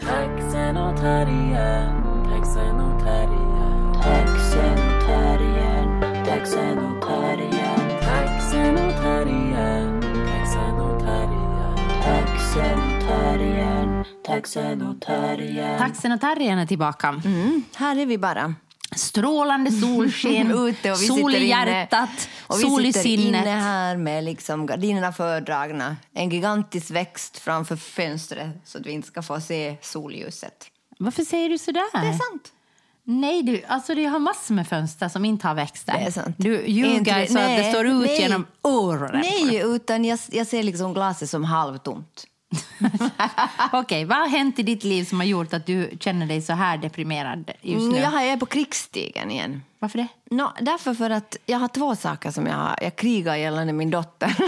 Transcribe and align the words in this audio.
Taxen 0.00 0.76
och 0.76 0.96
terriern, 0.96 2.02
taxen 2.30 2.80
och 2.80 3.00
terriern. 3.00 3.92
Taxen 4.02 4.72
och 4.72 5.06
terriern, 5.06 6.00
taxen 6.26 6.78
och 6.78 7.02
terriern, 7.06 8.00
Taxen 8.00 8.74
och 8.76 8.92
terriern, 9.02 10.00
taxen 10.00 10.80
och 10.80 11.00
terriern. 11.00 11.76
taxen 12.02 12.78
och 12.78 13.00
terriern, 13.08 14.04
taxen 14.26 14.82
och 14.82 15.00
terriern. 15.00 15.78
Taxen 15.78 16.12
och 16.12 16.20
terriern 16.20 16.58
är 16.58 16.66
tillbaka. 16.66 17.08
Mm, 17.24 17.62
här 17.76 17.98
är 17.98 18.06
vi 18.06 18.18
bara. 18.18 18.54
Strålande 18.96 19.70
solsken, 19.72 20.50
Ute 20.68 20.90
och 20.92 21.02
vi 21.02 21.06
sol 21.06 21.34
i 21.34 21.46
hjärtat, 21.48 22.28
Och 22.46 22.58
vi 22.58 22.62
sol 22.62 22.86
i 22.86 22.92
sitter 22.92 23.08
inne 23.08 23.22
sinnet. 23.22 23.44
här 23.44 23.96
med 23.96 24.24
liksom 24.24 24.66
gardinerna 24.66 25.12
fördragna. 25.12 25.96
En 26.14 26.30
gigantisk 26.30 26.90
växt 26.90 27.38
framför 27.38 27.76
fönstret 27.76 28.48
så 28.64 28.78
att 28.78 28.86
vi 28.86 28.90
inte 28.92 29.08
ska 29.08 29.22
få 29.22 29.40
se 29.40 29.76
solljuset. 29.82 30.66
Varför 30.98 31.22
säger 31.24 31.48
du 31.48 31.58
sådär? 31.58 31.84
Det 32.02 32.08
är 32.08 32.12
sant. 32.12 32.52
Nej, 33.04 33.42
du, 33.42 33.62
alltså 33.68 33.94
det 33.94 34.04
har 34.04 34.18
massor 34.18 34.54
med 34.54 34.68
fönster 34.68 35.08
som 35.08 35.24
inte 35.24 35.48
har 35.48 35.54
växter. 35.54 35.92
Det 35.92 35.98
är 36.04 36.10
sant. 36.10 36.36
Du 36.38 36.66
ljuger 36.66 36.94
Inte- 36.98 37.10
så 37.32 37.38
att 37.38 37.44
det 37.44 37.56
nej, 37.62 37.72
står 37.72 37.86
ut 37.86 38.06
nej. 38.06 38.20
genom 38.20 38.46
öronen. 38.64 39.20
Nej, 39.20 39.62
utan 39.64 40.04
jag, 40.04 40.18
jag 40.30 40.46
ser 40.46 40.62
liksom 40.62 40.94
glaset 40.94 41.30
som 41.30 41.44
halvtomt. 41.44 42.24
Okej, 43.72 44.04
vad 44.04 44.18
har 44.18 44.28
hänt 44.28 44.58
i 44.58 44.62
ditt 44.62 44.84
liv 44.84 45.04
som 45.04 45.20
har 45.20 45.26
gjort 45.26 45.52
att 45.52 45.66
du 45.66 45.90
känner 46.00 46.26
dig 46.26 46.42
så 46.42 46.52
här 46.52 46.76
deprimerad 46.78 47.50
just 47.60 47.90
nu? 47.90 47.98
Mm, 47.98 48.12
Jag 48.12 48.26
är 48.26 48.36
på 48.36 48.46
krigsstigen 48.46 49.30
igen. 49.30 49.62
Varför 49.78 49.98
det? 49.98 50.06
Nå, 50.30 50.52
därför 50.60 50.94
för 50.94 51.10
att 51.10 51.36
jag 51.46 51.58
har 51.58 51.68
två 51.68 51.96
saker 51.96 52.30
som 52.30 52.46
jag 52.46 52.54
har. 52.54 52.78
Jag 52.82 52.96
krigar 52.96 53.36
gällande 53.36 53.72
min 53.72 53.90
dotter. 53.90 54.34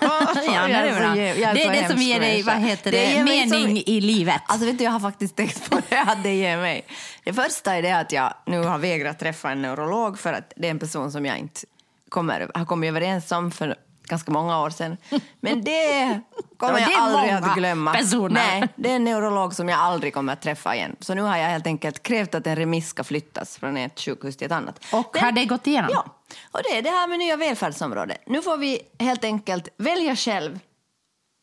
Ja, 0.00 0.28
det, 0.34 0.40
är 0.40 1.34
så 1.34 1.54
det 1.54 1.64
är 1.64 1.82
det 1.82 1.88
som 1.88 2.02
ger 2.02 2.20
dig 2.20 2.42
vad 2.42 2.56
heter 2.56 2.92
Det 2.92 3.14
det, 3.14 3.24
mening 3.24 3.82
i 3.86 4.00
livet. 4.00 4.42
Alltså 4.46 4.66
vet 4.66 4.78
du, 4.78 4.84
jag 4.84 4.90
har 4.90 5.00
faktiskt 5.00 5.36
tänkt 5.36 5.70
på 5.70 5.80
det 5.88 6.00
att 6.00 6.22
det 6.22 6.34
ger 6.34 6.56
mig. 6.56 6.86
Det 7.24 7.32
första 7.32 7.74
är 7.74 7.82
det 7.82 7.92
att 7.92 8.12
jag 8.12 8.34
nu 8.46 8.58
har 8.62 8.78
vägrat 8.78 9.18
träffa 9.18 9.50
en 9.50 9.62
neurolog 9.62 10.18
för 10.18 10.32
att 10.32 10.52
det 10.56 10.66
är 10.66 10.70
en 10.70 10.78
person 10.78 11.12
som 11.12 11.26
jag 11.26 11.38
inte 11.38 11.60
kommer, 12.08 12.50
har 12.54 12.64
kommit 12.64 12.88
överens 12.88 13.32
om 13.32 13.50
för 13.50 13.74
ganska 14.08 14.32
många 14.32 14.60
år 14.60 14.70
sedan. 14.70 14.96
Men 15.40 15.64
det 15.64 16.20
kommer 16.58 16.78
Ja, 16.80 16.86
det 16.86 16.92
jag 16.92 17.02
aldrig 17.02 17.32
att 17.32 17.54
glömma. 17.56 17.92
personer. 17.94 18.34
Nej, 18.34 18.68
det 18.76 18.90
är 18.90 18.96
en 18.96 19.04
neurolog 19.04 19.54
som 19.54 19.68
jag 19.68 19.78
aldrig 19.80 20.14
kommer 20.14 20.32
att 20.32 20.42
träffa 20.42 20.74
igen. 20.74 20.96
Så 21.00 21.14
nu 21.14 21.22
har 21.22 21.36
jag 21.36 21.48
helt 21.48 21.66
enkelt 21.66 22.02
krävt 22.02 22.34
att 22.34 22.46
en 22.46 22.56
remiss 22.56 22.88
ska 22.88 23.04
flyttas 23.04 23.56
från 23.58 23.76
ett 23.76 24.00
sjukhus 24.00 24.36
till 24.36 24.46
ett 24.46 24.52
annat. 24.52 24.84
Och 24.92 25.10
Men- 25.14 25.24
har 25.24 25.32
det 25.32 25.44
gått 25.44 25.66
igenom? 25.66 25.90
Ja, 25.92 26.04
och 26.52 26.60
det 26.64 26.78
är 26.78 26.82
det 26.82 26.90
här 26.90 27.06
med 27.08 27.18
nya 27.18 27.36
välfärdsområdet. 27.36 28.22
Nu 28.26 28.42
får 28.42 28.56
vi 28.56 28.78
helt 28.98 29.24
enkelt 29.24 29.68
välja 29.78 30.16
själv. 30.16 30.58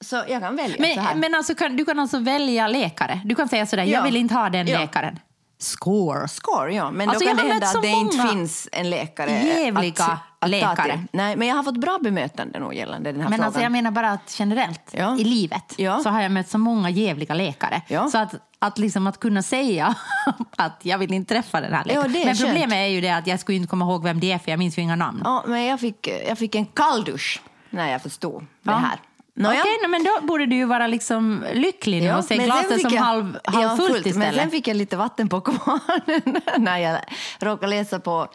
Så 0.06 0.16
jag 0.16 0.42
kan 0.42 0.56
välja 0.56 0.76
så 0.76 0.82
Men, 0.82 1.00
här. 1.00 1.16
men 1.16 1.36
alltså, 1.36 1.56
kan, 1.56 1.78
du 1.78 1.86
kan 1.86 2.00
alltså 2.00 2.20
välja 2.20 2.68
läkare? 2.68 3.22
Du 3.26 3.36
kan 3.36 3.50
säga 3.50 3.66
sådär, 3.66 3.84
jag 3.84 4.00
Ja. 4.00 4.04
vill 4.04 4.16
inte 4.16 4.34
ha 4.34 4.50
den 4.50 4.68
Ja. 4.68 4.80
läkaren. 4.80 5.20
Score. 5.60 6.28
Score, 6.28 6.74
ja. 6.76 6.92
Men 6.92 7.10
Alltså, 7.10 7.24
då 7.26 7.30
jag 7.30 7.38
kan 7.38 7.46
det 7.48 7.52
hända 7.54 7.68
så 7.68 7.78
att 7.78 7.84
det 7.84 7.90
inte 7.90 8.18
finns 8.32 8.70
en 8.72 8.90
läkare 8.90 9.32
jävliga 9.32 10.04
att, 10.04 10.20
att 10.42 10.76
ta 10.78 10.84
till. 10.84 11.00
Nej, 11.12 11.36
men 11.36 11.48
jag 11.48 11.56
har 11.56 11.64
fått 11.64 11.78
bra 11.78 11.98
bemötande 12.02 12.60
nog 12.60 12.74
gällande 12.74 13.12
den 13.12 13.22
här 13.22 13.30
Men 13.30 13.38
frågan. 13.38 13.46
alltså, 13.48 13.62
jag 13.62 13.72
menar 13.72 13.92
bara 13.92 14.12
att 14.12 14.36
generellt 14.40 14.82
Ja. 14.92 15.18
i 15.18 15.24
livet 15.24 15.74
Ja. 15.78 16.00
så 16.00 16.10
har 16.10 16.22
jag 16.22 16.32
mött 16.32 16.50
så 16.50 16.58
många 16.58 16.90
jävliga 16.90 17.34
läkare. 17.34 17.82
Ja. 17.88 18.08
Så 18.08 18.18
att, 18.18 18.36
att, 18.60 18.78
liksom 18.78 19.08
att 19.08 19.20
kunna 19.20 19.42
säga 19.44 19.96
att 20.58 20.80
jag 20.82 20.98
vill 20.98 21.14
inte 21.14 21.34
träffa 21.34 21.62
den 21.62 21.74
här 21.74 21.84
Ja, 21.86 21.94
läkaren. 21.94 22.12
Men 22.12 22.24
skönt. 22.26 22.40
problemet 22.40 22.74
är 22.78 22.86
ju 22.86 23.02
det 23.02 23.10
att 23.10 23.28
jag 23.28 23.40
skulle 23.40 23.56
inte 23.56 23.68
komma 23.70 23.86
ihåg 23.86 24.04
vem 24.04 24.20
det 24.20 24.32
är 24.32 24.38
för 24.38 24.52
jag 24.52 24.60
minns 24.60 24.78
ju 24.78 24.82
inga 24.82 24.96
namn. 24.96 25.22
Ja, 25.26 25.44
men 25.48 25.64
jag 25.66 25.80
fick, 25.80 26.08
jag 26.28 26.38
fick 26.38 26.56
en 26.56 26.66
kalldusch 26.66 27.42
när 27.70 27.92
jag 27.92 28.02
förstod 28.02 28.46
Ja. 28.64 28.72
det 28.72 28.78
här. 28.78 29.00
Okej, 29.40 29.78
nej, 29.82 29.90
men 29.90 30.04
då 30.04 30.28
borde 30.28 30.46
du 30.46 30.56
ju 30.56 30.66
vara 30.66 30.88
liksom 30.88 31.46
lycklig 31.54 32.04
nu 32.04 32.14
och 32.14 32.24
se 32.26 32.38
glaset 32.38 32.82
som 32.82 32.92
jag- 32.94 33.02
halv, 33.02 33.38
ja, 33.44 33.52
halvfullt 33.52 33.92
fullt. 33.92 34.06
istället. 34.06 34.28
Men 34.28 34.40
sen 34.40 34.52
fick 34.52 34.68
jag 34.68 34.78
lite 34.78 34.98
vatten 34.98 35.30
på 35.30 35.42
kvarnen 35.42 36.22
när 36.58 36.78
jag 36.78 37.00
råkade 37.40 37.68
läsa 37.70 38.00
på, 38.00 38.28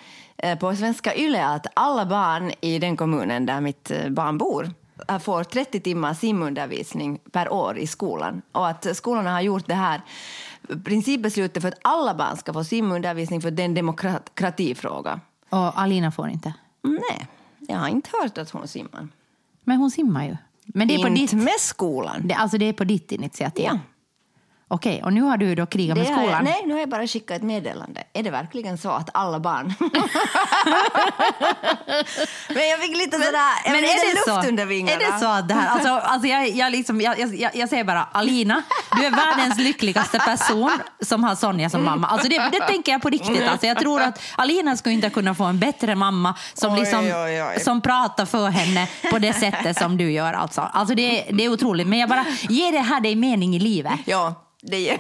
på 0.61 0.77
svenska 0.77 1.17
YLE 1.17 1.47
att 1.47 1.67
alla 1.75 2.07
barn 2.07 2.53
i 2.61 2.79
den 2.79 2.97
kommunen 2.97 3.47
där 3.47 3.61
mitt 3.61 3.91
eh, 3.91 4.09
barn 4.09 4.39
bor 4.39 4.71
eh, 5.09 5.19
får 5.19 5.45
30 5.45 5.81
timmar 5.81 6.15
simundervisning 6.15 7.19
per 7.33 7.53
år 7.53 7.79
i 7.79 7.87
skolan. 7.87 8.43
Och 8.53 8.69
att 8.69 8.97
skolorna 8.97 9.33
har 9.33 9.41
gjort 9.41 9.67
det 9.67 9.75
här 9.75 10.01
principbeslutet 10.85 11.63
för 11.63 11.69
att 11.69 11.79
alla 11.83 12.15
barn 12.15 12.37
ska 12.37 12.53
få 12.53 12.65
simundervisning 12.65 13.41
för 13.41 13.51
det 13.51 13.63
är 13.63 13.65
en 13.65 13.75
demokratifråga. 13.75 15.21
Och 15.49 15.81
Alina 15.81 16.13
får 16.13 16.29
inte. 16.29 16.55
Nej, 16.83 17.27
jag 17.59 17.79
har 17.79 17.89
inte 17.89 18.11
hört 18.23 18.39
att 18.39 18.51
hon 18.51 18.69
simmar. 18.69 19.09
Men 19.65 19.77
hon 19.77 19.91
simmar 19.91 20.25
ju. 20.25 20.37
Men 20.65 20.89
det 20.89 20.95
är 20.95 21.03
på 21.03 21.09
inte 21.09 21.37
ditt, 21.37 21.45
med 21.45 21.61
skolan. 21.61 22.29
det, 22.29 22.35
alltså 22.35 22.59
det 22.59 22.65
är 22.65 22.73
på 22.73 22.85
ditt 22.85 23.13
initiativ? 23.13 23.65
Ja. 23.65 23.79
Okej, 24.69 25.03
och 25.05 25.13
nu 25.13 25.21
har 25.23 25.37
du 25.37 25.55
då 25.55 25.67
krigat 25.67 25.99
med 25.99 26.07
skolan? 26.07 26.31
jag, 26.31 26.45
nej, 26.45 26.63
nu 26.67 26.73
har 26.73 26.81
jag 26.81 26.89
bara 26.89 27.07
skickat 27.07 27.37
ett 27.37 27.43
meddelande. 27.43 28.03
Är 28.13 28.23
det 28.23 28.31
verkligen 28.31 28.79
så 28.79 28.91
att 28.91 29.11
alla 29.15 29.41
barn... 29.41 29.75
men 32.49 32.69
jag 32.69 32.81
fick 32.81 32.97
lite 32.97 33.17
sådär, 33.17 33.71
Men 33.71 33.75
är 33.75 33.81
det, 33.81 34.15
luft 34.15 34.25
så, 34.45 34.49
under 34.49 34.67
vingarna. 34.67 35.03
är 35.03 35.13
det 35.13 35.19
så 35.19 35.27
att 35.27 35.49
det 35.49 35.55
här, 35.55 35.69
alltså, 35.69 35.89
alltså 35.89 36.29
jag, 36.29 36.49
jag, 36.49 36.73
liksom, 36.73 37.01
jag, 37.01 37.19
jag, 37.35 37.57
jag 37.57 37.69
säger 37.69 37.85
bara 37.85 38.09
Alina, 38.13 38.63
du 38.97 39.07
är 39.07 39.11
världens 39.11 39.59
lyckligaste 39.59 40.19
person 40.19 40.79
som 41.01 41.25
har 41.25 41.35
Sonja 41.35 41.71
som 41.71 41.85
mamma. 41.85 42.07
Alltså 42.07 42.29
det, 42.29 42.39
det 42.53 42.61
tänker 42.61 42.93
jag 42.93 43.03
på 43.03 43.09
riktigt. 43.09 43.49
Alltså 43.49 43.67
jag 43.67 43.79
tror 43.79 44.03
att 44.03 44.21
Alina 44.37 44.77
skulle 44.77 44.95
inte 44.95 45.11
kunna 45.11 45.35
få 45.35 45.45
en 45.45 45.59
bättre 45.59 45.95
mamma 45.95 46.35
som, 46.55 46.73
Oj, 46.73 46.81
liksom, 46.81 47.01
oj, 47.01 47.43
oj. 47.43 47.61
som 47.61 47.81
pratar 47.81 48.27
för 48.27 48.49
henne 48.49 48.89
på 49.11 49.19
det 49.19 49.33
sättet 49.33 49.79
som 49.79 49.97
du 49.97 50.13
gör. 50.13 50.33
Alltså, 50.33 50.61
alltså 50.61 50.95
det, 50.95 51.27
det 51.33 51.45
är 51.45 51.49
otroligt. 51.49 51.87
Men 51.87 51.99
jag 51.99 52.09
bara, 52.09 52.25
ger 52.49 52.73
det 52.73 52.79
här 52.79 53.01
dig 53.01 53.15
mening 53.17 53.57
i 53.57 53.59
livet? 53.59 54.01
Ja, 54.05 54.43
det 54.67 54.79
ger 54.79 54.99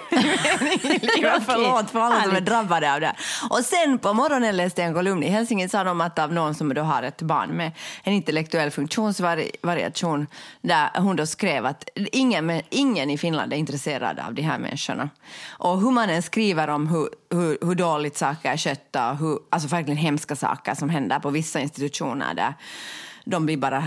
mening. 0.60 1.41
Förlåt 1.47 1.91
för 1.91 2.00
alla 2.00 2.22
som 2.22 2.37
är 2.37 2.41
drabbade 2.41 2.94
av 2.94 3.00
det. 3.00 3.12
Och 3.50 3.65
sen 3.65 3.99
på 3.99 4.12
morgonen 4.12 4.56
läste 4.56 4.81
jag 4.81 4.88
en 4.88 4.94
kolumn 4.94 5.22
i 5.22 5.28
Helsingin. 5.28 5.69
Sa 5.69 5.84
de 5.84 6.00
att 6.00 6.19
av 6.19 6.32
någon 6.32 6.54
som 6.54 6.75
då 6.75 6.82
har 6.82 7.03
ett 7.03 7.22
barn 7.22 7.50
med 7.50 7.72
en 8.03 8.12
intellektuell 8.12 8.71
funktionsvariation 8.71 10.26
där 10.60 10.91
hon 10.94 11.16
då 11.16 11.26
skrev 11.26 11.66
att 11.66 11.88
ingen, 11.94 12.62
ingen 12.71 13.10
i 13.10 13.19
Finland 13.19 13.53
är 13.53 13.56
intresserad 13.56 14.19
av 14.19 14.34
de 14.34 14.43
här 14.43 14.59
människorna. 14.59 15.10
Och 15.49 15.81
hur 15.81 15.91
man 15.91 16.10
än 16.10 16.22
skriver 16.22 16.69
om 16.69 16.87
hur, 16.88 17.09
hur, 17.31 17.59
hur 17.66 17.75
dåligt 17.75 18.16
saker 18.16 18.53
är 18.53 18.56
skötta 18.56 19.12
hur, 19.12 19.38
alltså 19.50 19.69
verkligen 19.69 19.99
hemska 19.99 20.37
saker 20.37 20.75
som 20.75 20.88
händer 20.88 21.19
på 21.19 21.31
vissa 21.31 21.60
institutioner 21.60 22.34
där 22.34 22.55
de 23.28 23.47
blir 23.47 23.56
bara 23.56 23.84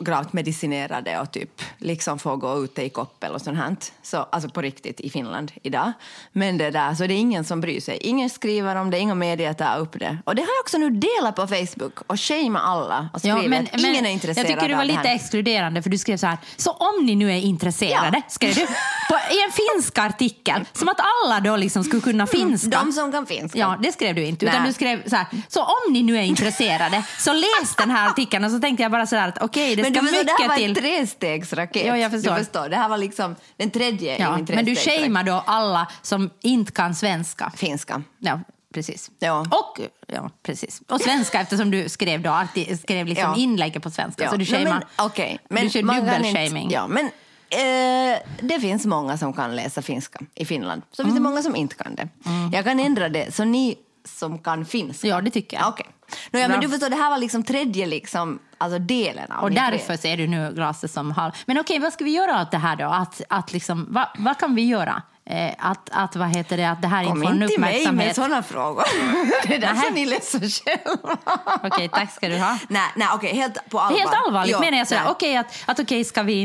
gravt 0.00 0.32
medicinerade 0.32 1.20
och 1.20 1.32
typ 1.32 1.62
liksom 1.78 2.18
får 2.18 2.36
gå 2.36 2.64
ute 2.64 2.82
i 2.82 2.88
koppel 2.88 3.32
och 3.32 3.40
sånt 3.40 3.58
här. 3.58 3.76
Så, 4.02 4.16
alltså 4.16 4.50
på 4.50 4.62
riktigt 4.62 5.00
i 5.00 5.10
Finland 5.10 5.52
idag. 5.62 5.92
Men 6.32 6.58
det 6.58 6.70
där, 6.70 6.94
så 6.94 7.06
det 7.06 7.14
är 7.14 7.18
ingen 7.18 7.44
som 7.44 7.60
bryr 7.60 7.80
sig. 7.80 7.98
Ingen 8.00 8.30
skriver 8.30 8.76
om 8.76 8.90
det, 8.90 8.98
inga 8.98 9.14
medier 9.14 9.52
tar 9.52 9.78
upp 9.78 9.98
det. 9.98 10.18
Och 10.24 10.34
det 10.34 10.42
har 10.42 10.48
jag 10.48 10.60
också 10.62 10.78
nu 10.78 10.90
delat 10.90 11.36
på 11.36 11.46
Facebook 11.46 11.98
och 12.06 12.20
shamea 12.20 12.62
alla 12.62 13.08
och 13.12 13.20
skrivit 13.20 13.74
att 13.74 13.80
ingen 13.80 14.06
är 14.06 14.10
intresserad 14.10 14.50
jag 14.50 14.56
tycker 14.56 14.68
du 14.68 14.74
var 14.74 14.84
lite 14.84 15.08
exkluderande 15.08 15.82
för 15.82 15.90
du 15.90 15.98
skrev 15.98 16.16
så 16.16 16.26
här, 16.26 16.38
så 16.56 16.70
om 16.70 17.06
ni 17.06 17.14
nu 17.14 17.32
är 17.32 17.36
intresserade, 17.36 18.16
Ja. 18.16 18.22
skrev 18.28 18.54
du, 18.54 18.66
på, 19.08 19.14
i 19.14 19.42
en 19.46 19.52
finsk 19.52 19.98
artikel, 19.98 20.64
som 20.72 20.88
att 20.88 21.00
alla 21.00 21.40
då 21.40 21.56
liksom 21.56 21.84
skulle 21.84 22.02
kunna 22.02 22.26
finska. 22.26 22.68
De 22.68 22.92
som 22.92 23.12
kan 23.12 23.26
finska. 23.26 23.58
Ja, 23.58 23.78
det 23.82 23.92
skrev 23.92 24.14
du 24.14 24.24
inte. 24.24 24.46
Utan 24.46 24.58
Nej. 24.58 24.68
du 24.68 24.74
skrev 24.74 25.08
så 25.08 25.16
här, 25.16 25.26
så 25.48 25.62
om 25.62 25.92
ni 25.92 26.02
nu 26.02 26.18
är 26.18 26.22
intresserade, 26.22 27.04
så 27.18 27.32
läs 27.32 27.76
den 27.76 27.90
här 27.90 28.08
artikeln. 28.08 28.44
Och 28.44 28.50
så 28.50 28.60
tänkte 28.68 28.82
jag 28.82 28.92
bara 28.92 29.06
så 29.06 29.16
här 29.16 29.28
att 29.28 29.42
okej, 29.42 29.76
det 29.76 29.82
Men 29.82 29.92
ska 29.94 30.00
du 30.00 30.06
förstår, 30.08 30.24
det 30.24 30.30
här 30.30 30.38
mycket 30.38 30.48
var 30.48 30.56
till. 30.56 30.68
en 30.70 31.06
trestegsraket. 31.06 31.86
Ja, 31.86 31.96
jag 31.98 32.10
förstår. 32.10 32.30
Du 32.32 32.38
förstår. 32.38 32.68
Det 32.68 32.76
här 32.76 32.88
var 32.88 32.98
liksom 32.98 33.36
den 33.56 33.70
tredje 33.70 34.16
i 34.16 34.20
Ja, 34.20 34.36
min 34.36 34.46
men 34.50 34.64
du 34.64 34.76
shamear 34.76 35.24
då 35.24 35.42
alla 35.46 35.86
som 36.02 36.30
inte 36.42 36.72
kan 36.72 36.94
svenska. 36.94 37.52
Finska. 37.56 38.02
Ja, 38.18 38.40
precis. 38.74 39.10
Ja. 39.18 39.40
Och, 39.40 39.80
ja, 40.06 40.30
precis. 40.42 40.82
och 40.88 41.00
svenska 41.00 41.40
eftersom 41.44 41.70
du 41.70 41.88
skrev, 41.88 42.22
då, 42.22 42.30
arti- 42.30 42.76
skrev 42.76 43.06
liksom 43.06 43.30
Ja. 43.30 43.36
inlägget 43.36 43.82
på 43.82 43.90
svenska. 43.90 44.24
Ja. 44.24 44.30
Så 44.30 44.36
du 44.36 44.44
shamear. 44.44 44.64
men, 44.74 44.82
okej. 45.06 45.38
du 45.48 45.70
kör 45.70 45.82
dubbelshaming. 45.82 46.70
Ja, 46.70 46.86
men 46.88 47.04
eh, 47.50 48.18
det 48.40 48.60
finns 48.60 48.86
många 48.86 49.18
som 49.18 49.32
kan 49.32 49.56
läsa 49.56 49.82
finska 49.82 50.18
i 50.34 50.44
Finland. 50.44 50.82
Så 50.92 51.02
finns 51.02 51.14
det 51.14 51.18
Mm. 51.20 51.30
många 51.30 51.42
som 51.42 51.56
inte 51.56 51.74
kan 51.74 51.94
det. 51.94 52.08
Jag 52.52 52.64
kan 52.64 52.80
ändra 52.80 53.08
det, 53.08 53.34
så 53.34 53.44
ni 53.44 53.76
som 54.04 54.38
kan 54.38 54.64
finska. 54.64 55.08
Ja, 55.08 55.20
det 55.20 55.30
tycker 55.30 55.56
jag. 55.56 55.68
Okej. 55.68 55.86
Nåja, 56.30 56.48
Bra. 56.48 56.56
men 56.56 56.64
du 56.64 56.68
förstår, 56.72 56.88
det 56.90 56.96
här 56.96 57.10
var 57.10 57.18
liksom 57.18 57.42
tredje 57.42 57.86
liksom, 57.86 58.38
alltså 58.58 58.78
delen 58.78 59.32
av 59.32 59.42
Och 59.44 59.50
därför 59.52 59.86
tre- 59.86 59.98
ser 59.98 60.16
du 60.16 60.26
nu 60.26 60.52
glaset 60.54 60.90
som 60.90 61.10
halv. 61.10 61.32
Men 61.46 61.58
okej, 61.58 61.78
vad 61.78 61.92
ska 61.92 62.04
vi 62.04 62.10
göra 62.10 62.42
åt 62.42 62.50
det 62.50 62.58
här 62.58 62.76
då? 62.76 62.84
Att, 62.86 63.22
att 63.28 63.52
liksom, 63.52 63.86
vad, 63.90 64.06
vad 64.18 64.38
kan 64.38 64.54
vi 64.54 64.62
göra? 64.66 65.02
Eh, 65.28 65.54
att, 65.58 65.88
att, 65.92 66.16
vad 66.16 66.28
heter 66.36 66.56
det, 66.56 66.64
att 66.70 66.82
det 66.82 66.88
här 66.88 67.04
Kom 67.04 67.16
inte 67.16 67.26
får 67.26 67.34
en 67.34 67.42
inte 67.42 67.48
till 67.54 67.60
mig 67.60 67.72
med 67.72 67.80
uppmärksamhet. 67.80 68.16
sådana 68.16 68.42
frågor. 68.42 68.84
Det 69.48 69.54
är 69.54 69.58
därför 69.60 69.90
ni 69.94 70.06
läser 70.06 70.40
själva. 70.64 71.18
Okej, 71.64 71.88
tack 71.88 72.12
ska 72.14 72.28
du 72.28 72.38
ha. 72.38 72.58
Nej, 72.68 72.82
nej 72.96 73.08
okej, 73.14 73.34
helt 73.36 73.68
på 73.70 73.80
allvar. 73.80 73.98
Helt 73.98 74.12
allvarligt 74.26 74.52
Ja, 74.52 74.60
menar 74.60 74.78
jag 74.78 74.88
sådär, 74.88 75.02
okej 75.08 75.36
att, 75.36 75.54
att 75.66 75.78
okej 75.80 76.04
ska 76.04 76.22
vi... 76.22 76.42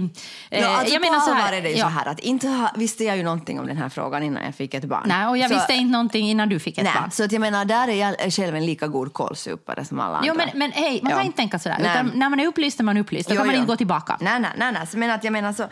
Eh, 0.50 0.62
Ja, 0.62 0.78
alltså 0.78 0.94
jag 0.94 1.04
på 1.04 1.10
menar 1.12 1.20
så 1.26 1.32
allvar 1.32 1.42
här, 1.46 1.54
är 1.54 1.62
det 1.62 1.70
ju 1.70 1.76
ja. 1.78 1.84
så 1.86 1.90
här 1.90 2.06
att 2.08 2.20
inte 2.20 2.48
ha, 2.48 2.72
visste 2.76 3.04
jag 3.04 3.18
ju 3.18 3.24
någonting 3.24 3.60
om 3.60 3.68
den 3.68 3.78
här 3.78 3.90
frågan 3.90 4.24
innan 4.24 4.44
jag 4.44 4.56
fick 4.56 4.74
ett 4.74 4.86
barn. 4.86 5.04
Nej, 5.06 5.28
och 5.28 5.38
jag 5.38 5.50
så, 5.50 5.56
visste 5.56 5.74
inte 5.74 5.92
någonting 5.92 6.30
innan 6.30 6.50
du 6.50 6.60
fick 6.60 6.78
ett 6.78 6.84
Nej, 6.84 6.94
barn. 7.02 7.12
så 7.12 7.24
att 7.24 7.32
jag 7.32 7.40
menar, 7.42 7.66
där 7.66 7.88
är 7.88 7.96
jag 7.96 8.34
själv 8.34 8.56
en 8.56 8.66
lika 8.66 8.88
god 8.88 9.14
kålsupare 9.14 9.86
som 9.86 10.00
alla 10.00 10.18
andra. 10.18 10.28
Jo, 10.28 10.34
men, 10.38 10.50
men 10.54 10.72
hej, 10.72 11.00
man 11.04 11.10
Ja. 11.12 11.18
kan 11.18 11.26
inte 11.26 11.38
tänka 11.38 11.60
sådär. 11.60 11.78
Nej. 11.82 11.92
Utan 11.92 12.12
när 12.20 12.30
man 12.30 12.40
är 12.40 12.48
upplyst 12.48 12.80
är 12.80 12.84
man 12.84 12.98
upplyst. 12.98 13.30
Då 13.30 13.36
Jo, 13.36 13.40
kan 13.40 13.48
man 13.48 13.56
jo. 13.56 13.62
inte 13.62 13.72
gå 13.72 13.78
tillbaka. 13.78 14.18
Nej, 14.22 14.40
nej, 14.40 14.52
nej, 14.58 14.72
nej. 14.72 14.88
Så 14.88 14.98
Men 14.98 15.12
att 15.12 15.24
jag 15.24 15.34
menar 15.34 15.54
så... 15.54 15.64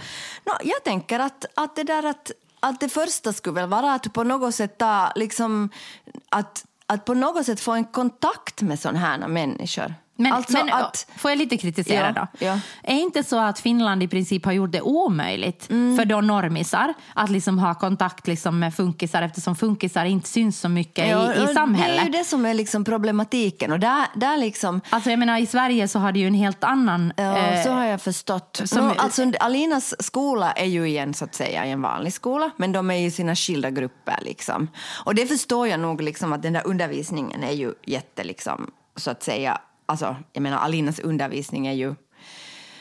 Nå, 0.46 0.54
jag 0.64 0.84
tänker 0.84 1.20
att, 1.20 1.46
att 1.56 1.76
det 1.76 1.84
där 1.84 2.06
att, 2.06 2.32
att 2.62 2.80
det 2.80 2.90
första 2.90 3.34
skulle 3.34 3.54
väl 3.54 3.70
vara 3.70 3.94
att 3.94 4.14
på 4.14 4.24
något 4.24 4.56
sätt 4.56 4.78
ta 4.78 5.12
liksom... 5.16 5.70
Att, 6.30 6.66
att 6.86 7.06
på 7.06 7.14
något 7.14 7.46
sätt 7.46 7.60
få 7.60 7.72
en 7.72 7.86
kontakt 7.86 8.62
med 8.62 8.80
sådana 8.80 9.00
här 9.00 9.28
människor. 9.28 9.94
Men, 10.22 10.34
alltså 10.34 10.54
men 10.58 10.74
att... 10.74 11.08
får 11.18 11.32
jag 11.32 11.38
lite 11.38 11.58
kritisera 11.58 12.14
Ja, 12.16 12.28
då? 12.40 12.46
ja. 12.46 12.60
Är 12.84 12.96
inte 12.96 13.24
så 13.24 13.40
att 13.40 13.60
Finland 13.60 14.04
i 14.04 14.08
princip 14.08 14.46
har 14.46 14.52
gjort 14.52 14.72
det 14.72 14.82
omöjligt 14.82 15.70
Mm. 15.70 15.98
för 15.98 16.06
då 16.06 16.22
normisar 16.22 16.94
att 17.14 17.30
liksom 17.30 17.60
ha 17.60 17.74
kontakt 17.76 18.28
liksom 18.28 18.60
med 18.60 18.76
funkisar 18.76 19.22
eftersom 19.22 19.56
funkisar 19.56 20.06
inte 20.06 20.30
syns 20.30 20.60
så 20.60 20.70
mycket 20.70 21.10
Ja, 21.10 21.34
i, 21.34 21.44
i 21.44 21.54
samhället? 21.54 21.96
Det 21.98 22.02
är 22.02 22.06
ju 22.06 22.12
det 22.12 22.24
som 22.26 22.46
är 22.46 22.54
liksom 22.54 22.84
problematiken. 22.84 23.72
Och 23.72 23.80
där, 23.80 24.06
där 24.16 24.38
liksom... 24.38 24.82
Alltså 24.90 25.10
jag 25.10 25.20
menar 25.20 25.40
i 25.40 25.46
Sverige 25.46 25.88
så 25.88 26.00
har 26.00 26.12
det 26.12 26.20
ju 26.20 26.28
en 26.28 26.34
helt 26.34 26.64
annan... 26.64 27.14
Ja, 27.18 27.38
eh, 27.38 27.64
så 27.64 27.70
har 27.72 27.86
jag 27.86 28.02
förstått. 28.02 28.62
som- 28.66 28.88
Nå, 28.88 28.94
alltså, 28.98 29.32
Alinas 29.40 29.96
skola 30.04 30.52
är 30.52 30.66
ju 30.66 30.88
igen 30.88 31.14
så 31.14 31.26
att 31.26 31.36
säga 31.36 31.64
en 31.66 31.82
vanlig 31.82 32.14
skola, 32.14 32.52
men 32.58 32.72
de 32.72 32.92
är 32.92 32.96
i 33.08 33.12
sina 33.12 33.36
skilda 33.36 33.70
grupper. 33.70 34.18
Liksom. 34.22 34.68
Och 35.06 35.16
det 35.16 35.26
förstår 35.26 35.68
jag 35.68 35.80
nog, 35.80 36.02
liksom, 36.02 36.34
att 36.34 36.42
den 36.42 36.54
där 36.54 36.68
undervisningen 36.68 37.44
är 37.44 37.52
ju 37.52 37.74
jätte, 37.86 38.24
liksom, 38.24 38.72
så 38.96 39.12
att 39.12 39.24
säga, 39.24 39.58
alltså, 39.92 40.16
jag 40.34 40.42
menar 40.42 40.58
Alinas 40.58 41.00
undervisning 41.00 41.68
är 41.68 41.74
ju 41.74 41.96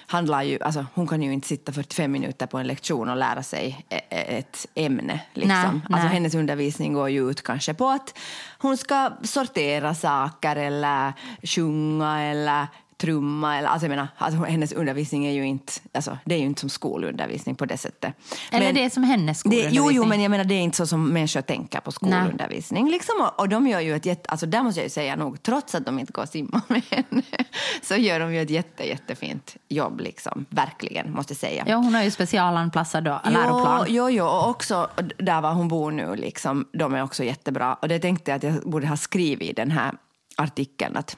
handlar 0.07 0.43
ju, 0.43 0.59
alltså, 0.63 0.87
hon 0.95 1.07
kan 1.07 1.23
ju 1.23 1.33
inte 1.33 1.49
sitta 1.49 1.73
45 1.73 2.13
minuter 2.13 2.47
på 2.47 2.59
en 2.59 2.67
lektion 2.67 3.09
och 3.09 3.17
lära 3.17 3.43
sig 3.43 3.85
e- 3.89 4.01
e- 4.11 4.39
ett 4.39 4.67
ämne. 4.75 5.21
Liksom. 5.35 5.49
Nej, 5.49 5.67
Alltså, 5.69 6.07
nej. 6.07 6.09
hennes 6.09 6.35
undervisning 6.35 6.93
går 6.95 7.09
ju 7.11 7.31
ut 7.31 7.43
kanske 7.43 7.75
på 7.75 7.89
att 7.89 8.19
hon 8.59 8.77
ska 8.77 9.11
sortera 9.23 9.95
saker 9.95 10.57
eller 10.57 11.13
sjunga 11.43 12.21
eller 12.21 12.67
trumma. 13.01 13.57
Eller, 13.57 13.69
alltså 13.69 13.85
jag 13.87 13.91
menar, 13.91 14.09
alltså 14.19 14.43
hennes 14.45 14.73
undervisning 14.73 15.27
är 15.27 15.31
ju 15.33 15.47
inte, 15.47 15.73
alltså, 15.93 16.19
det 16.25 16.35
är 16.35 16.39
ju 16.39 16.45
inte 16.45 16.61
som 16.61 16.71
skolundervisning 16.71 17.55
på 17.55 17.67
det 17.67 17.77
sättet. 17.77 18.15
eller 18.53 18.67
Men- 18.67 18.75
det 18.75 18.85
är 18.85 18.91
som 18.91 19.05
hennes 19.05 19.43
det, 19.43 19.49
jo, 19.51 19.61
skolundervisning. 19.61 19.97
jo, 19.97 20.05
men 20.05 20.21
jag 20.21 20.31
menar 20.31 20.45
det 20.45 20.55
är 20.55 20.61
inte 20.61 20.77
så 20.77 20.87
som 20.87 21.09
människor 21.09 21.41
tänker 21.41 21.81
på 21.81 21.93
skolundervisning. 21.93 22.91
Liksom, 22.91 23.15
och, 23.21 23.41
och 23.41 23.49
de 23.49 23.67
gör 23.67 23.81
ju 23.81 23.97
ett 23.97 24.07
jätte, 24.07 24.31
alltså 24.31 24.47
där 24.47 24.63
måste 24.63 24.81
jag 24.81 24.85
ju 24.85 24.91
säga 24.91 25.17
nog, 25.17 25.43
trots 25.43 25.75
att 25.75 25.87
de 25.87 25.99
inte 25.99 26.13
går 26.13 26.23
och 26.23 26.29
simma 26.29 26.63
med 26.69 26.83
henne, 26.91 27.23
så 27.83 27.97
gör 27.97 28.21
de 28.21 28.35
ju 28.35 28.43
ett 28.43 28.51
jätte, 28.51 28.89
jättefint 28.89 29.57
jobb, 29.69 30.01
liksom. 30.01 30.45
Verkligen, 30.49 31.13
måste 31.13 31.33
jag 31.33 31.39
säga. 31.39 31.65
Ja, 31.67 31.77
hon 31.77 31.95
har 31.95 32.03
ju 32.03 32.11
specialanpassad 32.11 33.05
läroplan. 33.05 33.87
Jo, 33.89 34.11
jo, 34.11 34.11
jo, 34.11 34.25
och 34.25 34.49
också 34.49 34.89
där 35.19 35.41
var 35.41 35.53
hon 35.53 35.69
bor 35.69 35.91
nu, 35.93 36.17
liksom, 36.17 36.67
de 36.73 36.95
är 36.95 37.03
också 37.03 37.25
jättebra. 37.25 37.75
Och 37.75 37.89
det 37.89 37.99
tänkte 37.99 38.31
jag 38.31 38.37
att 38.37 38.43
jag 38.43 38.71
borde 38.71 38.87
ha 38.87 38.97
skrivit 38.97 39.51
i 39.51 39.53
den 39.53 39.71
här 39.71 39.95
artikeln. 40.37 40.97
Att 40.97 41.17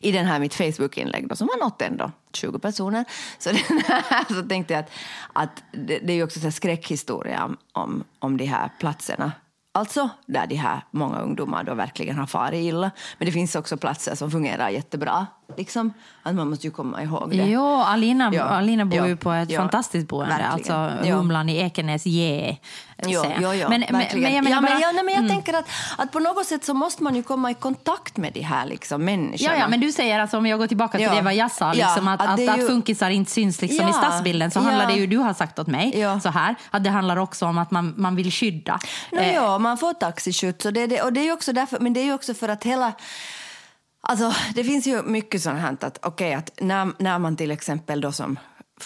i 0.00 0.12
den 0.12 0.26
här 0.26 0.40
mitt 0.40 0.54
Facebook-inlägg 0.54 1.28
då, 1.28 1.36
som 1.36 1.48
har 1.52 1.64
nått 1.64 1.82
ändå 1.82 2.10
20 2.32 2.58
personer. 2.58 3.04
Så, 3.38 3.50
den 3.50 3.80
här, 3.86 4.24
så 4.34 4.48
tänkte 4.48 4.74
jag 4.74 4.80
att, 4.80 4.90
att 5.32 5.62
det, 5.72 5.98
det 5.98 6.12
är 6.12 6.16
ju 6.16 6.24
också 6.24 6.40
så 6.40 6.50
skräckhistoria 6.50 7.44
om, 7.44 7.56
om, 7.72 8.04
om 8.18 8.36
de 8.36 8.44
här 8.44 8.70
platserna. 8.80 9.32
Alltså 9.74 10.08
där 10.26 10.46
de 10.46 10.54
här 10.54 10.84
många 10.90 11.18
ungdomar 11.18 11.64
då 11.64 11.74
verkligen 11.74 12.16
har 12.16 12.26
farit 12.26 12.64
illa. 12.64 12.90
Men 13.18 13.26
det 13.26 13.32
finns 13.32 13.54
också 13.54 13.76
platser 13.76 14.14
som 14.14 14.30
fungerar 14.30 14.68
jättebra. 14.68 15.26
Liksom. 15.56 15.92
Att 16.22 16.34
man 16.34 16.50
måste 16.50 16.66
ju 16.66 16.70
komma 16.70 17.02
ihåg 17.02 17.30
det. 17.30 17.36
Jo, 17.36 17.66
Alina, 17.80 18.30
Ja, 18.34 18.42
Alina 18.42 18.84
bor 18.84 18.98
ja, 18.98 19.06
ju 19.06 19.16
på 19.16 19.32
ett 19.32 19.50
ja, 19.50 19.60
fantastiskt 19.60 20.08
boende. 20.08 20.36
verkligen. 20.36 20.76
Alltså. 20.76 21.10
Humlan 21.12 21.48
i 21.48 21.56
Ekenäs, 21.60 22.02
jo, 22.06 23.22
men, 23.68 23.80
verkligen. 23.80 24.22
men 24.22 24.34
jag 24.34 24.44
menar 24.44 24.56
ja, 24.56 24.60
men, 24.60 24.62
bara- 24.72 24.80
ja, 24.80 24.92
nej, 24.92 25.04
men 25.04 25.14
jag 25.14 25.28
tänker 25.28 25.54
att, 25.58 25.68
att 25.98 26.12
på 26.12 26.18
något 26.18 26.46
sätt 26.46 26.64
så 26.64 26.74
måste 26.74 27.02
man 27.02 27.14
ju 27.16 27.22
komma 27.22 27.50
i 27.50 27.54
kontakt 27.54 28.16
med 28.16 28.32
de 28.32 28.40
här 28.40 28.66
liksom, 28.66 29.04
människorna. 29.04 29.52
Ja, 29.54 29.58
ja, 29.60 29.68
men 29.68 29.80
du 29.80 29.92
säger 29.92 30.18
alltså 30.20 30.36
om 30.38 30.46
jag 30.46 30.58
går 30.58 30.66
tillbaka 30.66 30.98
till 30.98 31.08
det 31.08 31.22
vad 31.22 31.34
jag 31.34 31.50
sa, 31.50 31.72
liksom, 31.72 32.08
att, 32.08 32.20
att 32.22 32.28
att, 32.28 32.38
är 32.40 32.48
att, 32.50 32.58
ju- 32.58 32.66
funkisar 32.66 33.10
inte 33.10 33.30
syns 33.30 33.60
liksom 33.62 33.88
i 33.88 33.92
stadsbilden 33.92 34.50
så 34.50 34.60
handlar 34.60 34.86
det 34.86 34.92
ju, 34.94 35.06
du 35.06 35.16
har 35.16 35.34
sagt 35.34 35.58
åt 35.58 35.66
mig, 35.66 36.06
så 36.22 36.28
här, 36.28 36.54
att 36.70 36.84
det 36.84 36.90
handlar 36.90 37.16
också 37.16 37.46
om 37.46 37.58
att 37.58 37.70
man, 37.70 37.94
man 37.96 38.16
vill 38.16 38.32
skydda. 38.32 38.78
No, 39.12 39.18
Eh, 39.18 39.34
ja, 39.34 39.58
man 39.58 39.78
får 39.78 39.94
taxiskjuts 39.94 40.66
och 40.66 40.72
det, 40.72 41.02
och 41.02 41.12
det 41.12 41.20
är 41.20 41.24
ju 41.24 41.32
också 41.32 41.52
därför, 41.52 41.78
men 41.80 41.92
det 41.92 42.00
är 42.00 42.04
ju 42.04 42.14
också 42.14 42.34
för 42.34 42.48
att 42.48 42.64
hela 42.64 42.92
Alltså, 44.04 44.32
det 44.54 44.64
finns 44.64 44.86
ju 44.86 45.02
mycket 45.02 45.42
sånt 45.42 45.58
här 45.60 45.76
att, 45.80 45.98
okej, 46.02 46.34
att 46.34 46.50
när, 46.60 46.92
när 47.02 47.18
man 47.18 47.36
till 47.36 47.50
exempel 47.50 48.00
då 48.00 48.12
som 48.12 48.38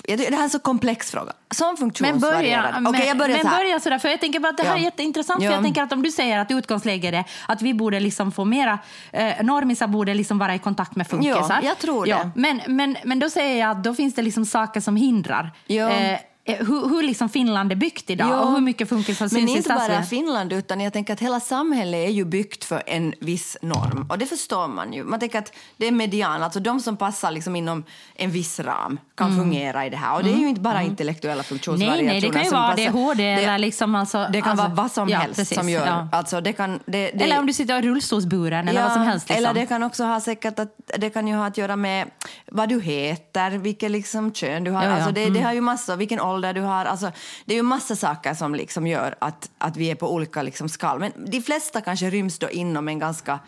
Det 0.04 0.16
här 0.20 0.32
är 0.38 0.42
en 0.42 0.50
så 0.50 0.58
komplex 0.58 1.10
fråga. 1.10 1.32
Som 1.54 1.76
Men 2.00 2.20
börja, 2.20 2.74
Okej, 2.88 3.06
jag 3.06 3.18
börjar 3.18 3.36
men 3.36 3.42
så 3.42 3.48
här. 3.48 3.56
börja 3.56 3.80
sådär, 3.80 3.98
för 3.98 4.08
jag 4.08 4.20
tänker 4.20 4.40
bara 4.40 4.48
att 4.48 4.56
det 4.56 4.62
här 4.62 4.70
Ja. 4.70 4.78
är 4.78 4.84
jätteintressant. 4.84 5.42
Ja. 5.42 5.48
För 5.50 5.54
jag 5.54 5.64
tänker 5.64 5.82
att 5.82 5.92
om 5.92 6.02
du 6.02 6.10
säger 6.10 6.38
att 6.38 6.50
utgångsläget 6.50 7.14
är 7.14 7.24
att 7.48 7.62
vi 7.62 7.74
borde 7.74 8.00
liksom 8.00 8.32
få 8.32 8.44
mera, 8.44 8.78
eh, 9.12 9.42
normisar 9.42 9.86
borde 9.86 10.14
liksom 10.14 10.38
vara 10.38 10.54
i 10.54 10.58
kontakt 10.58 10.96
med 10.96 11.06
funkisar. 11.08 11.58
Ja, 11.62 11.68
jag 11.68 11.78
tror 11.78 12.06
det. 12.06 12.30
Men, 12.34 12.60
men, 12.66 12.96
men 13.04 13.18
då 13.18 13.30
säger 13.30 13.60
jag 13.60 13.70
att 13.70 13.84
då 13.84 13.94
finns 13.94 14.14
det 14.14 14.22
liksom 14.22 14.44
saker 14.46 14.80
som 14.80 14.96
hindrar. 14.96 15.52
Ja. 15.66 15.90
Eh, 15.90 16.18
hur, 16.46 16.88
hur 16.88 17.02
liksom 17.02 17.28
Finland 17.28 17.72
är 17.72 17.76
byggt 17.76 18.10
idag 18.10 18.28
Ja. 18.30 18.40
och 18.40 18.52
hur 18.52 18.60
mycket 18.60 18.88
funkisar 18.88 19.24
Men 19.24 19.30
syns 19.30 19.50
i 19.50 19.56
inte 19.56 19.68
bara. 19.68 20.02
Finland, 20.02 20.52
utan 20.52 20.80
jag 20.80 20.92
tänker 20.92 21.12
att 21.12 21.20
hela 21.20 21.40
samhället 21.40 22.08
är 22.08 22.10
ju 22.12 22.24
byggt 22.24 22.64
för 22.64 22.82
en 22.86 23.14
viss 23.20 23.56
norm. 23.62 24.06
Och 24.10 24.18
det 24.18 24.26
förstår 24.26 24.68
man 24.68 24.92
ju. 24.92 25.04
Man 25.04 25.20
tänker 25.20 25.38
att 25.38 25.52
det 25.76 25.86
är 25.86 25.92
median, 25.92 26.42
alltså 26.42 26.60
de 26.60 26.80
som 26.80 26.96
passar 26.96 27.30
liksom 27.30 27.56
inom 27.56 27.84
en 28.14 28.30
viss 28.30 28.60
ram 28.60 28.98
kan 29.16 29.36
fungera 29.36 29.86
i 29.86 29.90
det 29.90 29.96
här. 29.96 30.14
Och 30.14 30.24
det 30.24 30.30
är 30.32 30.36
ju 30.36 30.48
inte 30.48 30.60
bara 30.60 30.82
intellektuella 30.82 31.32
Mm. 31.36 31.38
Nej, 31.38 31.44
funktionsvariationer 31.48 32.12
nej, 32.12 32.20
det 32.20 32.30
kan 32.30 32.44
ju 32.44 32.50
vara. 32.50 32.72
ADHD 32.72 33.22
Det- 33.22 33.30
eller 33.44 33.58
liksom 33.58 33.94
alltså... 33.94 34.26
Det 34.32 34.40
kan 34.40 34.50
alltså, 34.50 34.64
vara 34.66 34.74
vad 34.74 34.90
som 34.92 35.08
ja, 35.08 35.18
helst 35.18 35.36
precis, 35.36 35.58
som 35.58 35.68
gör... 35.68 35.86
ja. 35.86 36.08
Alltså 36.12 36.40
det 36.40 36.52
kan, 36.52 36.80
det, 36.86 37.10
det, 37.14 37.24
Eller 37.24 37.38
om 37.38 37.46
du 37.46 37.52
sitter 37.52 37.78
i 37.78 37.82
rullstolsburen 37.82 38.68
eller 38.68 38.82
vad 38.82 38.92
som 38.92 39.02
helst. 39.02 39.28
Liksom. 39.28 39.44
Eller 39.44 39.60
det 39.60 39.66
kan 39.66 39.82
också 39.82 40.04
ha 40.04 40.20
säkert 40.20 40.58
att 40.58 40.68
det 40.98 41.10
kan 41.10 41.28
ju 41.28 41.34
ha 41.34 41.46
att 41.46 41.58
göra 41.58 41.76
med 41.76 42.10
vad 42.52 42.68
du 42.68 42.80
heter, 42.80 43.50
vilket 43.50 43.90
liksom 43.90 44.32
kön 44.32 44.64
du 44.64 44.70
har. 44.70 44.84
Alltså 44.86 45.10
det, 45.12 45.20
det 45.20 45.26
Mm. 45.26 45.44
har 45.44 45.52
ju 45.52 45.60
massor, 45.60 45.96
vilken 45.96 46.20
ålder 46.20 46.35
du 46.40 46.60
har. 46.60 46.84
Alltså 46.84 47.12
det 47.44 47.54
är 47.54 47.56
ju 47.56 47.62
massa 47.62 47.96
saker 47.96 48.34
som 48.34 48.54
liksom 48.54 48.86
gör 48.86 49.14
att, 49.18 49.50
att 49.58 49.76
vi 49.76 49.90
är 49.90 49.94
på 49.94 50.14
olika 50.14 50.42
liksom 50.42 50.68
skal. 50.68 50.98
Men 50.98 51.12
de 51.16 51.42
flesta 51.42 51.80
kanske 51.80 52.10
ryms 52.10 52.38
då 52.38 52.50
inom 52.50 52.88
en 52.88 52.98
ganska 52.98 53.38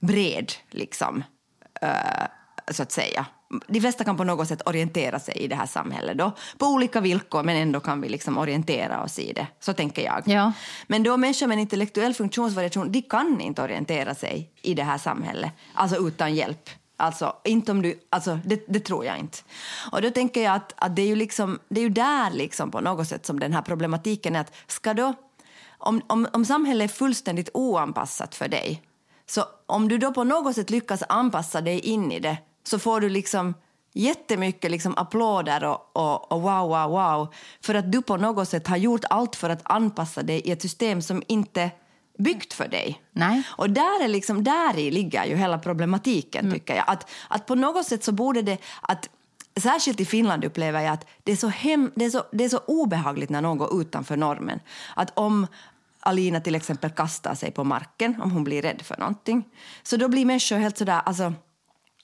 bred, 0.00 0.52
liksom, 0.70 1.24
eh, 1.80 2.26
så 2.70 2.82
att 2.82 2.92
säga. 2.92 3.26
De 3.68 3.80
flesta 3.80 4.04
kan 4.04 4.16
på 4.16 4.24
något 4.24 4.48
sätt 4.48 4.62
orientera 4.66 5.18
sig 5.18 5.34
i 5.36 5.48
det 5.48 5.56
här 5.56 5.66
samhället 5.66 6.18
då, 6.18 6.32
på 6.58 6.66
olika 6.66 7.00
villkor, 7.00 7.42
men 7.42 7.56
ändå 7.56 7.80
kan 7.80 8.00
vi 8.00 8.08
liksom 8.08 8.38
orientera 8.38 9.02
oss 9.02 9.18
i 9.18 9.32
det. 9.32 9.46
Så 9.60 9.72
tänker 9.72 10.04
jag. 10.04 10.22
Ja. 10.26 10.52
Men 10.86 11.02
då 11.02 11.16
människor 11.16 11.46
med 11.46 11.54
en 11.54 11.60
intellektuell 11.60 12.14
funktionsvariation, 12.14 12.92
de 12.92 13.02
kan 13.02 13.40
inte 13.40 13.62
orientera 13.62 14.14
sig 14.14 14.52
i 14.62 14.74
det 14.74 14.82
här 14.82 14.98
samhället, 14.98 15.52
alltså 15.74 15.96
utan 15.96 16.34
hjälp. 16.34 16.70
Alltså, 16.96 17.36
inte 17.44 17.72
om 17.72 17.82
du, 17.82 18.00
alltså, 18.10 18.38
det, 18.44 18.64
det 18.68 18.80
tror 18.80 19.04
jag 19.04 19.18
inte. 19.18 19.38
Och 19.92 20.02
då 20.02 20.10
tänker 20.10 20.42
jag 20.42 20.54
att, 20.54 20.72
att 20.76 20.96
det, 20.96 21.02
är 21.02 21.06
ju 21.06 21.16
liksom, 21.16 21.58
det 21.68 21.80
är 21.80 21.82
ju 21.82 21.90
där 21.90 22.30
liksom 22.30 22.70
på 22.70 22.80
något 22.80 23.08
sätt 23.08 23.26
som 23.26 23.40
den 23.40 23.52
här 23.52 23.62
problematiken 23.62 24.36
är 24.36 24.40
att 24.40 24.52
ska 24.66 24.94
då, 24.94 25.14
om, 25.78 26.02
om, 26.06 26.28
om 26.32 26.44
samhället 26.44 26.90
är 26.90 26.94
fullständigt 26.94 27.50
oanpassat 27.54 28.34
för 28.34 28.48
dig, 28.48 28.82
så 29.26 29.44
om 29.66 29.88
du 29.88 29.98
då 29.98 30.12
på 30.12 30.24
något 30.24 30.54
sätt 30.54 30.70
lyckas 30.70 31.02
anpassa 31.08 31.60
dig 31.60 31.80
in 31.80 32.12
i 32.12 32.20
det 32.20 32.36
så 32.64 32.78
får 32.78 33.00
du 33.00 33.08
liksom 33.08 33.54
jättemycket 33.92 34.70
liksom 34.70 34.96
applåder 34.96 35.64
och, 35.64 35.96
och, 35.96 36.32
och 36.32 36.42
wow, 36.42 36.68
wow, 36.68 36.90
wow 36.90 37.34
för 37.60 37.74
att 37.74 37.92
du 37.92 38.02
på 38.02 38.16
något 38.16 38.48
sätt 38.48 38.66
har 38.66 38.76
gjort 38.76 39.04
allt 39.10 39.36
för 39.36 39.50
att 39.50 39.60
anpassa 39.64 40.22
dig 40.22 40.40
i 40.40 40.50
ett 40.50 40.62
system 40.62 41.02
som 41.02 41.22
inte 41.28 41.70
byggt 42.18 42.52
för 42.52 42.68
dig. 42.68 43.02
Nej. 43.12 43.42
Och 43.48 43.70
där, 43.70 44.04
är 44.04 44.08
liksom, 44.08 44.44
där 44.44 44.78
i 44.78 44.90
ligger 44.90 45.24
ju 45.24 45.36
hela 45.36 45.58
problematiken, 45.58 46.44
Mm. 46.44 46.58
tycker 46.58 46.74
jag. 46.76 46.84
Att, 46.86 47.10
att 47.28 47.46
på 47.46 47.54
något 47.54 47.86
sätt 47.86 48.04
så 48.04 48.12
borde 48.12 48.42
det... 48.42 48.58
Att, 48.80 49.08
särskilt 49.56 50.00
i 50.00 50.04
Finland 50.04 50.44
upplever 50.44 50.80
jag 50.80 50.92
att 50.92 51.06
det 51.22 51.32
är, 51.32 51.36
så 51.36 51.48
hem, 51.48 51.92
det, 51.94 52.04
är 52.04 52.10
så, 52.10 52.24
det 52.32 52.44
är 52.44 52.48
så 52.48 52.58
obehagligt 52.66 53.30
när 53.30 53.40
någon 53.40 53.58
går 53.58 53.80
utanför 53.80 54.16
normen. 54.16 54.60
Att 54.96 55.18
om 55.18 55.46
Alina 56.00 56.40
till 56.40 56.54
exempel 56.54 56.90
kastar 56.90 57.34
sig 57.34 57.50
på 57.50 57.64
marken, 57.64 58.20
om 58.22 58.30
hon 58.30 58.44
blir 58.44 58.62
rädd 58.62 58.82
för 58.82 58.96
någonting, 58.96 59.44
så 59.82 59.96
då 59.96 60.08
blir 60.08 60.24
människor 60.24 60.56
helt 60.56 60.78
sådär... 60.78 61.02
Alltså, 61.04 61.32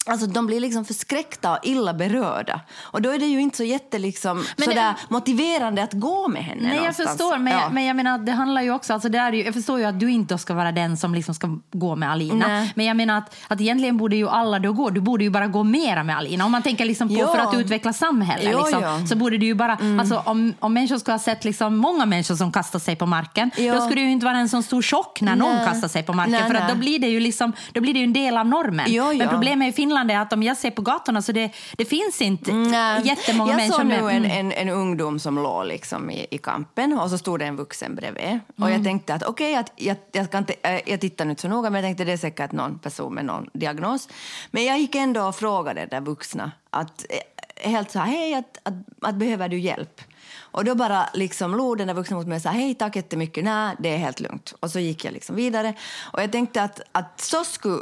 Alltså 0.09 0.27
de 0.27 0.47
blir 0.47 0.61
liksom 0.61 0.85
förskräckta 0.85 1.53
och 1.53 1.59
illa 1.63 1.95
berörda. 1.95 2.61
Och 2.83 3.03
då 3.03 3.11
är 3.11 3.19
det 3.19 3.27
ju 3.27 3.41
inte 3.41 3.57
så 3.57 3.65
jätte 3.65 3.99
liksom, 3.99 4.45
Men- 4.57 4.65
sådär 4.65 4.95
motiverande 5.09 5.83
att 5.83 5.93
gå 5.93 6.29
med 6.29 6.45
henne 6.45 6.63
Nej, 6.63 6.71
jag 6.71 6.77
någonstans. 6.79 7.09
förstår, 7.11 7.39
men, 7.39 7.53
Ja. 7.53 7.61
jag, 7.63 7.73
men 7.73 7.85
jag 7.85 7.97
menar, 7.97 8.19
det 8.19 8.33
handlar 8.33 8.63
ju 8.63 8.73
också, 8.73 8.93
alltså 8.93 9.09
det 9.09 9.19
är 9.19 9.33
ju, 9.33 9.45
jag 9.45 9.55
förstår 9.55 9.79
ju 9.79 9.85
att 9.85 10.01
du 10.01 10.11
inte 10.11 10.39
ska 10.39 10.55
vara 10.55 10.73
den 10.73 10.97
som 10.97 11.15
liksom 11.15 11.35
ska 11.35 11.59
gå 11.73 11.97
med 11.97 12.11
Alina. 12.11 12.47
Nej. 12.49 12.73
Men 12.77 12.87
jag 12.87 12.97
menar 12.97 13.19
att, 13.19 13.37
att 13.49 13.61
egentligen 13.61 13.97
borde 13.97 14.17
ju 14.17 14.29
alla 14.29 14.59
då 14.59 14.73
gå, 14.73 14.91
du 14.91 15.01
borde 15.01 15.25
ju 15.25 15.31
bara 15.31 15.47
gå 15.47 15.63
mera 15.65 16.05
med 16.05 16.17
Alina. 16.17 16.45
Om 16.45 16.53
man 16.53 16.63
tänker 16.63 16.85
liksom 16.85 17.09
på 17.09 17.15
Ja. 17.15 17.27
för 17.35 17.39
att 17.39 17.55
utveckla 17.55 17.93
samhället, 17.93 18.49
Ja, 18.53 18.59
liksom. 18.67 18.85
Mm. 18.85 19.07
så 19.07 19.17
borde 19.17 19.39
det 19.39 19.47
ju 19.47 19.55
bara, 19.55 19.79
alltså 20.01 20.23
om, 20.27 20.55
om 20.61 20.73
människor 20.75 20.99
skulle 20.99 21.13
ha 21.15 21.19
sett 21.19 21.45
liksom 21.45 21.77
många 21.77 22.07
människor 22.07 22.35
som 22.35 22.53
kastar 22.53 22.79
sig 22.79 22.97
på 22.97 23.07
marken, 23.07 23.51
Ja. 23.57 23.75
då 23.75 23.81
skulle 23.81 24.01
det 24.01 24.05
ju 24.05 24.11
inte 24.13 24.27
vara 24.27 24.37
en 24.39 24.49
sån 24.49 24.63
stor 24.63 24.83
chock 24.83 25.21
när 25.21 25.37
någon 25.37 25.55
Nej. 25.57 25.67
kastar 25.67 25.89
sig 25.89 26.03
på 26.03 26.13
marken. 26.13 26.33
Nej, 26.33 26.43
för 26.51 26.55
att 26.55 26.69
då 26.69 26.75
blir 26.75 26.99
det 26.99 27.09
ju 27.09 27.21
liksom, 27.21 27.53
då 27.73 27.81
blir 27.81 27.93
det 27.95 27.99
ju 28.01 28.05
en 28.05 28.13
del 28.13 28.37
av 28.39 28.47
normen. 28.47 29.19
Men 29.19 29.29
problemet 29.29 29.69
i 29.69 29.73
Finland 29.73 29.98
är 30.11 30.19
att 30.19 30.33
om 30.33 30.43
jag 30.43 30.57
ser 30.57 30.71
på 30.71 30.83
gatorna 30.83 31.23
så 31.23 31.33
det, 31.33 31.51
det 31.77 31.85
finns 31.85 32.23
inte 32.23 32.53
Nej. 32.53 33.07
jättemånga 33.07 33.51
jag 33.51 33.57
människor 33.57 33.77
såg 33.79 33.87
nu 33.87 33.95
en, 34.11 34.25
Mm. 34.25 34.31
en, 34.31 34.53
en 34.53 34.69
ungdom 34.69 35.19
som 35.19 35.35
låg 35.39 35.67
liksom 35.67 36.11
i, 36.11 36.27
i 36.31 36.39
kampen 36.39 36.99
och 36.99 37.11
så 37.11 37.19
stod 37.19 37.39
det 37.39 37.45
en 37.47 37.57
vuxen 37.57 37.95
bredvid. 37.95 38.39
Och 38.57 38.67
Mm. 38.67 38.73
jag 38.73 38.85
tänkte 38.85 39.15
att 39.15 39.23
okej, 39.23 39.57
att 39.57 39.73
jag, 39.77 39.97
jag, 40.13 40.27
ska 40.27 40.39
inte, 40.39 40.55
äh, 40.63 40.81
jag 40.87 41.01
tittar 41.01 41.31
inte 41.31 41.43
så 41.43 41.49
noga 41.49 41.71
men 41.71 41.83
jag 41.83 41.89
tänkte 41.89 42.05
det 42.05 42.13
är 42.13 42.17
säkert 42.17 42.53
någon 42.53 42.79
person 42.79 43.15
med 43.15 43.25
någon 43.25 43.51
diagnos. 43.55 44.09
Men 44.51 44.65
jag 44.65 44.79
gick 44.79 44.95
ändå 44.95 45.23
och 45.29 45.37
frågade 45.37 45.81
den 45.81 45.89
där 45.89 46.01
vuxna 46.01 46.53
att 46.71 47.07
eh, 47.11 47.71
helt 47.71 47.91
så 47.91 47.99
här, 47.99 48.07
hej, 48.07 48.35
att, 48.35 48.59
att, 48.63 48.75
att 49.03 49.15
behöver 49.15 49.49
du 49.49 49.59
hjälp? 49.59 50.01
Och 50.41 50.65
då 50.65 50.75
bara 50.75 51.09
liksom 51.15 51.55
log 51.55 51.79
den 51.79 51.87
där 51.87 51.95
vuxna 51.95 52.17
mot 52.17 52.27
mig 52.27 52.37
och 52.37 52.43
sa 52.43 52.49
hej 52.51 52.75
tack 52.75 52.97
jättemycket, 52.97 53.45
nej 53.45 53.77
det 53.79 53.89
är 53.95 53.99
helt 53.99 54.21
lugnt. 54.21 54.55
Och 54.61 54.71
så 54.71 54.79
gick 54.79 55.05
jag 55.05 55.13
liksom 55.13 55.37
vidare. 55.37 55.75
Och 56.13 56.23
jag 56.23 56.33
tänkte 56.33 56.63
att, 56.63 56.81
att 56.93 57.21
så 57.21 57.45
skulle 57.45 57.79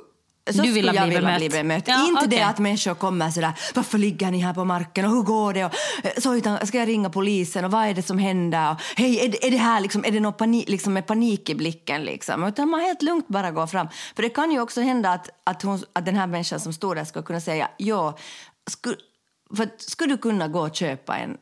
så 0.51 0.63
Du 0.63 0.69
skulle 0.73 0.93
jag 0.93 1.07
bli 1.09 1.17
vilja 1.17 1.37
bli 1.39 1.49
bemött. 1.49 1.89
Ja, 1.89 2.07
inte 2.09 2.21
det 2.27 2.37
okej. 2.37 2.43
att 2.43 2.59
människor 2.59 2.95
kommer 2.95 3.31
sådär, 3.31 3.53
varför 3.75 3.99
ligger 3.99 4.31
ni 4.31 4.39
här 4.39 4.55
på 4.55 4.65
marken 4.65 5.05
och 5.05 5.11
hur 5.11 5.23
går 5.23 5.53
det? 5.55 5.65
Och, 5.65 5.73
eh, 6.05 6.11
så, 6.19 6.35
utan, 6.35 6.67
ska 6.67 6.79
jag 6.79 6.89
ringa 6.89 7.11
polisen 7.11 7.65
och 7.65 7.71
vad 7.71 7.87
är 7.87 7.95
det 7.95 8.03
som 8.03 8.19
händer? 8.19 8.71
Och, 8.71 8.81
Hej, 8.97 9.25
är, 9.25 9.29
det- 9.29 9.47
är 9.47 9.51
det 9.51 9.57
här 9.57 9.81
liksom, 9.81 10.05
är 10.05 10.11
det 10.11 10.21
någon 10.21 10.33
panik, 10.33 10.69
liksom 10.69 10.93
med 10.93 11.07
panik 11.07 11.51
i 11.51 11.55
blicken? 11.55 12.03
Liksom? 12.05 12.45
Utan 12.45 12.69
man 12.69 12.81
helt 12.81 13.03
lugnt 13.03 13.29
bara 13.29 13.51
går 13.51 13.67
fram. 13.67 13.89
För 14.17 14.23
det 14.23 14.29
kan 14.29 14.51
ju 14.53 14.61
också 14.61 14.81
hända 14.81 15.11
att, 15.13 15.29
att, 15.45 15.63
hon, 15.63 15.83
att 15.93 16.05
den 16.07 16.17
här 16.17 16.27
människan 16.27 16.61
som 16.61 16.73
står 16.73 16.95
där 16.95 17.05
ska 17.05 17.23
kunna 17.23 17.41
säga, 17.41 17.69
ja, 17.77 18.17
skulle, 18.71 18.97
för, 19.57 19.69
skulle 19.77 20.13
du 20.15 20.19
kunna 20.19 20.49
gå 20.49 20.61
och 20.61 20.75
köpa 20.77 21.17
en 21.19 21.37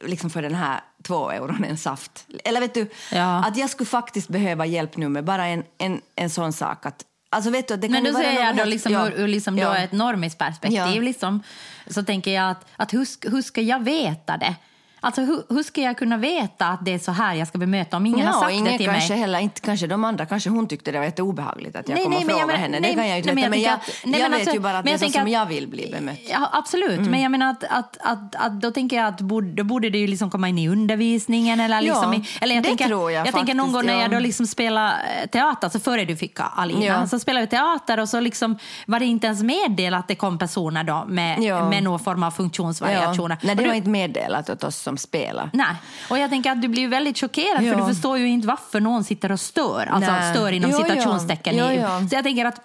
liksom 0.00 0.30
för 0.30 0.42
den 0.42 0.54
här 0.54 0.80
två 1.02 1.30
euron 1.30 1.64
en 1.64 1.78
saft. 1.78 2.26
Eller 2.44 2.60
vet 2.60 2.74
du, 2.74 2.90
Ja. 3.12 3.44
att 3.44 3.56
jag 3.56 3.70
skulle 3.70 3.86
faktiskt 3.86 4.28
behöva 4.28 4.66
hjälp 4.66 4.96
nu 4.96 5.08
med 5.08 5.24
bara 5.24 5.46
en, 5.46 5.62
en, 5.78 6.00
en 6.16 6.30
sån 6.30 6.52
sak. 6.52 6.86
Att, 6.86 7.04
alltså 7.30 7.50
vet 7.50 7.68
du, 7.68 7.76
det 7.76 7.86
kan 7.88 7.92
Men 7.92 8.04
då 8.04 8.12
vara 8.12 8.22
säger 8.24 8.44
jag 8.46 8.56
då 8.56 8.64
liksom, 8.64 8.92
ja. 8.92 9.08
ur, 9.08 9.12
ur 9.20 9.28
liksom 9.28 9.56
då 9.56 9.62
Ja. 9.62 9.76
ett 9.76 9.92
normiskt 9.92 10.38
perspektiv, 10.38 10.76
Ja. 10.94 11.00
liksom, 11.00 11.42
så 11.86 12.02
tänker 12.02 12.30
jag 12.30 12.50
att, 12.50 12.66
att 12.76 12.92
hur, 12.94 13.30
hur 13.30 13.42
ska 13.42 13.60
jag 13.60 13.84
veta 13.84 14.36
det? 14.36 14.54
Alltså 15.00 15.20
hur, 15.22 15.42
hur 15.48 15.62
ska 15.62 15.80
jag 15.80 15.98
kunna 15.98 16.16
veta 16.16 16.66
att 16.66 16.84
det 16.84 16.94
är 16.94 16.98
så 16.98 17.12
här 17.12 17.34
jag 17.34 17.48
ska 17.48 17.58
bemöta 17.58 17.96
om 17.96 18.06
ingen 18.06 18.26
ja, 18.26 18.32
har 18.32 18.40
sagt 18.40 18.52
ingen 18.52 18.64
det 18.72 18.78
till 18.78 18.86
kanske 18.86 19.12
mig? 19.12 19.20
heller, 19.20 19.38
inte 19.38 19.60
kanske 19.60 19.86
de 19.86 20.04
andra, 20.04 20.26
kanske 20.26 20.50
hon 20.50 20.66
tyckte 20.68 20.92
det 20.92 20.98
var 20.98 21.04
jätteobehagligt 21.04 21.76
att 21.76 21.88
jag 21.88 21.94
Nej, 21.94 22.04
kom 22.04 22.12
nej, 22.12 22.24
och 22.24 22.30
jag 22.30 22.38
frågade 22.38 22.52
men- 22.52 22.60
henne. 22.60 22.80
nej, 22.80 22.90
det 22.90 22.96
kan 22.96 23.08
jag 23.08 23.18
inte 23.18 23.34
nej, 23.34 23.36
veta, 23.44 23.50
men 23.50 23.60
jag 23.62 23.70
jag, 23.72 23.74
att- 23.78 24.02
nej, 24.04 24.20
jag 24.20 24.30
vet 24.30 24.38
alltså- 24.40 24.54
ju 24.54 24.60
bara 24.60 24.78
att 24.78 24.84
det 24.84 24.90
är 24.90 24.92
jag 24.92 25.00
så 25.00 25.04
tänker 25.04 25.18
som 25.18 25.26
att- 25.26 25.32
jag 25.32 25.46
vill 25.46 25.68
bli 25.68 25.88
bemött. 25.92 26.18
Ja, 26.30 26.48
absolut, 26.52 27.00
men 27.00 27.20
jag 27.20 27.30
menar 27.30 27.50
att, 27.50 27.64
att, 27.64 27.96
att, 28.00 28.34
att 28.36 28.60
då 28.60 28.70
tänker 28.70 28.96
jag 28.96 29.06
att 29.06 29.18
då 29.18 29.64
borde 29.64 29.90
det 29.90 29.98
ju 29.98 30.06
liksom 30.06 30.30
komma 30.30 30.48
in 30.48 30.58
i 30.58 30.68
undervisningen. 30.68 31.60
Eller 31.60 31.80
liksom 31.80 32.12
Ja, 32.14 32.20
eller 32.40 32.54
jag 32.54 32.64
det 32.64 32.68
tänker, 32.68 32.86
tror 32.86 33.10
jag 33.12 33.26
jag 33.26 33.34
tänker 33.34 33.54
någon 33.54 33.66
faktiskt, 33.66 33.74
gång 33.74 33.86
när 33.86 33.94
ja. 33.94 34.00
jag 34.00 34.10
då 34.10 34.18
liksom 34.18 34.46
spelade 34.46 34.92
eh, 35.22 35.28
teater, 35.30 35.66
alltså 35.66 35.78
före 35.80 36.04
du 36.04 36.16
fick 36.16 36.36
Alina, 36.56 36.84
Ja. 36.84 37.06
så 37.06 37.18
spelade 37.18 37.46
vi 37.46 37.50
teater 37.50 38.00
och 38.00 38.08
så 38.08 38.20
liksom 38.20 38.58
var 38.86 38.98
det 38.98 39.06
inte 39.06 39.26
ens 39.26 39.42
meddelat 39.42 40.00
att 40.00 40.08
det 40.08 40.14
kom 40.14 40.38
personer 40.38 40.84
då 40.84 41.04
med, 41.08 41.40
med 41.70 41.82
någon 41.82 42.00
form 42.00 42.22
av 42.22 42.30
funktionsvariationer. 42.30 43.36
Nej, 43.42 43.54
det 43.56 43.66
var 43.66 43.74
inte 43.74 43.88
meddelat 43.88 44.50
åt 44.50 44.64
oss 44.64 44.87
som 44.88 44.96
spelar. 44.98 45.50
Nej, 45.52 45.74
och 46.10 46.18
jag 46.18 46.30
tänker 46.30 46.50
att 46.52 46.62
du 46.62 46.68
blir 46.68 46.88
väldigt 46.88 47.18
chockerad 47.20 47.62
Ja. 47.62 47.72
för 47.72 47.80
du 47.80 47.86
förstår 47.94 48.18
ju 48.18 48.28
inte 48.28 48.48
varför 48.48 48.80
någon 48.80 49.04
sitter 49.04 49.32
och 49.32 49.40
stör. 49.40 49.86
Alltså 49.92 50.12
Nej. 50.12 50.34
stör 50.34 50.52
inom 50.52 50.70
Jo, 50.70 50.78
citationstecken. 50.82 51.56
Jo, 51.56 51.64
ja. 51.72 52.00
Så 52.08 52.14
jag 52.16 52.24
tänker 52.24 52.44
att 52.44 52.60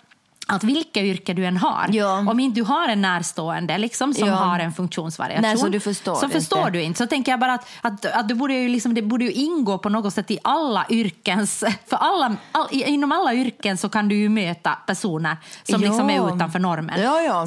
att 0.48 0.64
vilka 0.64 1.02
yrke 1.02 1.34
du 1.34 1.46
än 1.46 1.58
har, 1.58 1.86
Ja. 1.92 2.18
om 2.30 2.40
inte 2.40 2.60
du 2.60 2.64
har 2.64 2.88
en 2.88 3.02
närstående 3.02 3.78
liksom, 3.78 4.14
som 4.14 4.28
Ja. 4.28 4.34
har 4.36 4.60
en 4.60 4.74
funktionsvariation, 4.74 5.42
Nej, 5.42 5.58
så 5.58 5.68
du 5.68 5.80
förstår 5.80 6.16
så 6.16 6.30
förstår 6.30 6.70
du 6.70 6.82
inte. 6.82 6.98
Så 6.98 7.08
tänker 7.08 7.32
jag 7.32 7.40
bara 7.40 7.54
att, 7.54 7.68
att, 7.82 8.06
att 8.06 8.28
du 8.30 8.36
borde 8.36 8.54
ju 8.54 8.70
liksom, 8.70 8.94
det 8.94 9.02
borde 9.02 9.26
ju 9.26 9.32
ingå 9.32 9.78
på 9.78 9.90
något 9.90 10.14
sätt 10.14 10.32
i 10.32 10.40
alla 10.44 10.86
yrkens... 10.90 11.64
För 11.88 11.98
alla, 11.98 12.36
all, 12.52 12.68
inom 12.72 13.12
alla 13.12 13.34
yrken 13.34 13.78
så 13.78 13.90
kan 13.90 14.08
du 14.08 14.16
ju 14.16 14.30
möta 14.30 14.72
personer 14.88 15.38
som 15.64 15.84
Ja. 15.84 15.90
liksom 15.90 16.10
är 16.10 16.36
utanför 16.36 16.60
normen. 16.60 17.00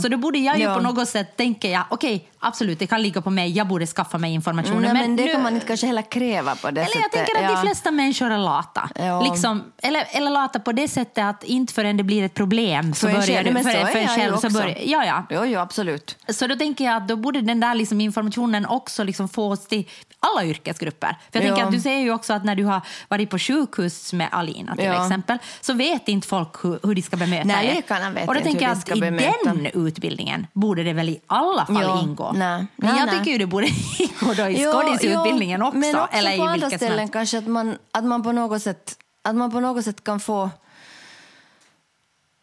Så 0.02 0.09
då 0.09 0.16
borde 0.16 0.38
jag 0.38 0.59
ju 0.59 0.66
på 0.75 0.80
något 0.80 1.09
sätt, 1.09 1.37
tänker 1.37 1.71
jag, 1.71 1.85
okej, 1.88 2.28
absolut, 2.47 2.79
det 2.79 2.87
kan 2.87 3.03
ligga 3.03 3.21
på 3.21 3.31
mig, 3.31 3.50
jag 3.50 3.67
borde 3.69 3.87
skaffa 3.87 4.19
mig 4.19 4.33
informationen. 4.35 4.83
Nej, 4.83 4.93
men 4.93 5.17
det 5.17 5.25
nu- 5.25 5.33
kan 5.33 5.43
man 5.43 5.55
inte 5.55 5.67
kanske 5.67 5.87
heller 5.87 6.03
kräva 6.03 6.55
på 6.57 6.71
det 6.71 6.81
eller 6.81 6.95
jag 6.97 7.05
sättet. 7.05 7.12
tänker 7.26 7.37
att 7.45 7.50
Ja. 7.50 7.57
de 7.57 7.62
flesta 7.67 7.91
människor 7.91 8.31
är 8.31 8.38
lata. 8.38 8.91
Ja. 8.95 9.21
Liksom, 9.31 9.65
eller, 9.83 10.05
eller 10.11 10.31
lata 10.31 10.61
på 10.61 10.73
det 10.73 10.88
sättet 10.88 11.25
att 11.25 11.45
inte 11.45 11.73
förrän 11.75 11.97
det 11.97 12.03
blir 12.05 12.23
ett 12.23 12.35
problem 12.35 12.95
så 12.95 13.07
en 13.09 13.12
börjar 13.15 13.45
men 13.53 13.65
För, 13.65 13.71
så 13.71 13.87
för 13.87 13.97
en 13.99 14.03
jag 14.03 14.15
själv 14.15 14.37
så 14.37 14.50
börjar, 14.50 14.79
ja, 14.85 15.05
ja. 15.05 15.26
Jo, 15.31 15.45
jo, 15.45 15.61
absolut. 15.61 16.17
Så 16.29 16.47
då 16.47 16.57
tänker 16.57 16.85
jag 16.85 16.97
att 16.97 17.09
då 17.09 17.17
borde 17.17 17.41
den 17.41 17.61
där 17.61 17.75
liksom 17.75 18.00
informationen 18.00 18.67
också 18.67 19.05
liksom 19.05 19.29
fås 19.29 19.67
till 19.67 19.88
alla 20.21 20.45
yrkesgrupper. 20.47 21.17
För 21.33 21.38
jag 21.41 21.45
Ja. 21.45 21.49
tänker 21.49 21.67
att 21.67 21.73
du 21.73 21.81
säger 21.81 22.00
ju 22.00 22.12
också 22.12 22.33
att 22.33 22.45
när 22.45 22.55
du 22.55 22.65
har 22.65 22.81
varit 23.09 23.31
på 23.31 23.38
sjukhus 23.38 24.12
med 24.12 24.29
Alina 24.33 24.76
till 24.76 24.85
Ja. 24.85 25.05
exempel 25.05 25.38
så 25.61 25.73
vet 25.75 26.09
inte 26.09 26.29
folk 26.29 26.65
hur, 26.65 26.79
hur 26.83 26.95
de 26.95 27.03
ska 27.03 27.17
bemöta 27.17 27.45
Nej, 27.49 27.67
er. 27.88 28.12
vet 28.15 28.29
Och 28.29 28.35
då 28.35 28.41
tänker 28.41 28.62
jag 28.62 28.71
att 28.73 28.97
i 28.97 29.00
bemöta. 29.00 29.26
den 29.45 29.67
utbildningen 29.67 30.47
borde 30.53 30.83
det 30.83 30.93
väl 30.93 31.09
i 31.09 31.21
alla 31.26 31.67
fall 31.67 31.83
Ja. 31.83 32.00
ingå. 32.03 32.33
Nej. 32.38 32.66
Men 32.76 32.90
Nej, 32.90 32.99
jag 32.99 33.07
nej. 33.07 33.19
tycker 33.19 33.31
ju 33.31 33.38
det 33.38 33.47
borde 33.47 33.66
ingå 33.99 34.35
då 34.35 34.49
i 34.49 34.64
skådisutbildningen 34.64 35.62
också. 35.62 35.78
Men 35.78 35.97
också 35.97 36.16
eller 36.16 36.33
i 36.33 36.37
på 36.37 36.43
andra 36.43 36.52
vilket 36.55 36.71
som 36.71 36.78
ställen 36.78 36.99
helst. 36.99 37.12
kanske 37.12 37.38
att 37.38 37.47
man, 37.47 37.78
att 37.93 38.05
man 38.05 38.23
på 38.23 38.33
något 38.33 38.62
sätt 38.62 38.99
att 39.23 39.35
man 39.37 39.50
på 39.50 39.61
något 39.61 39.85
sätt 39.85 40.05
kan 40.05 40.21
få 40.21 40.50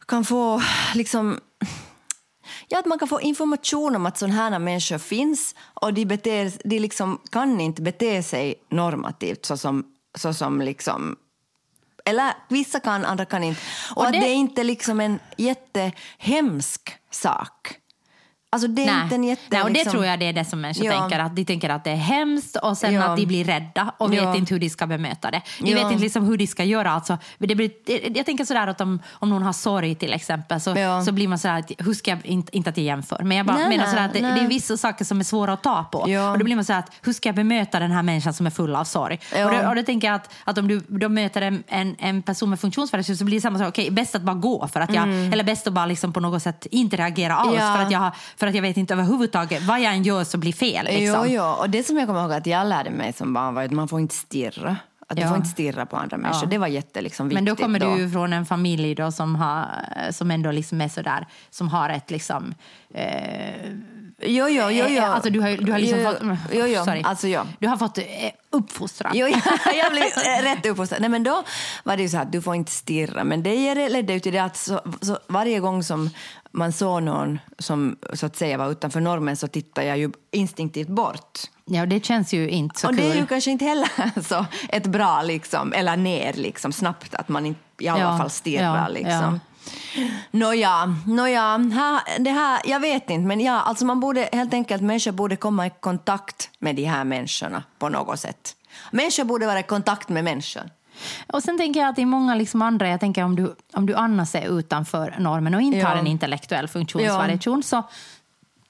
kan 0.07 0.25
få 0.25 0.61
liksom 0.93 1.39
Ja, 2.67 2.79
att 2.79 2.85
man 2.85 2.99
kan 2.99 3.07
få 3.07 3.21
information 3.21 3.95
om 3.95 4.05
att 4.05 4.17
sådana 4.17 4.33
här 4.35 4.59
människor 4.59 4.97
finns 4.97 5.55
och 5.73 5.93
de, 5.93 6.05
beter, 6.05 6.51
de 6.65 6.79
liksom 6.79 7.19
kan 7.31 7.59
inte 7.61 7.81
bete 7.81 8.23
sig 8.23 8.55
normativt 8.69 9.45
så 9.45 9.57
som, 9.57 9.85
så 10.15 10.33
som 10.33 10.61
liksom 10.61 11.15
eller 12.05 12.33
vissa 12.49 12.79
kan, 12.79 13.05
andra 13.05 13.25
kan 13.25 13.43
inte. 13.43 13.61
Och, 13.91 13.97
Och 13.97 14.05
att 14.05 14.13
det- 14.13 14.19
det 14.19 14.25
är 14.29 14.33
inte 14.35 14.63
liksom 14.63 14.99
en 14.99 15.19
jättehemsk 15.37 16.91
sak. 17.11 17.75
Alltså 18.53 18.67
det 18.67 18.81
är 18.81 18.85
Nej. 18.93 19.03
inte 19.03 19.15
en 19.15 19.23
jätte... 19.23 19.41
Nej, 19.49 19.61
och 19.61 19.67
det 19.67 19.73
liksom, 19.73 19.91
tror 19.91 20.05
jag 20.05 20.19
det 20.19 20.25
är 20.25 20.33
det 20.33 20.45
som 20.45 20.61
människor 20.61 20.85
Ja. 20.85 20.99
tänker. 20.99 21.19
Att 21.19 21.35
de 21.35 21.45
tänker 21.45 21.69
att 21.69 21.83
det 21.83 21.91
är 21.91 21.95
hemskt 21.95 22.55
och 22.55 22.77
sen 22.77 22.93
Ja. 22.93 23.03
att 23.03 23.17
de 23.17 23.25
blir 23.25 23.43
rädda 23.45 23.91
och 23.97 24.13
Ja. 24.15 24.29
vet 24.31 24.37
inte 24.39 24.53
hur 24.53 24.59
de 24.59 24.69
ska 24.69 24.87
bemöta 24.87 25.31
det. 25.31 25.41
De 25.59 25.73
vet 25.73 25.83
inte 25.91 26.03
liksom 26.03 26.25
hur 26.25 26.37
de 26.37 26.47
ska 26.47 26.63
göra. 26.63 26.91
Alltså, 26.91 27.17
det 27.37 27.55
blir, 27.55 27.71
jag 28.17 28.25
tänker 28.25 28.45
sådär 28.45 28.67
att 28.67 28.81
om, 28.81 28.99
om 29.13 29.29
någon 29.29 29.43
har 29.43 29.53
sorg 29.53 29.95
till 29.95 30.13
exempel 30.13 30.61
så, 30.61 30.75
så 31.05 31.11
blir 31.11 31.27
man 31.27 31.39
sådär 31.39 31.59
att, 31.59 31.71
hur 31.77 31.93
ska 31.93 32.11
jag, 32.11 32.25
inte, 32.25 32.57
inte 32.57 32.69
att 32.69 32.77
jag 32.77 32.85
jämför, 32.85 33.23
men 33.23 33.37
jag 33.37 33.45
bara 33.45 33.57
Nej, 33.57 33.69
menar 33.69 33.85
sådär 33.85 34.05
att 34.05 34.13
det, 34.13 34.19
det 34.19 34.27
är 34.41 34.47
vissa 34.47 34.77
saker 34.77 35.05
som 35.05 35.19
är 35.19 35.23
svåra 35.23 35.53
att 35.53 35.63
ta 35.63 35.83
på. 35.83 35.97
Och 35.99 36.37
då 36.39 36.43
blir 36.45 36.55
man 36.55 36.65
sådär 36.65 36.79
att, 36.79 36.91
hur 37.01 37.13
ska 37.13 37.29
jag 37.29 37.35
bemöta 37.35 37.79
den 37.79 37.91
här 37.91 38.03
människan 38.03 38.33
som 38.33 38.45
är 38.45 38.49
full 38.49 38.75
av 38.75 38.83
sorg? 38.83 39.19
Och, 39.45 39.51
då, 39.51 39.69
och 39.69 39.75
då 39.75 39.83
tänker 39.83 40.07
jag 40.07 40.15
att, 40.15 40.29
att 40.43 40.57
om 40.57 40.67
du 40.67 40.79
då 40.87 41.09
möter 41.09 41.41
en, 41.41 41.63
en, 41.67 41.95
en 41.99 42.21
person 42.23 42.49
med 42.49 42.59
funktionsvariation 42.59 43.17
så 43.17 43.25
blir 43.25 43.37
det 43.37 43.41
samma 43.41 43.59
sak, 43.59 43.67
okej, 43.67 43.91
bäst 43.91 44.15
att 44.15 44.21
bara 44.21 44.35
gå 44.35 44.67
för 44.67 44.79
att 44.79 44.93
jag, 44.93 45.07
eller 45.09 45.43
bäst 45.43 45.67
att 45.67 45.73
bara 45.73 45.85
liksom 45.85 46.13
på 46.13 46.19
något 46.19 46.43
sätt 46.43 46.67
inte 46.71 46.95
reagera 46.97 47.35
alls 47.35 47.53
Mm. 47.53 47.75
För, 47.77 47.83
att 47.83 47.91
jag, 47.91 47.99
har- 47.99 48.11
för 48.43 48.47
att 48.47 48.55
jag 48.55 48.61
vet 48.61 48.77
inte 48.77 48.93
överhuvudtaget 48.93 49.63
vad 49.63 49.81
jag 49.81 49.93
än 49.93 50.03
gör 50.03 50.23
så 50.23 50.37
blir 50.37 50.53
fel. 50.53 50.85
Liksom. 50.85 51.25
Jo, 51.27 51.35
jo, 51.35 51.43
och 51.43 51.69
det 51.69 51.83
som 51.83 51.97
jag 51.97 52.07
kommer 52.07 52.21
ihåg 52.21 52.33
att 52.33 52.47
jag 52.47 52.67
lärde 52.67 52.89
mig 52.89 53.13
som 53.13 53.33
barn 53.33 53.55
var 53.55 53.63
att 53.63 53.71
man 53.71 53.87
får 53.87 53.99
inte 53.99 54.15
stirra. 54.15 54.77
Att 55.07 55.17
Ja. 55.19 55.23
du 55.23 55.27
får 55.29 55.37
inte 55.37 55.49
stirra 55.49 55.85
på 55.85 55.97
andra 55.97 56.17
människor. 56.17 56.43
Ja. 56.43 56.49
Det 56.49 56.57
var 56.57 56.67
jätte 56.67 57.01
liksom, 57.01 57.29
viktigt 57.29 57.43
Men 57.43 57.55
då 57.55 57.63
kommer 57.63 57.79
du 57.79 58.01
ju 58.01 58.09
från 58.09 58.33
en 58.33 58.45
familj 58.45 58.95
då 58.95 59.11
som, 59.11 59.35
har, 59.35 59.65
som 60.11 60.31
ändå 60.31 60.51
liksom 60.51 60.81
är 60.81 60.87
sådär, 60.89 61.27
som 61.49 61.69
har 61.69 61.89
ett 61.89 62.11
liksom... 62.11 62.53
Eh, 62.93 63.71
Jo, 64.25 64.47
jo, 64.49 64.69
jo. 64.69 64.85
jo. 64.89 65.03
Alltså 65.03 65.29
du 65.29 65.39
har, 65.39 65.49
du 65.57 65.71
har 65.71 65.79
liksom 65.79 65.99
jo, 65.99 66.11
fått... 66.11 66.21
Jo, 66.51 66.65
jo. 66.65 66.83
Sorry. 66.85 67.01
Alltså, 67.03 67.27
ja. 67.27 67.45
Du 67.59 67.67
har 67.67 67.77
fått 67.77 67.97
eh, 67.97 68.03
uppfostran. 68.49 69.11
Jo, 69.15 69.27
jag 69.75 69.91
blev 69.91 70.03
eh, 70.03 70.43
rätt 70.43 70.65
uppfostrad. 70.65 71.01
Nej, 71.01 71.09
men 71.09 71.23
då 71.23 71.43
var 71.83 71.97
det 71.97 72.03
ju 72.03 72.09
så 72.09 72.17
här 72.17 72.23
att 72.23 72.31
du 72.31 72.41
får 72.41 72.55
inte 72.55 72.71
stirra. 72.71 73.23
Men 73.23 73.43
det 73.43 73.89
ledde 73.89 74.13
ju 74.13 74.19
till 74.19 74.33
det 74.33 74.39
att 74.43 74.57
så, 74.57 74.81
så 75.01 75.19
varje 75.27 75.59
gång 75.59 75.83
som 75.83 76.09
man 76.51 76.71
såg 76.73 77.03
någon 77.03 77.39
som 77.59 77.95
så 78.13 78.25
att 78.25 78.35
säga 78.35 78.57
var 78.57 78.71
utanför 78.71 78.99
normen 78.99 79.37
så 79.37 79.47
tittade 79.47 79.87
jag 79.87 79.97
ju 79.97 80.11
instinktivt 80.31 80.87
bort. 80.87 81.39
Ja, 81.65 81.85
det 81.85 82.05
känns 82.05 82.33
ju 82.33 82.49
inte 82.49 82.79
så 82.79 82.87
och 82.87 82.95
kul. 82.95 83.03
det 83.03 83.11
är 83.11 83.15
ju 83.15 83.25
kanske 83.25 83.51
inte 83.51 83.65
heller 83.65 84.21
så 84.21 84.45
ett 84.69 84.87
bra 84.87 85.21
liksom, 85.21 85.73
eller 85.73 85.97
ner 85.97 86.33
liksom 86.33 86.73
snabbt 86.73 87.15
att 87.15 87.29
man 87.29 87.45
inte 87.45 87.59
i 87.79 87.87
alla 87.87 87.99
Ja, 87.99 88.17
fall 88.17 88.29
stirrar 88.29 88.77
ja, 88.77 88.87
liksom. 88.87 89.39
Nåja, 90.31 90.95
nåja 91.07 91.41
här, 91.57 92.19
det 92.19 92.29
här, 92.31 92.61
jag 92.65 92.79
vet 92.79 93.09
inte, 93.09 93.27
men 93.27 93.39
ja, 93.39 93.61
alltså 93.61 93.85
man 93.85 93.99
borde 93.99 94.29
helt 94.31 94.53
enkelt, 94.53 94.81
människor 94.83 95.11
borde 95.11 95.35
komma 95.35 95.67
i 95.67 95.71
kontakt 95.79 96.49
med 96.59 96.75
de 96.75 96.83
här 96.85 97.03
människorna 97.03 97.63
på 97.79 97.89
något 97.89 98.19
sätt. 98.19 98.55
Människor 98.91 99.23
borde 99.23 99.45
vara 99.45 99.59
i 99.59 99.63
kontakt 99.63 100.09
med 100.09 100.23
människor. 100.23 100.63
Och 101.33 101.43
sen 101.43 101.57
tänker 101.57 101.79
jag 101.79 101.89
att 101.89 101.99
i 101.99 102.05
många 102.05 102.35
liksom 102.35 102.61
andra, 102.61 102.87
jag 102.87 102.99
tänker 102.99 103.23
om 103.23 103.35
du, 103.35 103.55
om 103.73 103.85
du 103.85 103.95
annars 103.95 104.35
är 104.35 104.59
utanför 104.59 105.15
normen 105.19 105.53
och 105.55 105.61
inte 105.61 105.77
Ja. 105.77 105.87
har 105.87 105.95
en 105.95 106.07
intellektuell 106.07 106.67
funktionsvariation 106.67 107.63
så, 107.63 107.83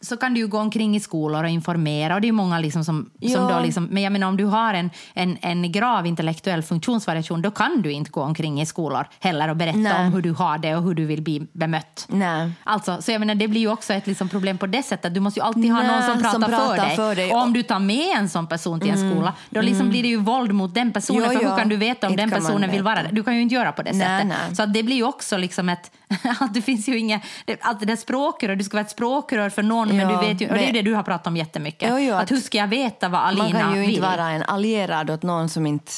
så 0.04 0.18
kan 0.18 0.34
du 0.34 0.40
ju 0.40 0.48
gå 0.48 0.60
omkring 0.60 0.96
i 0.96 1.00
skolor 1.00 1.44
och 1.44 1.50
informera. 1.50 2.16
Och 2.16 2.22
det 2.22 2.28
är 2.28 2.32
många 2.32 2.60
liksom 2.60 2.84
som, 2.84 3.10
som 3.22 3.30
Ja. 3.32 3.52
då 3.56 3.60
liksom, 3.60 3.86
men 3.86 4.04
jag 4.04 4.14
menar 4.14 4.28
om 4.28 4.38
du 4.38 4.46
har 4.46 4.74
en, 4.74 4.90
en, 5.14 5.38
en 5.42 5.72
grav 5.72 6.06
intellektuell 6.08 6.64
funktionsvariation 6.64 7.42
då 7.42 7.52
kan 7.52 7.82
du 7.82 7.92
inte 7.92 8.12
gå 8.12 8.22
omkring 8.22 8.62
i 8.62 8.66
skolor 8.66 9.08
heller 9.20 9.48
och 9.48 9.56
berätta 9.56 9.78
Nej. 9.78 10.06
om 10.06 10.14
hur 10.14 10.22
du 10.22 10.32
har 10.32 10.58
det 10.58 10.76
och 10.76 10.84
hur 10.84 10.94
du 10.94 11.06
vill 11.06 11.22
bli 11.22 11.48
bemött. 11.54 12.06
Nej. 12.10 12.52
Alltså, 12.64 13.02
så 13.02 13.12
jag 13.12 13.20
menar, 13.20 13.36
det 13.36 13.48
blir 13.48 13.62
ju 13.62 13.68
också 13.72 13.94
ett 13.94 14.08
liksom 14.08 14.30
problem 14.30 14.58
på 14.58 14.68
det 14.68 14.84
sättet. 14.84 15.14
Du 15.14 15.20
måste 15.20 15.40
ju 15.40 15.46
alltid 15.46 15.72
ha 15.72 15.80
Nej, 15.82 15.88
någon 15.88 16.04
som 16.04 16.22
pratar, 16.22 16.32
som 16.32 16.42
pratar 16.42 16.68
för, 16.68 16.86
dig. 16.86 16.96
för 16.96 17.16
dig. 17.16 17.32
Och 17.32 17.42
om 17.42 17.54
du 17.54 17.64
tar 17.64 17.80
med 17.80 18.18
en 18.18 18.30
sån 18.30 18.48
person 18.48 18.80
till 18.80 18.90
en 18.90 19.12
skola, 19.12 19.34
då 19.50 19.62
liksom 19.62 19.90
blir 19.90 20.02
det 20.04 20.10
ju 20.10 20.18
våld 20.18 20.54
mot 20.54 20.76
den 20.76 20.92
personen. 20.94 21.22
Jo, 21.24 21.30
för 21.30 21.40
hur 21.40 21.50
ja. 21.52 21.58
kan 21.58 21.70
du 21.70 21.76
veta 21.76 22.08
om 22.08 22.14
Inte 22.14 22.24
den 22.24 22.32
personen 22.32 22.72
vill 22.72 22.84
vara 22.84 23.04
där? 23.04 23.10
Du 23.12 23.24
kan 23.24 23.36
ju 23.36 23.42
inte 23.42 23.56
göra 23.56 23.72
på 23.72 23.84
det 23.84 23.94
sättet. 23.94 24.58
Så 24.58 24.66
det 24.66 24.84
blir 24.84 24.96
ju 24.96 25.04
också 25.04 25.38
liksom 25.38 25.70
ett... 25.70 25.92
Att 26.40 26.54
det 26.54 26.62
finns 26.62 26.88
ju 26.90 26.98
inga... 27.00 27.20
det- 27.46 27.60
det 27.86 27.92
är 27.92 27.96
språkrör, 27.96 28.56
du 28.56 28.64
ska 28.64 28.78
vara 28.78 28.86
ett 28.86 28.92
språkrör 28.92 29.50
för 29.50 29.64
någon, 29.64 29.93
men 29.94 30.10
Ja, 30.10 30.22
du 30.22 30.28
vet 30.28 30.42
ju... 30.42 30.48
Och 30.50 30.54
det 30.54 30.64
är 30.64 30.66
ju 30.68 30.72
det 30.72 30.82
du 30.82 30.94
har 30.94 31.04
pratat 31.04 31.28
om 31.28 31.38
jättemycket. 31.38 31.90
Jo, 31.92 32.00
jo, 32.00 32.14
att 32.16 32.24
att- 32.24 32.32
hur 32.32 32.38
ska 32.38 32.58
jag 32.58 32.68
veta 32.68 33.10
vad 33.10 33.22
Alina 33.22 33.44
Man 33.50 33.52
kan 33.62 33.74
ju 33.76 33.80
vill? 33.82 33.90
inte 33.90 34.02
vara 34.02 34.30
en 34.30 34.44
allierad 34.44 35.10
åt 35.10 35.24
någon 35.24 35.50
som 35.50 35.66
inte... 35.68 35.92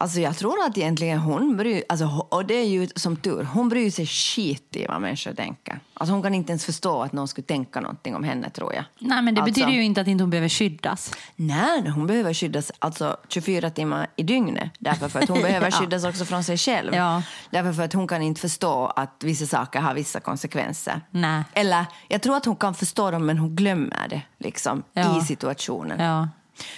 Alltså 0.00 0.20
jag 0.20 0.36
tror 0.36 0.64
att 0.66 0.78
egentligen 0.78 1.18
hon 1.18 1.56
bryr 1.56 1.82
alltså, 1.88 2.26
och 2.30 2.46
det 2.46 2.54
är 2.54 2.64
ju 2.66 2.88
som 2.96 3.16
tur, 3.16 3.44
hon 3.44 3.68
bryr 3.68 3.90
sig 3.90 4.06
skit 4.06 4.76
i 4.76 4.86
vad 4.86 5.00
människor 5.00 5.32
tänker. 5.34 5.80
Alltså 5.94 6.12
hon 6.12 6.22
kan 6.22 6.34
inte 6.34 6.52
ens 6.52 6.64
förstå 6.64 7.02
att 7.02 7.12
någon 7.12 7.28
skulle 7.28 7.44
tänka 7.46 7.80
någonting 7.80 8.14
om 8.16 8.24
henne 8.24 8.50
tror 8.50 8.74
jag. 8.74 8.84
Nej, 8.98 9.22
men 9.22 9.34
det 9.34 9.40
alltså, 9.40 9.54
betyder 9.54 9.72
ju 9.72 9.84
inte 9.84 10.00
att 10.00 10.06
inte 10.06 10.22
hon 10.24 10.30
behöver 10.30 10.48
skyddas. 10.48 11.14
Nej, 11.36 11.88
hon 11.88 12.06
behöver 12.06 12.34
skyddas 12.34 12.72
alltså 12.78 13.16
24 13.28 13.70
timmar 13.70 14.06
i 14.16 14.22
dygnet. 14.22 14.70
Därför 14.78 15.08
för 15.08 15.18
att 15.22 15.28
hon 15.28 15.42
behöver 15.42 15.66
Ja. 15.66 15.70
skyddas 15.80 16.04
också 16.04 16.24
från 16.24 16.44
sig 16.44 16.56
själv. 16.58 16.94
Ja. 16.94 17.22
Därför 17.50 17.72
för 17.72 17.82
att 17.82 17.92
hon 17.92 18.06
kan 18.08 18.22
inte 18.22 18.40
förstå 18.40 18.86
att 18.86 19.22
vissa 19.24 19.46
saker 19.46 19.80
har 19.80 19.94
vissa 19.94 20.20
konsekvenser. 20.20 21.00
Nej. 21.10 21.42
Eller, 21.52 21.84
jag 22.08 22.22
tror 22.22 22.36
att 22.36 22.44
hon 22.44 22.56
kan 22.56 22.74
förstå 22.74 23.10
dem 23.10 23.26
men 23.26 23.38
hon 23.38 23.56
glömmer 23.56 24.06
det 24.10 24.22
liksom, 24.38 24.82
Ja. 24.92 25.18
i 25.18 25.20
situationen. 25.20 26.00
Ja. 26.00 26.28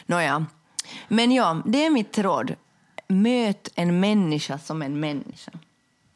Nåja. 0.06 0.46
Men 1.08 1.32
ja, 1.32 1.62
det 1.66 1.84
är 1.86 1.90
mitt 1.90 2.18
råd. 2.18 2.54
Möt 3.10 3.68
en 3.74 4.00
människa 4.00 4.58
som 4.58 4.82
en 4.82 5.00
människa. 5.00 5.52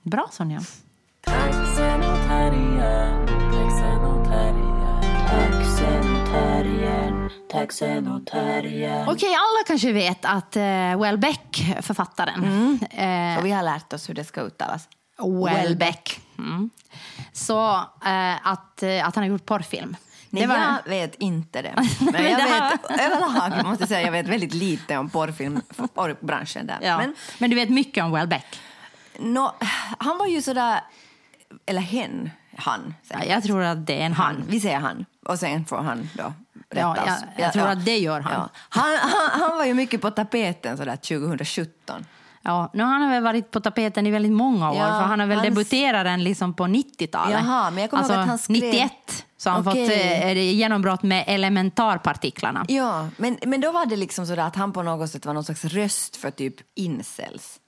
Bra, 0.02 0.28
Sonja. 0.32 0.60
Okej, 9.08 9.34
alla 9.34 9.64
kanske 9.66 9.92
vet 9.92 10.24
att 10.24 10.56
uh, 10.56 10.62
Welbeck, 11.02 11.76
författaren, 11.80 12.44
eh, 12.90 13.38
Och 13.38 13.46
vi 13.46 13.50
har 13.50 13.62
lärt 13.62 13.92
oss 13.92 14.08
hur 14.08 14.14
det 14.14 14.24
ska 14.24 14.40
uttalas. 14.40 14.88
Welbeck. 15.44 16.20
Mm. 16.38 16.70
Så 17.32 17.74
eh, 18.04 18.46
att, 18.46 18.82
eh, 18.82 19.08
att 19.08 19.14
han 19.14 19.24
har 19.24 19.28
gjort 19.30 19.46
porrfilm. 19.46 19.96
Nej, 20.34 20.46
var- 20.46 20.56
jag 20.84 20.90
vet 20.90 21.14
inte 21.14 21.62
det. 21.62 21.74
Men 22.12 22.24
jag 22.24 22.36
vet 22.38 23.00
överlag, 23.00 23.64
måste 23.66 23.82
jag 23.82 23.88
säga, 23.88 24.00
jag 24.02 24.12
vet 24.12 24.28
väldigt 24.28 24.54
lite 24.54 24.96
om 24.96 25.10
porrfilm, 25.10 25.60
porrbranschen 25.94 26.66
där. 26.66 26.78
ja. 26.82 26.98
Men 26.98 27.14
Men, 27.38 27.50
du 27.50 27.56
vet 27.56 27.68
mycket 27.70 28.04
om 28.04 28.12
Welbeck. 28.12 28.60
nå, 29.18 29.54
han 29.98 30.18
var 30.18 30.26
ju 30.26 30.42
sådär, 30.42 30.80
eller 31.66 31.80
hen, 31.80 32.30
han. 32.56 32.94
Ja, 33.08 33.24
jag 33.24 33.42
tror 33.42 33.62
att 33.62 33.86
det 33.86 34.00
är 34.02 34.06
en 34.06 34.12
han. 34.12 34.26
Han, 34.34 34.44
vi 34.48 34.60
säger 34.60 34.78
han. 34.78 35.04
Och 35.26 35.38
sen 35.38 35.64
får 35.64 35.78
han 35.78 36.08
då 36.14 36.32
Ja, 36.76 36.96
jag- 37.06 37.18
jag 37.36 37.52
tror 37.52 37.66
att 37.68 37.84
det 37.84 37.98
gör 37.98 38.20
han. 38.20 38.32
Ja. 38.32 38.48
Han, 38.68 38.96
han. 39.00 39.40
Han 39.40 39.56
var 39.58 39.64
ju 39.64 39.74
mycket 39.74 40.00
på 40.00 40.10
tapeten 40.10 40.76
sådär 40.76 40.96
2017. 40.96 42.04
Ja, 42.42 42.70
nu 42.74 42.82
har 42.82 42.92
han 42.98 43.10
väl 43.10 43.22
varit 43.22 43.50
på 43.50 43.60
tapeten 43.60 44.06
i 44.06 44.10
väldigt 44.10 44.32
många 44.32 44.70
år, 44.70 44.76
Ja, 44.76 44.84
för 44.86 45.00
han 45.06 45.20
har 45.20 45.26
väl 45.26 45.38
hans- 45.38 45.48
debuterat 45.48 46.04
den 46.04 46.24
liksom 46.24 46.54
på 46.54 46.64
90-talet. 46.64 47.40
Jaha, 47.44 47.70
men 47.70 47.80
jag 47.80 47.90
kommer 47.90 48.02
alltså, 48.02 48.18
att 48.18 48.28
han 48.28 48.38
skrev- 48.38 48.60
91 48.72 49.23
så 49.36 49.50
han 49.50 49.68
Okej. 49.68 49.86
fått 49.86 49.96
eh, 50.36 50.54
genombrott 50.54 51.02
med 51.02 51.24
elementarpartiklarna. 51.26 52.64
Ja, 52.68 53.08
men, 53.16 53.38
men 53.46 53.60
då 53.60 53.72
var 53.72 53.86
det 53.86 53.96
liksom 53.96 54.26
sådär 54.26 54.46
att 54.46 54.56
han 54.56 54.72
på 54.72 54.82
något 54.82 55.10
sätt 55.10 55.26
var 55.26 55.34
någon 55.34 55.44
slags 55.44 55.64
röst 55.64 56.16
för 56.16 56.30
typ 56.30 56.54
incels. 56.74 57.60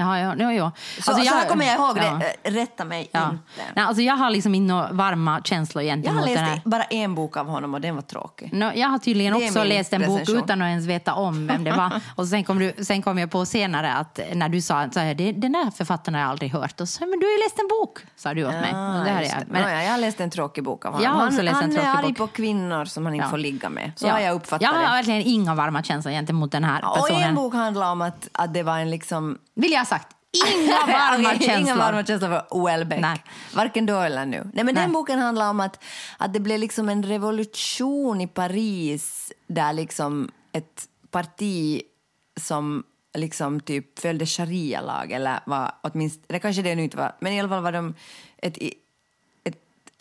Ja, 0.00 0.18
ja, 0.18 0.34
ja, 0.38 0.52
ja. 0.52 0.72
Så, 0.96 1.02
så 1.02 1.34
här 1.34 1.48
kommer 1.48 1.64
jag 1.66 1.74
ihåg 1.74 1.94
det. 1.96 2.50
Rätta 2.50 2.84
mig 2.84 3.08
Ja. 3.12 3.30
inte. 3.30 3.42
Nej, 3.76 3.84
alltså 3.84 4.02
jag 4.02 4.16
har 4.16 4.30
liksom 4.30 4.66
några 4.66 4.88
varma 4.92 5.40
känslor 5.44 5.84
Jag 5.84 5.96
gentemot 5.96 6.20
har 6.20 6.26
den 6.34 6.38
här. 6.44 6.54
läst 6.54 6.64
bara 6.64 6.82
en 6.84 7.14
bok 7.14 7.36
av 7.36 7.46
honom 7.46 7.74
och 7.74 7.80
den 7.80 7.94
var 7.94 8.02
tråkig. 8.02 8.52
No, 8.52 8.70
jag 8.74 8.88
har 8.88 8.98
tydligen 8.98 9.34
är 9.34 9.46
också 9.46 9.64
läst 9.64 9.92
en 9.92 10.06
bok 10.06 10.28
utan 10.28 10.62
att 10.62 10.66
ens 10.68 10.86
veta 10.86 11.14
om 11.14 11.46
vem 11.46 11.64
det 11.64 11.72
var. 11.72 11.92
Och 12.16 12.26
sen 12.28 12.44
kom, 12.44 12.58
du, 12.58 12.72
sen 12.84 13.02
kom 13.02 13.18
jag 13.18 13.30
på 13.30 13.46
senare 13.46 13.92
att 13.94 14.20
när 14.34 14.48
du 14.48 14.60
sa 14.60 14.80
att 14.80 14.92
den 14.94 15.52
där 15.52 15.70
författaren 15.70 16.14
har 16.14 16.20
jag 16.20 16.30
aldrig 16.30 16.52
hört. 16.52 16.80
Och 16.80 16.88
så, 16.88 17.06
men 17.06 17.20
du 17.20 17.26
har 17.26 17.32
ju 17.32 17.38
läst 17.38 17.58
en 17.58 17.68
bok, 17.68 17.98
sa 18.16 18.34
du 18.34 18.44
åt 18.46 18.52
mig. 18.52 18.72
Och 18.74 19.04
det 19.04 19.10
jag. 19.10 19.20
det. 19.22 19.44
Men, 19.48 19.62
Nåja, 19.62 19.84
jag 19.84 19.90
har 19.90 19.98
läst 19.98 20.20
en 20.20 20.30
tråkig 20.30 20.64
bok 20.64 20.84
av 20.86 20.92
honom. 20.92 21.04
Jag 21.04 21.10
har 21.10 21.26
också 21.26 21.36
han 21.38 21.44
läst 21.44 21.56
en 21.56 21.62
han 21.62 21.70
tråkig 21.70 21.88
är 21.88 21.94
arg 21.96 22.08
bok. 22.08 22.16
på 22.16 22.26
kvinnor 22.26 22.84
som 22.84 23.04
han 23.06 23.14
inte 23.14 23.24
Ja. 23.26 23.30
får 23.30 23.38
ligga 23.38 23.68
med. 23.68 23.92
Så 23.96 24.06
ja. 24.06 24.12
har 24.12 24.20
jag 24.20 24.34
uppfattat 24.34 24.62
Jag 24.62 24.68
har 24.72 24.82
det. 24.82 24.88
verkligen 24.88 25.22
inga 25.22 25.54
varma 25.54 25.82
känslor 25.82 26.12
gentemot 26.12 26.52
den 26.52 26.64
här 26.64 26.84
Och 26.84 26.94
personen. 26.96 27.22
en 27.22 27.34
bok 27.34 27.54
handlar 27.54 27.92
om 27.92 28.02
att, 28.02 28.28
att 28.32 28.54
det 28.54 28.62
var 28.62 28.78
en 28.78 28.90
liksom... 28.90 29.38
Vill 29.54 29.72
jag 29.72 29.86
sagt. 29.90 30.16
Inga 30.56 30.86
varma 30.86 31.30
känslor. 31.30 31.58
Inga 31.58 31.76
varma 31.76 32.04
känslor 32.06 32.28
för 32.30 32.64
Welbeck. 32.64 33.00
Nej. 33.00 33.24
Varken 33.54 33.86
då 33.86 33.98
eller 34.00 34.26
nu. 34.26 34.50
Nej, 34.54 34.64
men 34.64 34.74
Nej. 34.74 34.84
Den 34.84 34.92
boken 34.92 35.18
handlar 35.18 35.50
om 35.50 35.60
att, 35.60 35.84
att 36.18 36.32
det 36.32 36.40
blev 36.40 36.58
liksom 36.60 36.88
en 36.88 37.02
revolution 37.02 38.20
i 38.20 38.26
Paris 38.26 39.32
där 39.46 39.72
liksom 39.72 40.30
ett 40.52 40.88
parti 41.10 41.82
som 42.40 42.84
liksom 43.18 43.60
typ 43.60 43.98
följde 43.98 44.26
sharia-lag 44.26 45.12
eller 45.12 45.40
var 45.46 45.72
åtminstone, 45.82 46.26
det 46.28 46.38
kanske 46.38 46.62
det 46.62 46.74
nu 46.74 46.82
inte 46.82 46.96
var, 46.96 47.16
men 47.20 47.32
i 47.32 47.40
alla 47.40 47.48
fall 47.48 47.62
var 47.62 47.72
de 47.72 47.94
ett, 48.38 48.58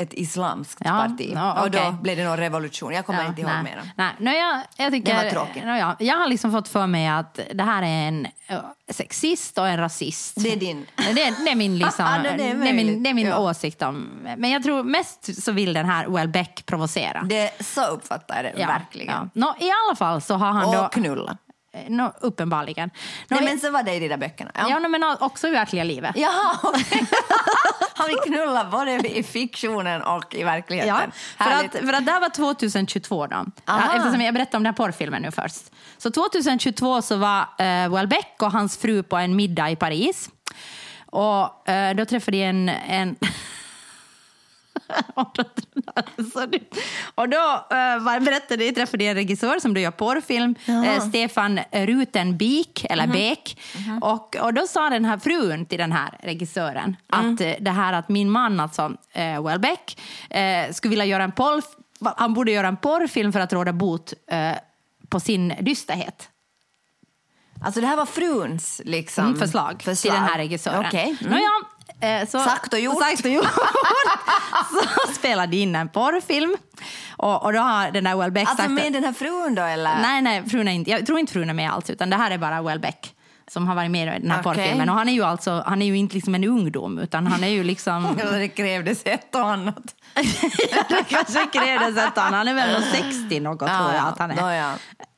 ett, 0.02 0.14
islamskt 0.14 0.82
Ja, 0.86 0.90
parti. 0.92 1.32
ja, 1.36 1.62
Och 1.64 1.72
då 1.72 1.92
blev 2.02 2.18
det 2.18 2.24
någon 2.24 2.38
revolution. 2.38 2.94
Jag 2.94 3.06
kommer 3.06 3.22
Ja, 3.24 3.28
inte 3.30 3.42
ihåg 3.42 3.50
nej. 3.52 3.64
mera. 3.64 3.82
Nej, 3.96 4.12
nej, 4.20 4.40
jag, 4.40 4.62
jag 4.86 4.92
tycker, 4.94 5.14
Den 5.16 5.24
var 5.24 5.32
tråkig. 5.32 5.64
nej, 5.66 5.80
ja, 5.80 5.96
jag 6.00 6.18
har 6.18 6.28
liksom 6.28 6.52
fått 6.52 6.68
för 6.68 6.88
mig 6.88 7.08
att 7.08 7.40
det 7.54 7.64
här 7.64 7.82
är 7.84 8.08
en 8.08 8.28
eh, 8.48 8.58
sexist 8.90 9.58
och 9.58 9.68
en 9.68 9.78
rasist. 9.78 10.34
Det 10.44 10.54
är 10.54 10.58
din. 10.58 10.86
Det, 10.96 11.14
det 11.14 11.52
är 11.52 11.56
min, 11.56 11.78
liksom, 11.78 12.06
Ja, 12.16 12.22
det 12.24 12.30
är 12.30 12.38
det 12.38 12.44
är 12.44 12.54
min, 12.56 12.76
möjligt. 12.76 13.04
det 13.04 13.10
är 13.10 13.14
min 13.14 13.28
Ja. 13.28 13.38
åsikt 13.40 13.82
om... 13.82 14.10
Men 14.38 14.50
jag 14.50 14.64
tror 14.64 14.84
mest 14.84 15.44
så 15.44 15.52
vill 15.52 15.74
den 15.74 15.86
här 15.86 16.08
Welbeck 16.08 16.66
provocera. 16.66 17.22
Det, 17.22 17.52
så 17.64 17.86
uppfattar 17.86 18.44
jag 18.44 18.56
det 18.56 18.66
verkligen. 18.66 19.30
Nå, 19.34 19.56
I 19.60 19.70
alla 19.72 19.96
fall 19.96 20.22
så 20.22 20.36
har 20.36 20.52
han 20.52 20.66
Och 20.66 20.74
då... 20.76 20.88
knulla. 20.92 21.38
Eh, 21.86 21.90
Nå, 21.90 22.14
uppenbarligen. 22.22 22.90
Nå, 22.94 22.96
Nej, 23.28 23.40
vi- 23.40 23.46
men 23.46 23.60
så 23.60 23.72
var 23.72 23.84
det 23.84 23.94
i 23.96 24.00
de 24.00 24.08
där 24.08 24.18
böckerna. 24.18 24.52
Ja. 24.54 24.70
Ja, 24.70 24.80
men 24.80 25.04
också 25.20 25.48
i 25.48 25.52
verkliga 25.52 25.84
livet. 25.84 26.16
Jaha, 26.16 26.58
okej. 26.64 27.06
Han 27.96 28.08
vill 28.08 28.18
knulla 28.18 28.66
både 28.66 28.92
i 28.92 29.24
fiktionen 29.24 30.02
och 30.02 30.36
i 30.36 30.44
verkligheten. 30.44 30.90
Ja, 30.90 31.02
för 31.38 31.44
Härligt. 31.44 31.76
att, 31.76 31.82
för 31.82 31.94
att 31.94 32.06
det 32.06 32.12
här 32.12 32.22
var 32.22 32.30
2022 32.30 33.28
då. 33.28 33.46
Aha. 33.68 33.96
Eftersom 33.96 34.22
jag 34.22 34.34
berättade 34.34 34.58
om 34.58 34.64
den 34.64 34.74
här 34.74 34.78
porrfilmen 34.78 35.22
nu 35.22 35.32
först. 35.32 35.62
Så 35.98 36.12
2022 36.12 37.02
så 37.02 37.16
var 37.16 37.40
eh, 37.58 37.90
Welbeck 37.96 38.36
och 38.42 38.52
hans 38.52 38.78
fru 38.78 39.04
på 39.04 39.18
en 39.18 39.36
middag 39.36 39.70
i 39.70 39.76
Paris. 39.76 40.30
Och 41.06 41.70
eh, 41.70 41.96
då 41.96 42.06
träffade 42.06 42.38
de 42.38 42.44
en... 42.44 42.70
en 42.70 43.16
och 47.16 47.30
då, 47.30 47.66
eh, 47.72 48.20
berättade 48.24 48.64
de, 48.64 48.72
träffade 48.72 49.04
de 49.04 49.10
en 49.10 49.16
regissör 49.16 49.60
som 49.60 49.74
då 49.74 49.80
gör 49.80 49.92
porrfilm, 49.92 50.56
eh, 50.66 51.10
Stefan 51.10 51.60
Rutenbik, 51.72 52.86
eller 52.90 53.08
Bek. 53.08 53.62
Och, 54.02 54.36
och 54.36 54.54
då 54.54 54.68
sa 54.68 54.90
den 54.90 55.06
här 55.06 55.18
frun 55.18 55.66
till 55.66 55.78
den 55.78 55.92
här 55.92 56.18
regissören 56.24 56.96
att 57.10 57.42
eh, 57.42 57.54
det 57.60 57.72
här 57.72 57.94
att 57.94 58.10
min 58.10 58.30
man, 58.30 58.60
alltså 58.60 58.92
eh, 59.12 59.44
Welbeck, 59.44 60.02
eh, 60.30 60.72
skulle 60.74 60.90
vilja 60.90 61.06
göra 61.06 61.24
en 61.24 61.32
porr, 61.32 61.62
han 62.18 62.34
borde 62.34 62.52
göra 62.52 62.68
en 62.68 62.78
porrfilm 62.78 63.34
för 63.34 63.40
att 63.40 63.54
råda 63.54 63.74
bot 63.74 64.14
eh, 64.32 64.52
på 65.10 65.20
sin 65.20 65.54
dysterhet. 65.62 66.30
Alltså 67.62 67.82
det 67.82 67.88
här 67.88 67.98
var 67.98 68.06
fruns 68.06 68.82
liksom, 68.86 69.26
Mm, 69.26 69.40
förslag, 69.40 69.80
till 69.80 70.12
den 70.12 70.24
här 70.24 70.38
regissören. 70.38 70.86
Okej. 70.88 71.18
Mm. 71.22 71.34
Nåja, 71.34 71.50
så, 72.28 72.40
Sagt 72.40 72.74
och 72.74 72.80
gjort. 72.80 73.04
Sagt 73.04 73.26
och 73.26 73.32
gjort. 73.32 73.46
så 75.06 75.14
spelade 75.14 75.52
de 75.52 75.58
in 75.58 75.76
en 75.76 75.90
porrfilm. 75.90 76.56
Och, 77.18 77.44
och 77.44 77.54
då 77.54 77.60
har 77.60 77.92
den 77.92 78.04
där 78.04 78.16
Welbeck 78.16 78.48
Alltså 78.48 78.64
sagt... 78.64 78.72
med 78.72 78.94
den 78.94 79.04
här 79.04 79.14
frun 79.14 79.56
då 79.56 79.62
eller? 79.62 80.02
Nej, 80.02 80.22
nej, 80.22 80.50
frun 80.50 80.68
är 80.68 80.72
inte, 80.72 80.92
jag 80.92 81.06
tror 81.06 81.20
inte 81.20 81.34
frun 81.34 81.50
är 81.50 81.54
med 81.54 81.72
alls, 81.72 81.90
utan 81.90 82.10
det 82.10 82.16
här 82.16 82.32
är 82.32 82.38
bara 82.38 82.62
Welbeck 82.62 83.16
som 83.52 83.68
har 83.68 83.76
varit 83.76 83.92
med 83.92 84.18
i 84.18 84.20
den 84.22 84.32
här 84.32 84.40
Okej. 84.40 84.44
porrfilmen. 84.44 84.90
Och 84.90 84.96
han 84.96 85.10
är 85.10 85.14
ju 85.14 85.24
alltså, 85.24 85.64
han 85.66 85.82
är 85.82 85.86
ju 85.86 85.98
inte 85.98 86.16
liksom 86.16 86.36
en 86.36 86.44
ungdom, 86.44 87.00
utan 87.00 87.28
han 87.28 87.44
är 87.44 87.48
ju 87.48 87.64
liksom... 87.64 88.18
Ja, 88.24 88.32
det 88.32 88.48
krävdes 88.48 89.02
ett 89.06 89.36
och 89.36 89.50
annat. 89.52 89.96
det 90.90 91.04
kanske 91.08 91.46
krävdes 91.46 91.98
ett 91.98 92.18
annat. 92.18 92.34
Han 92.34 92.48
är 92.48 92.54
väl 92.54 92.74
nog 92.74 92.84
60 92.92 93.40
något 93.40 93.60
tror 93.60 93.94
jag 93.94 94.08
att 94.08 94.20
han 94.20 94.32
är. 94.32 94.36
Nåja. 94.36 94.74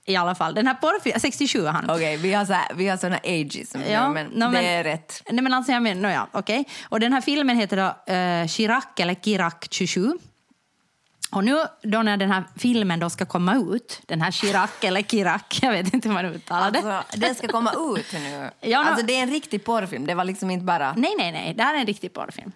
I 0.05 0.15
alla 0.15 0.35
fall. 0.35 0.53
Den 0.53 0.67
här 0.67 0.73
porrfilmen, 0.73 1.19
67 1.19 1.65
är 1.65 1.71
han. 1.71 1.89
Okej, 1.89 2.17
vi 2.17 2.33
har, 2.33 2.45
så 2.45 2.53
här, 2.53 2.73
vi 2.75 2.87
har 2.87 2.97
såna 2.97 3.17
ageism 3.17 3.79
Ja, 3.89 4.09
men 4.09 4.39
det 4.39 4.47
men- 4.49 4.55
är 4.55 4.83
rätt. 4.83 5.23
Nej, 5.31 5.43
men 5.43 5.53
alltså, 5.53 5.71
jag 5.71 5.83
menar, 5.83 6.01
no, 6.01 6.13
ja, 6.13 6.27
okej. 6.31 6.65
Och 6.89 6.99
den 6.99 7.13
här 7.13 7.21
filmen 7.21 7.57
heter 7.57 7.77
då 7.77 8.13
uh, 8.13 8.47
Chirac 8.47 8.85
eller 8.97 9.15
Chirac 9.15 9.53
27. 9.69 10.11
Och 11.31 11.43
nu 11.43 11.57
då 11.83 12.01
när 12.01 12.17
den 12.17 12.31
här 12.31 12.43
filmen 12.57 12.99
då 12.99 13.09
ska 13.09 13.25
komma 13.25 13.55
ut, 13.55 14.01
den 14.05 14.21
här 14.21 14.31
Chirac 14.31 14.69
eller 14.81 15.01
Chirac, 15.01 15.41
jag 15.61 15.71
vet 15.71 15.93
inte 15.93 16.07
hur 16.07 16.13
man 16.13 16.25
uttalar 16.25 16.71
det. 16.71 16.77
Alltså, 16.97 17.19
den 17.19 17.35
ska 17.35 17.47
komma 17.47 17.71
ut 17.97 18.13
nu. 18.13 18.49
Ja, 18.61 18.79
no- 18.79 18.85
Alltså 18.85 19.05
det 19.05 19.15
är 19.15 19.23
en 19.23 19.29
riktig 19.31 19.63
porrfilm, 19.65 20.05
det 20.05 20.13
var 20.15 20.23
liksom 20.25 20.51
inte 20.51 20.65
bara... 20.65 20.93
Nej, 20.97 21.13
nej, 21.17 21.31
nej, 21.31 21.53
det 21.57 21.63
här 21.63 21.75
är 21.75 21.79
en 21.79 21.85
riktig 21.85 22.13
porrfilm. 22.13 22.51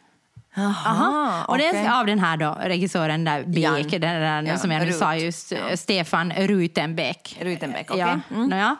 Aha, 0.57 1.45
Och 1.47 1.57
det 1.57 1.69
okej. 1.69 1.85
är 1.85 1.99
av 1.99 2.05
den 2.05 2.19
här 2.19 2.37
då, 2.37 2.57
regissören 2.61 3.23
där. 3.23 3.43
Beek, 3.43 3.91
den 3.91 4.01
där, 4.01 4.41
Ja, 4.43 4.57
som 4.57 4.71
jag 4.71 4.79
nu 4.81 4.85
Rut. 4.87 4.95
sa 4.99 5.15
just, 5.15 5.51
Ja. 5.51 5.77
Stefan 5.77 6.33
Rutenbeck. 6.33 7.37
Rutenbeck, 7.41 7.91
okej. 7.91 7.99
Ja, 7.99 8.19
Mm. 8.35 8.49
nåja. 8.49 8.75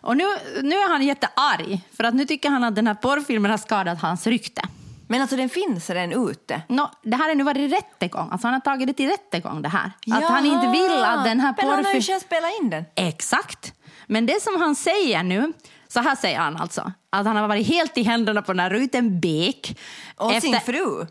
Och 0.00 0.16
nu, 0.16 0.24
nu 0.62 0.74
är 0.76 0.88
han 0.92 1.02
jättearg, 1.02 1.80
för 1.96 2.04
att 2.04 2.14
nu 2.14 2.24
tycker 2.24 2.50
han 2.50 2.64
att 2.64 2.74
den 2.74 2.86
här 2.86 2.94
porrfilmen 2.94 3.50
har 3.50 3.58
skadat 3.58 4.00
hans 4.02 4.26
rykte. 4.26 4.62
Men 5.10 5.20
alltså 5.20 5.36
den 5.36 5.48
finns 5.48 5.90
redan 5.90 6.28
ute. 6.30 6.62
Nå, 6.68 6.90
det 7.02 7.16
här 7.16 7.28
har 7.28 7.34
nu 7.34 7.44
varit 7.44 7.72
rättegång, 7.72 8.28
alltså 8.32 8.46
han 8.46 8.54
har 8.54 8.60
tagit 8.60 8.86
det 8.86 8.92
till 8.94 9.08
rättegång 9.08 9.62
det 9.62 9.68
här. 9.68 9.84
Att 9.86 9.92
Jaha. 10.06 10.20
han 10.30 10.46
inte 10.46 10.68
vill 10.68 11.04
att 11.04 11.24
den 11.24 11.40
här 11.40 11.54
Men 11.56 11.68
han 11.70 11.84
har 11.84 11.92
ju 11.92 11.98
porrfilmen... 11.98 12.20
spelat 12.20 12.50
in 12.62 12.70
den. 12.70 12.84
Exakt. 12.94 13.72
Men 14.06 14.26
det 14.26 14.42
som 14.42 14.60
han 14.60 14.74
säger 14.76 15.22
nu, 15.22 15.52
så 15.88 16.00
här 16.00 16.16
säger 16.16 16.38
han 16.38 16.56
alltså, 16.56 16.92
att 17.10 17.26
han 17.26 17.36
har 17.36 17.48
varit 17.48 17.66
helt 17.66 17.98
i 17.98 18.02
händerna 18.02 18.42
på 18.42 18.52
den 18.52 18.60
här 18.60 18.70
Rutenbeck. 18.70 19.78
Och 20.16 20.32
sin 20.32 20.60
fru, 20.60 21.06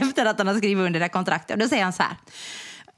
efter 0.00 0.26
att 0.26 0.38
han 0.38 0.46
har 0.46 0.54
skrivit 0.54 0.86
under 0.86 1.00
det 1.00 1.04
här 1.04 1.12
kontraktet. 1.12 1.50
Och 1.50 1.58
då 1.58 1.68
säger 1.68 1.84
han 1.84 1.92
så 1.92 2.02
här, 2.02 2.16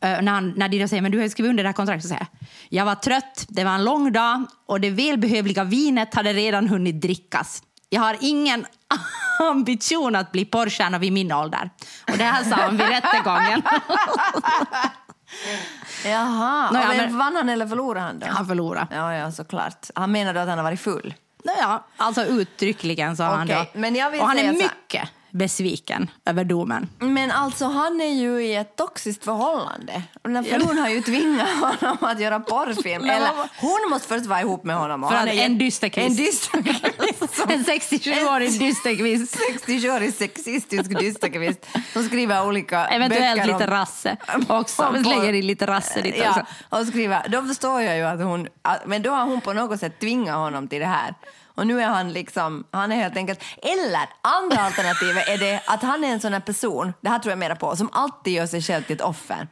eh, 0.00 0.22
när, 0.22 0.32
han, 0.32 0.54
när 0.56 0.80
då 0.80 0.88
säger 0.88 1.02
men 1.02 1.12
du 1.12 1.20
har 1.20 1.28
skrivit 1.28 1.50
under 1.50 1.64
det 1.64 1.68
här 1.68 1.74
kontraktet, 1.74 2.02
så 2.02 2.08
säger 2.08 2.26
jag, 2.30 2.48
jag 2.68 2.84
var 2.84 2.94
trött, 2.94 3.46
det 3.48 3.64
var 3.64 3.74
en 3.74 3.84
lång 3.84 4.12
dag 4.12 4.44
och 4.66 4.80
det 4.80 4.90
välbehövliga 4.90 5.64
vinet 5.64 6.14
hade 6.14 6.32
redan 6.32 6.68
hunnit 6.68 7.00
drickas. 7.00 7.62
Jag 7.88 8.00
har 8.00 8.16
ingen 8.20 8.66
ambition 9.50 10.16
att 10.16 10.32
bli 10.32 10.44
porrstjärna 10.44 10.98
vid 10.98 11.12
min 11.12 11.32
ålder. 11.32 11.70
Och 12.12 12.18
det 12.18 12.24
här 12.24 12.44
sa 12.44 12.56
han 12.56 12.76
vid 12.76 12.86
rättegången. 12.86 13.62
Jaha, 16.04 16.70
Nå, 16.70 16.78
ja, 16.80 16.88
men, 16.88 16.96
men- 16.96 17.18
vann 17.18 17.36
han 17.36 17.48
eller 17.48 17.66
förlorade 17.66 18.00
han 18.06 18.18
då? 18.18 18.26
Han 18.30 18.46
förlorade. 18.46 18.86
Ja, 18.90 19.14
ja, 19.14 19.32
såklart. 19.32 19.90
Han 19.94 20.12
menade 20.12 20.42
att 20.42 20.48
han 20.48 20.58
har 20.58 20.62
varit 20.64 20.80
full. 20.80 21.14
Ja, 21.60 21.86
alltså 21.96 22.24
uttryckligen 22.24 23.16
sa 23.16 23.24
han 23.24 23.46
Okej, 23.46 23.70
då. 23.74 23.80
men 23.80 23.94
jag 23.94 24.10
vill 24.10 24.20
och 24.20 24.26
han 24.26 24.38
är 24.38 24.52
mycket 24.52 25.08
besviken 25.30 26.10
över 26.24 26.44
domen. 26.44 26.88
Men 26.98 27.30
alltså 27.30 27.64
han 27.66 28.00
är 28.00 28.14
ju 28.14 28.42
i 28.44 28.54
ett 28.54 28.76
toxiskt 28.76 29.24
förhållande. 29.24 30.02
Den 30.22 30.44
frun 30.44 30.78
har 30.78 30.88
ju 30.88 31.02
tvingat 31.02 31.48
honom 31.80 31.96
att 32.00 32.20
göra 32.20 32.40
porrfilm. 32.40 33.04
Eller 33.04 33.30
hon 33.60 33.90
måste 33.90 34.08
först 34.08 34.26
vara 34.26 34.40
ihop 34.40 34.64
med 34.64 34.76
honom. 34.76 35.04
och 35.04 35.10
För 35.10 35.16
han 35.18 35.28
är 35.28 35.44
en 35.44 35.58
dysterkvist. 35.58 36.08
En 36.10 36.16
dysterkvist. 36.16 36.95
Som- 37.34 37.50
En 37.50 37.64
67-årig 37.64 38.58
dysterkvist. 38.60 39.36
60-årig 39.66 40.14
sexistisk 40.14 40.98
dysterkvist 40.98 41.66
som 41.92 42.02
skriver 42.04 42.46
olika 42.46 42.86
Eventuellt 42.86 43.36
böcker 43.40 43.52
lite 43.52 43.64
om- 43.64 43.70
rasse 43.70 44.16
också. 44.48 44.82
om 44.82 44.94
lägger 44.94 45.32
in 45.32 45.46
lite 45.46 45.66
rasse 45.66 46.00
dit 46.02 46.14
Ja, 46.18 46.30
också. 46.30 46.42
och 46.68 46.86
skriver, 46.86 47.28
då 47.28 47.42
förstår 47.42 47.80
jag 47.82 47.96
ju 47.96 48.02
att 48.02 48.20
hon, 48.20 48.48
men 48.86 49.02
då 49.02 49.10
har 49.10 49.24
hon 49.24 49.40
på 49.40 49.52
något 49.52 49.80
sätt 49.80 50.00
tvingat 50.00 50.34
honom 50.36 50.68
till 50.68 50.80
det 50.80 50.86
här. 50.86 51.14
Och 51.54 51.66
nu 51.66 51.82
är 51.82 51.86
han 51.86 52.12
liksom, 52.12 52.64
han 52.70 52.92
är 52.92 52.96
helt 52.96 53.16
enkelt, 53.16 53.42
eller 53.62 54.08
andra 54.20 54.56
alternativet 54.58 55.28
är 55.28 55.38
det 55.38 55.60
att 55.66 55.82
han 55.82 56.04
är 56.04 56.08
en 56.08 56.20
sån 56.20 56.32
här 56.32 56.40
person, 56.40 56.92
det 57.00 57.08
här 57.08 57.18
tror 57.18 57.30
jag 57.32 57.38
mera 57.38 57.56
på, 57.56 57.76
som 57.76 57.88
alltid 57.92 58.32
gör 58.32 58.46
sig 58.46 58.62
själv 58.62 58.82
till 58.82 58.96
ett 58.96 59.02
offer. 59.02 59.48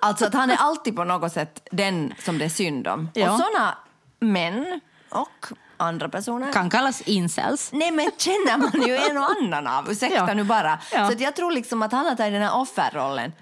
Alltså 0.00 0.26
att 0.26 0.34
han 0.34 0.50
är 0.50 0.56
alltid 0.56 0.96
på 0.96 1.04
något 1.04 1.32
sätt 1.32 1.68
den 1.72 2.14
som 2.18 2.38
det 2.38 2.44
är 2.44 2.48
synd 2.48 2.88
om. 2.88 3.10
Ja. 3.14 3.30
Och 3.30 3.40
såna 3.40 3.78
män 4.20 4.80
och 5.08 5.46
andra 5.76 6.08
personer 6.08 6.52
Kan 6.52 6.70
kallas 6.70 7.00
incels. 7.02 7.70
Nej 7.72 7.90
men 7.90 8.10
känner 8.18 8.58
man 8.58 8.88
ju 8.88 8.96
en 8.96 9.16
och 9.18 9.30
annan 9.42 9.66
av, 9.66 9.90
ursäkta 9.90 10.24
Ja. 10.28 10.34
nu 10.34 10.44
bara. 10.44 10.78
Ja. 10.92 11.06
Så 11.06 11.12
att 11.12 11.20
jag 11.20 11.36
tror 11.36 11.50
liksom 11.52 11.82
att 11.82 11.92
han 11.92 12.06
har 12.06 12.14
tagit 12.14 12.32
den 12.32 12.42
här 12.42 12.54
offerrollen. 12.60 13.32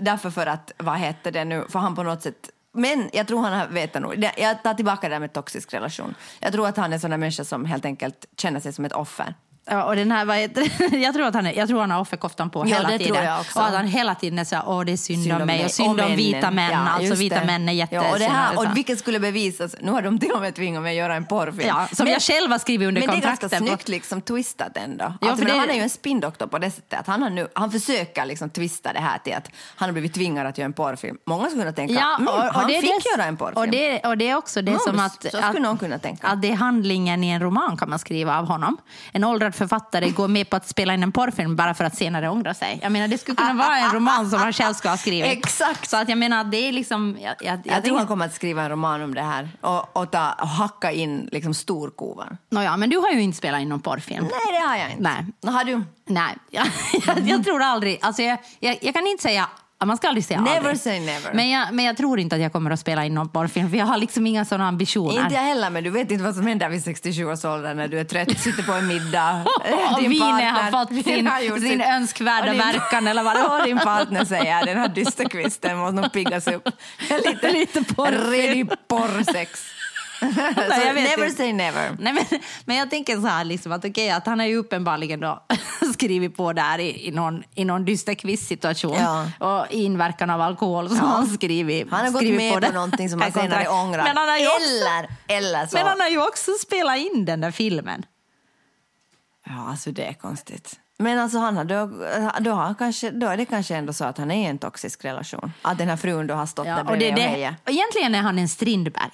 Därför 0.00 0.30
för 0.30 0.46
att, 0.46 0.72
vad 0.76 0.98
heter 0.98 1.32
det 1.32 1.44
nu, 1.44 1.66
för 1.68 1.78
han 1.78 1.94
på 1.94 2.02
något 2.02 2.22
sätt 2.22 2.50
men 2.72 3.10
jag 3.12 3.26
tror 3.26 3.42
han 3.42 3.74
vetat 3.74 4.02
nog. 4.02 4.24
Jag 4.36 4.62
tar 4.62 4.74
tillbaka 4.74 5.08
det 5.08 5.14
där 5.14 5.20
med 5.20 5.32
toxisk 5.32 5.74
relation. 5.74 6.14
Jag 6.40 6.52
tror 6.52 6.68
att 6.68 6.76
han 6.76 6.90
är 6.90 6.94
en 6.94 7.00
sån 7.00 7.10
människa 7.10 7.44
som 7.44 7.64
helt 7.64 7.84
enkelt 7.84 8.26
känner 8.36 8.60
sig 8.60 8.72
som 8.72 8.84
ett 8.84 8.92
offer. 8.92 9.34
Ja, 9.70 9.84
och 9.84 9.96
den 9.96 10.12
här, 10.12 10.24
vad 10.24 10.36
heter, 10.36 10.96
jag, 11.02 11.14
tror 11.14 11.26
att 11.26 11.34
han 11.34 11.54
jag 11.54 11.68
tror 11.68 11.80
han 11.80 11.90
har 11.90 12.00
offerkoftan 12.00 12.50
på 12.50 12.68
Ja, 12.68 12.76
hela 12.76 12.98
tiden. 12.98 13.32
Och 13.54 13.66
att 13.66 13.74
han 13.74 13.86
hela 13.86 14.14
tiden 14.14 14.38
är 14.38 14.44
så 14.44 14.56
här, 14.56 14.64
åh 14.66 14.84
det 14.84 14.92
är 14.92 14.96
synd, 14.96 15.32
om 15.32 15.46
mig 15.46 15.64
och 15.64 15.70
synd 15.70 16.00
om 16.00 16.16
vita 16.16 16.50
män. 16.50 16.70
Ja, 16.70 16.78
alltså 16.78 17.14
vita 17.14 17.40
det. 17.40 17.46
män 17.46 17.68
är 17.68 17.72
jättesynd. 17.72 18.06
Ja, 18.06 18.12
och, 18.12 18.18
det 18.18 18.24
här, 18.24 18.54
så. 18.54 18.60
och 18.60 18.76
vilket 18.76 18.98
skulle 18.98 19.20
bevisas, 19.20 19.76
nu 19.80 19.90
har 19.90 20.02
de 20.02 20.18
till 20.18 20.30
och 20.30 20.40
med 20.40 20.54
tvingat 20.54 20.82
mig 20.82 20.90
att 20.90 20.96
göra 20.96 21.14
en 21.14 21.24
porrfilm. 21.24 21.68
Ja, 21.68 21.88
som 21.92 22.06
jag 22.06 22.22
själv 22.22 22.50
har 22.50 22.58
skrivit 22.58 22.88
under 22.88 23.00
men 23.00 23.10
det 23.10 23.14
är 23.16 23.20
kontrakten 23.20 23.48
ganska 23.48 23.66
snyggt 23.66 23.88
liksom 23.88 24.20
twistat 24.22 24.76
ändå. 24.76 25.04
Ja, 25.04 25.28
alltså, 25.30 25.36
för 25.36 25.44
men 25.44 25.54
det- 25.54 25.60
Han 25.60 25.70
är 25.70 25.74
ju 25.74 25.80
en 25.80 25.90
spindoktor 25.90 26.46
på 26.46 26.58
det 26.58 26.70
sättet 26.70 27.00
att 27.00 27.06
han, 27.06 27.22
har 27.22 27.30
nu, 27.30 27.48
han 27.54 27.70
försöker 27.70 28.26
liksom 28.26 28.50
twista 28.50 28.92
det 28.92 29.00
här 29.00 29.18
till 29.18 29.34
att 29.34 29.50
han 29.76 29.88
har 29.88 29.92
blivit 29.92 30.14
tvingad 30.14 30.46
att 30.46 30.58
göra 30.58 30.66
en 30.66 30.72
porrfilm. 30.72 31.18
Många 31.26 31.46
skulle 31.46 31.62
kunna 31.62 31.72
tänka, 31.72 31.94
Ja, 31.94 32.16
mm, 32.16 32.28
och, 32.28 32.34
och 32.34 32.54
han 32.54 32.66
det 32.68 32.80
fick 32.80 33.04
det, 33.04 33.10
göra 33.16 33.24
en 33.24 33.36
porrfilm. 33.36 33.58
Och 33.62 33.68
det, 33.68 34.00
och 34.00 34.18
det 34.18 34.28
är 34.28 34.36
också 34.36 34.62
det 34.62 34.70
Mums, 34.70 34.84
som 34.84 35.00
att, 35.00 35.34
att, 35.34 36.02
tänka. 36.02 36.26
att 36.28 36.42
det 36.42 36.50
är 36.50 36.54
handlingen 36.54 37.24
i 37.24 37.28
en 37.28 37.40
roman 37.40 37.76
kan 37.76 37.90
man 37.90 37.98
skriva 37.98 38.38
av 38.38 38.46
honom. 38.46 38.76
En 39.12 39.24
åldrad 39.24 39.54
författare 39.58 40.10
går 40.10 40.28
med 40.28 40.50
på 40.50 40.56
att 40.56 40.68
spela 40.68 40.94
in 40.94 41.02
en 41.02 41.12
porrfilm 41.12 41.56
bara 41.56 41.74
för 41.74 41.84
att 41.84 41.96
senare 41.96 42.28
ångra 42.28 42.54
sig. 42.54 42.78
Jag 42.82 42.92
menar, 42.92 43.08
det 43.08 43.18
skulle 43.18 43.36
kunna 43.36 43.54
vara 43.54 43.78
en 43.78 43.90
roman 43.90 44.30
som 44.30 44.38
han 44.38 44.52
själv 44.52 44.74
ska 44.74 44.88
ha 44.88 44.96
skrivit. 44.96 45.32
Exakt. 45.38 45.90
Så 45.90 45.96
att 45.96 46.08
jag 46.08 46.18
menar, 46.18 46.44
det 46.44 46.56
är 46.56 46.72
liksom... 46.72 47.18
Jag, 47.20 47.34
jag, 47.40 47.60
jag, 47.64 47.76
Jag 47.76 47.84
tror 47.84 47.98
han 47.98 48.06
kommer 48.06 48.26
att 48.26 48.34
skriva 48.34 48.62
en 48.62 48.70
roman 48.70 49.02
om 49.02 49.14
det 49.14 49.22
här 49.22 49.48
och, 49.60 49.96
och, 49.96 50.10
ta, 50.10 50.32
och 50.32 50.48
hacka 50.48 50.92
in 50.92 51.28
liksom 51.32 51.54
storkovan. 51.54 52.38
Nåja, 52.50 52.76
men 52.76 52.90
du 52.90 52.96
har 52.96 53.10
ju 53.10 53.20
inte 53.20 53.38
spelat 53.38 53.60
in 53.60 53.68
någon 53.68 53.80
porrfilm. 53.80 54.24
Nej, 54.24 54.60
det 54.60 54.68
har 54.68 54.76
jag 54.76 54.90
inte. 54.90 55.02
Nej. 55.02 55.52
Har 55.54 55.64
du? 55.64 55.82
Nej, 56.06 56.36
jag, 56.50 56.66
jag, 57.06 57.18
jag 57.28 57.44
tror 57.44 57.62
aldrig... 57.62 57.98
Alltså 58.02 58.22
jag, 58.22 58.38
jag, 58.60 58.78
jag 58.80 58.94
kan 58.94 59.06
inte 59.06 59.22
säga... 59.22 59.48
Man 59.84 59.96
ska 59.96 60.08
aldrig 60.08 60.24
säga 60.24 60.40
Never 60.40 60.56
aldrig. 60.56 60.80
say 60.80 61.00
never. 61.00 61.32
Men 61.32 61.50
jag, 61.50 61.72
men 61.72 61.84
jag 61.84 61.96
tror 61.96 62.20
inte 62.20 62.36
att 62.36 62.42
jag 62.42 62.52
kommer 62.52 62.70
att 62.70 62.80
spela 62.80 63.04
in 63.04 63.14
någon 63.14 63.28
porrfilm, 63.28 63.70
för 63.70 63.76
jag 63.76 63.86
har 63.86 63.96
liksom 63.96 64.26
inga 64.26 64.44
sådana 64.44 64.68
ambitioner. 64.68 65.22
Inte 65.24 65.36
heller, 65.36 65.70
men 65.70 65.84
du 65.84 65.90
vet 65.90 66.10
inte 66.10 66.24
vad 66.24 66.34
som 66.34 66.46
händer 66.46 66.68
vid 66.68 66.84
67 66.84 67.24
års 67.24 67.44
ålder 67.44 67.74
när 67.74 67.88
du 67.88 68.00
är 68.00 68.04
trött, 68.04 68.38
sitter 68.40 68.62
på 68.62 68.72
en 68.72 68.86
middag. 68.86 69.42
Och 69.94 70.00
din 70.00 70.20
partner- 70.20 70.50
har 70.50 70.70
fått 70.70 70.88
sin, 71.04 71.26
har 71.26 71.58
sin 71.60 71.80
önskvärda 71.80 72.50
din- 72.52 72.58
verkan 72.58 73.06
eller 73.06 73.22
vad 73.22 73.36
det 73.60 73.64
din 73.66 73.78
partner 73.78 74.24
säger 74.24 74.66
den 74.66 74.78
här 74.78 74.88
dysterkvisten 74.88 75.78
måste 75.78 75.94
nog 76.00 76.12
piggas 76.12 76.46
upp. 76.46 76.68
Lite, 77.26 77.50
Lite 77.52 77.84
porrfilm. 77.94 78.30
Redig 78.30 78.70
porrsex. 78.88 79.60
Så 80.20 80.80
jag 80.86 80.94
vet 80.94 81.10
never 81.10 81.24
inte. 81.24 81.36
say 81.36 81.52
never. 81.52 81.96
Nej, 82.00 82.12
men, 82.12 82.24
men 82.64 82.76
jag 82.76 82.90
tänker 82.90 83.20
så 83.20 83.26
här, 83.26 83.44
liksom, 83.44 83.72
att, 83.72 83.84
okej, 83.84 84.10
att 84.10 84.26
han 84.26 84.38
har 84.38 84.46
ju 84.46 84.56
uppenbarligen 84.56 85.20
då 85.20 85.42
skrivit 85.94 86.36
på 86.36 86.52
där 86.52 86.78
i, 86.78 87.08
i 87.08 87.10
någon, 87.10 87.42
i 87.54 87.64
någon 87.64 87.84
dysterkvist-situation 87.84 88.96
Ja. 89.00 89.30
och 89.38 89.66
inverkan 89.72 90.30
av 90.30 90.40
alkohol 90.40 90.88
som 90.88 90.98
han 90.98 91.26
skrivit 91.26 91.90
Han 91.90 92.04
har 92.04 92.10
gått 92.12 92.16
skrivit 92.20 92.36
med 92.36 92.52
på, 92.54 92.60
det. 92.60 92.72
någonting 92.72 93.08
som 93.10 93.20
han 93.20 93.32
senare 93.32 93.68
ångrar. 93.68 94.02
Men 94.04 94.16
han, 94.16 94.28
har 94.28 94.38
ju 94.38 94.46
också, 94.46 94.62
eller, 94.68 95.08
eller 95.28 95.66
så... 95.66 95.76
men 95.76 95.86
han 95.86 96.00
har 96.00 96.08
ju 96.08 96.22
också 96.28 96.50
spelat 96.62 96.96
in 96.96 97.24
den 97.24 97.40
där 97.40 97.50
filmen. 97.50 98.02
Ja, 99.46 99.68
alltså 99.70 99.92
det 99.92 100.04
är 100.04 100.12
konstigt. 100.12 100.80
Men 100.98 101.18
alltså 101.18 101.38
han 101.38 101.56
har 101.56 101.64
då, 101.64 101.90
då, 102.40 102.50
har 102.50 102.74
kanske, 102.74 103.10
då 103.10 103.26
är 103.26 103.36
det 103.36 103.44
kanske 103.44 103.76
ändå 103.76 103.92
så 103.92 104.04
att 104.04 104.18
han 104.18 104.30
är 104.30 104.42
i 104.42 104.46
en 104.46 104.58
toxisk 104.58 105.04
relation. 105.04 105.52
Att 105.62 105.78
den 105.78 105.88
här 105.88 105.96
frun 105.96 106.26
då 106.26 106.34
har 106.34 106.46
stått 106.46 106.64
där 106.64 106.72
Ja, 106.72 106.80
och 106.80 106.86
bredvid 106.86 107.08
det, 107.08 107.12
och, 107.12 107.16
det, 107.16 107.22
hejat. 107.28 107.54
och 107.64 107.70
egentligen 107.70 108.14
är 108.14 108.22
han 108.22 108.38
en 108.38 108.48
Strindberg. 108.48 109.10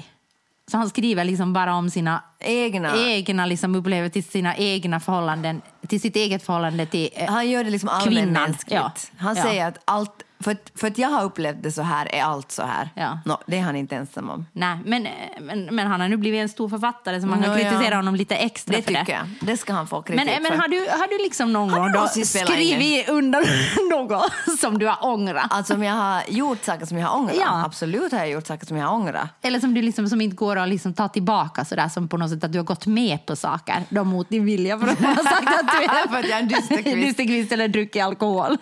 Så 0.71 0.77
han 0.77 0.89
skriver 0.89 1.25
liksom 1.25 1.53
bara 1.53 1.75
om 1.75 1.91
sina 1.91 2.23
Egna. 2.41 2.97
egna 2.97 3.47
liksom 3.47 3.75
upplevelser, 3.75 4.13
till 4.13 4.25
sina 4.25 4.57
egna 4.57 5.01
förhållanden, 5.01 5.63
till 5.89 6.01
sitt 6.01 6.17
eget 6.17 6.43
förhållande 6.43 6.87
till 6.87 7.11
eh, 7.15 7.31
Han 7.33 7.51
gör 7.51 7.65
det 7.65 7.71
liksom 7.71 7.89
allmänmänskligt. 7.89 8.73
ja. 8.73 8.93
Han 9.19 9.37
Ja. 9.37 9.43
säger 9.43 9.69
att 9.69 9.79
allt, 9.85 10.24
för, 10.45 10.51
att- 10.51 10.73
för 10.75 10.87
att 10.87 10.99
jag 10.99 11.09
har 11.09 11.25
upplevt 11.25 11.63
det 11.63 11.73
så 11.73 11.83
här 11.83 12.15
är 12.15 12.23
allt 12.23 12.51
så 12.53 12.63
här. 12.63 12.91
Ja. 12.95 13.19
Nå, 13.25 13.39
det 13.47 13.57
är 13.59 13.63
han 13.63 13.77
inte 13.77 13.97
ensam 13.97 14.31
om. 14.31 14.47
Nej, 14.53 14.79
men, 14.85 15.09
men, 15.41 15.65
men 15.65 15.87
han 15.87 16.01
har 16.01 16.09
nu 16.09 16.17
blivit 16.17 16.41
en 16.41 16.49
stor 16.49 16.69
författare 16.69 17.21
så 17.21 17.27
man 17.27 17.43
kan 17.43 17.53
ja. 17.53 17.59
kritisera 17.71 17.97
honom 17.97 18.15
lite 18.15 18.37
extra 18.37 18.77
Det 18.77 18.83
för 18.83 18.89
tycker 18.89 19.05
det. 19.05 19.13
jag. 19.13 19.27
Det 19.49 19.57
ska 19.57 19.73
han 19.73 19.87
få 19.87 20.03
kritik 20.03 20.27
Men, 20.27 20.43
men 20.43 20.53
för. 20.53 20.59
har, 20.59 20.69
du, 20.69 20.79
har 20.91 21.19
du 21.19 21.25
liksom 21.25 21.53
någon 21.53 21.71
Har 21.71 21.93
gång 21.93 22.25
skrivit 22.25 23.09
under 23.09 23.41
något 23.91 24.59
som 24.61 24.79
du 24.79 24.87
har 24.87 25.05
ångrat? 25.07 25.47
Alltså 25.51 25.75
om 25.75 25.83
jag 25.83 25.95
har 25.95 26.23
gjort 26.29 26.65
saker 26.65 26.87
som 26.87 26.99
jag 26.99 27.09
har 27.09 27.19
ångrat? 27.19 27.37
Ja. 27.41 27.63
Absolut 27.67 28.13
har 28.13 28.19
jag 28.19 28.31
gjort 28.31 28.47
saker 28.47 28.67
som 28.67 28.77
jag 28.77 28.87
har 28.87 28.95
ångrat. 28.95 29.29
Eller 29.43 29.61
som 29.61 29.75
du 29.75 29.83
liksom, 29.83 30.09
som 30.09 30.21
inte 30.21 30.37
går 30.37 30.57
att 30.57 30.69
liksom 30.69 30.95
ta 30.95 31.09
tillbaka 31.09 31.65
sådär 31.65 31.89
som 31.89 32.09
på 32.09 32.17
något 32.17 32.31
sätt 32.31 32.45
att 32.45 32.53
du 32.53 32.59
har 32.59 32.65
gått 32.65 32.87
med 32.87 33.27
på 33.27 33.37
saker 33.37 33.83
då 33.89 34.05
mot 34.05 34.29
din 34.29 34.45
vilja 34.45 34.79
för 34.79 34.89
att 34.89 35.01
man 35.01 35.17
har 35.17 35.25
sagt 35.25 35.49
att 35.61 35.69
du 35.81 35.85
är, 35.85 36.09
För 36.09 36.19
att 36.19 36.29
jag 36.29 36.39
är 36.39 36.43
en 36.43 36.49
dysterkvist. 36.49 36.97
dysterkvist 37.07 37.53
eller 37.53 37.69
druckit 37.69 38.03
alkohol. 38.03 38.57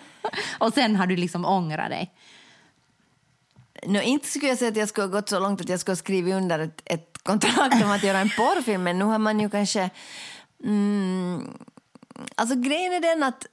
Och 0.59 0.73
sen 0.73 0.95
har 0.95 1.07
du 1.07 1.15
liksom 1.15 1.45
ångrat 1.45 1.89
dig. 1.89 2.13
Nå, 3.85 4.01
inte 4.01 4.27
skulle 4.27 4.47
jag 4.47 4.57
säga 4.57 4.71
att 4.71 4.77
jag 4.77 4.89
skulle 4.89 5.07
ha 5.07 5.11
gått 5.11 5.29
så 5.29 5.39
långt 5.39 5.61
att 5.61 5.69
jag 5.69 5.79
skulle 5.79 5.91
ha 5.91 5.97
skrivit 5.97 6.33
under 6.33 6.59
ett, 6.59 6.81
ett 6.85 7.17
kontrakt 7.23 7.83
om 7.83 7.91
att 7.91 8.03
göra 8.03 8.19
en 8.19 8.29
porrfilm, 8.29 8.83
men 8.83 8.99
nu 8.99 9.05
har 9.05 9.17
man 9.19 9.39
ju 9.39 9.49
kanske... 9.49 9.89
Mm, 10.63 11.57
alltså 12.35 12.55
grejen 12.55 12.93
är 12.93 12.99
den 12.99 13.23
att... 13.23 13.45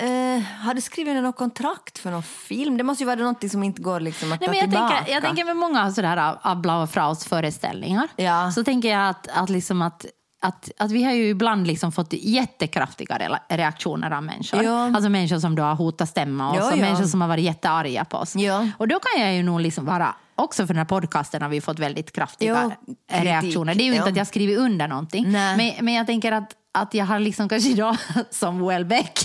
Eh, 0.00 0.42
har 0.42 0.74
du 0.74 0.80
skrivit 0.80 1.22
något 1.22 1.36
kontrakt 1.36 1.98
för 1.98 2.10
någon 2.10 2.22
film? 2.22 2.76
Det 2.76 2.84
måste 2.84 3.02
ju 3.02 3.06
vara 3.06 3.20
något 3.20 3.50
som 3.50 3.62
inte 3.62 3.82
går 3.82 4.00
liksom 4.00 4.32
att 4.32 4.40
Nej, 4.40 4.48
ta 4.48 4.54
jag, 4.54 4.62
tillbaka. 4.62 4.94
tänker, 4.96 5.12
jag 5.12 5.22
tänker 5.22 5.44
med 5.44 5.56
många 5.56 5.92
sådär 5.92 6.36
av 6.42 6.60
Blaue 6.60 6.86
Fraus 6.86 7.24
föreställningar 7.24 8.08
Ja. 8.16 8.52
så 8.52 8.64
tänker 8.64 8.88
jag 8.88 9.08
att, 9.08 9.28
att, 9.28 9.50
liksom 9.50 9.82
att 9.82 10.06
att, 10.42 10.70
att 10.78 10.90
vi 10.90 11.04
har 11.04 11.12
ju 11.12 11.28
ibland 11.28 11.66
liksom 11.66 11.92
fått 11.92 12.12
jättekraftiga 12.12 13.38
reaktioner 13.48 14.10
av 14.10 14.22
människor. 14.22 14.62
Ja. 14.62 14.84
Alltså 14.94 15.08
människor 15.08 15.38
som 15.38 15.54
då 15.54 15.62
har 15.62 15.74
hotat 15.74 16.08
stämma 16.08 16.50
oss 16.50 16.56
Ja, 16.56 16.66
och 16.66 16.78
ja. 16.78 16.80
människor 16.80 17.04
som 17.04 17.20
har 17.20 17.28
varit 17.28 17.44
jättearga 17.44 18.04
på 18.04 18.16
oss. 18.16 18.34
Och 18.78 18.88
då 18.88 18.98
kan 18.98 19.22
jag 19.22 19.34
ju 19.34 19.42
nog 19.42 19.60
liksom 19.60 19.84
vara, 19.84 20.14
också 20.34 20.66
för 20.66 20.74
den 20.74 20.78
här 20.78 20.84
podcasten 20.84 21.42
har 21.42 21.48
vi 21.48 21.60
fått 21.60 21.78
väldigt 21.78 22.12
kraftiga 22.12 22.70
kritik, 22.86 23.24
reaktioner. 23.24 23.74
Det 23.74 23.82
är 23.82 23.84
ju 23.84 23.94
inte 23.94 24.04
ja. 24.04 24.10
att 24.10 24.16
jag 24.16 24.26
skriver 24.26 24.56
under 24.56 24.88
någonting. 24.88 25.32
Men, 25.32 25.72
men 25.80 25.94
jag 25.94 26.06
tänker 26.06 26.32
att, 26.32 26.52
att 26.72 26.94
jag 26.94 27.06
har 27.06 27.18
liksom 27.18 27.48
kanske 27.48 27.70
idag, 27.70 27.96
som 28.30 28.66
Welbeck, 28.66 29.20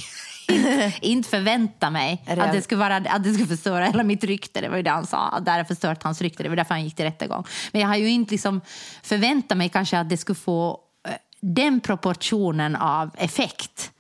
inte, 0.48 0.94
inte 1.02 1.30
förväntat 1.30 1.92
mig 1.92 2.24
att 2.28 2.52
det, 2.52 2.62
skulle 2.62 2.80
vara, 2.80 2.96
att 2.96 3.24
det 3.24 3.34
skulle 3.34 3.48
förstöra 3.48 3.86
hela 3.86 4.04
mitt 4.04 4.24
rykte. 4.24 4.62
Det 4.62 4.70
var 4.70 4.78
ju 4.78 4.84
det 4.84 4.90
han 4.90 5.06
sa, 5.06 5.28
att 5.28 5.46
det 5.46 5.52
hade 5.52 5.66
förstört 5.66 6.04
hans 6.04 6.22
rykte. 6.22 6.44
Det 6.44 6.50
var 6.50 6.56
därför 6.56 6.74
han 6.74 6.84
gick 6.84 6.96
till 6.96 7.06
rättegång. 7.06 7.46
Men 7.72 7.82
jag 7.82 7.88
har 7.88 7.96
ju 7.96 8.10
inte 8.10 8.32
liksom 8.32 8.62
förväntat 9.04 9.58
mig 9.58 9.70
kanske 9.70 10.00
att 10.00 10.10
det 10.10 10.18
skulle 10.18 10.36
få 10.36 10.80
den 11.54 11.80
proportionen 11.80 12.76
av 12.76 13.10
effekt. 13.18 13.92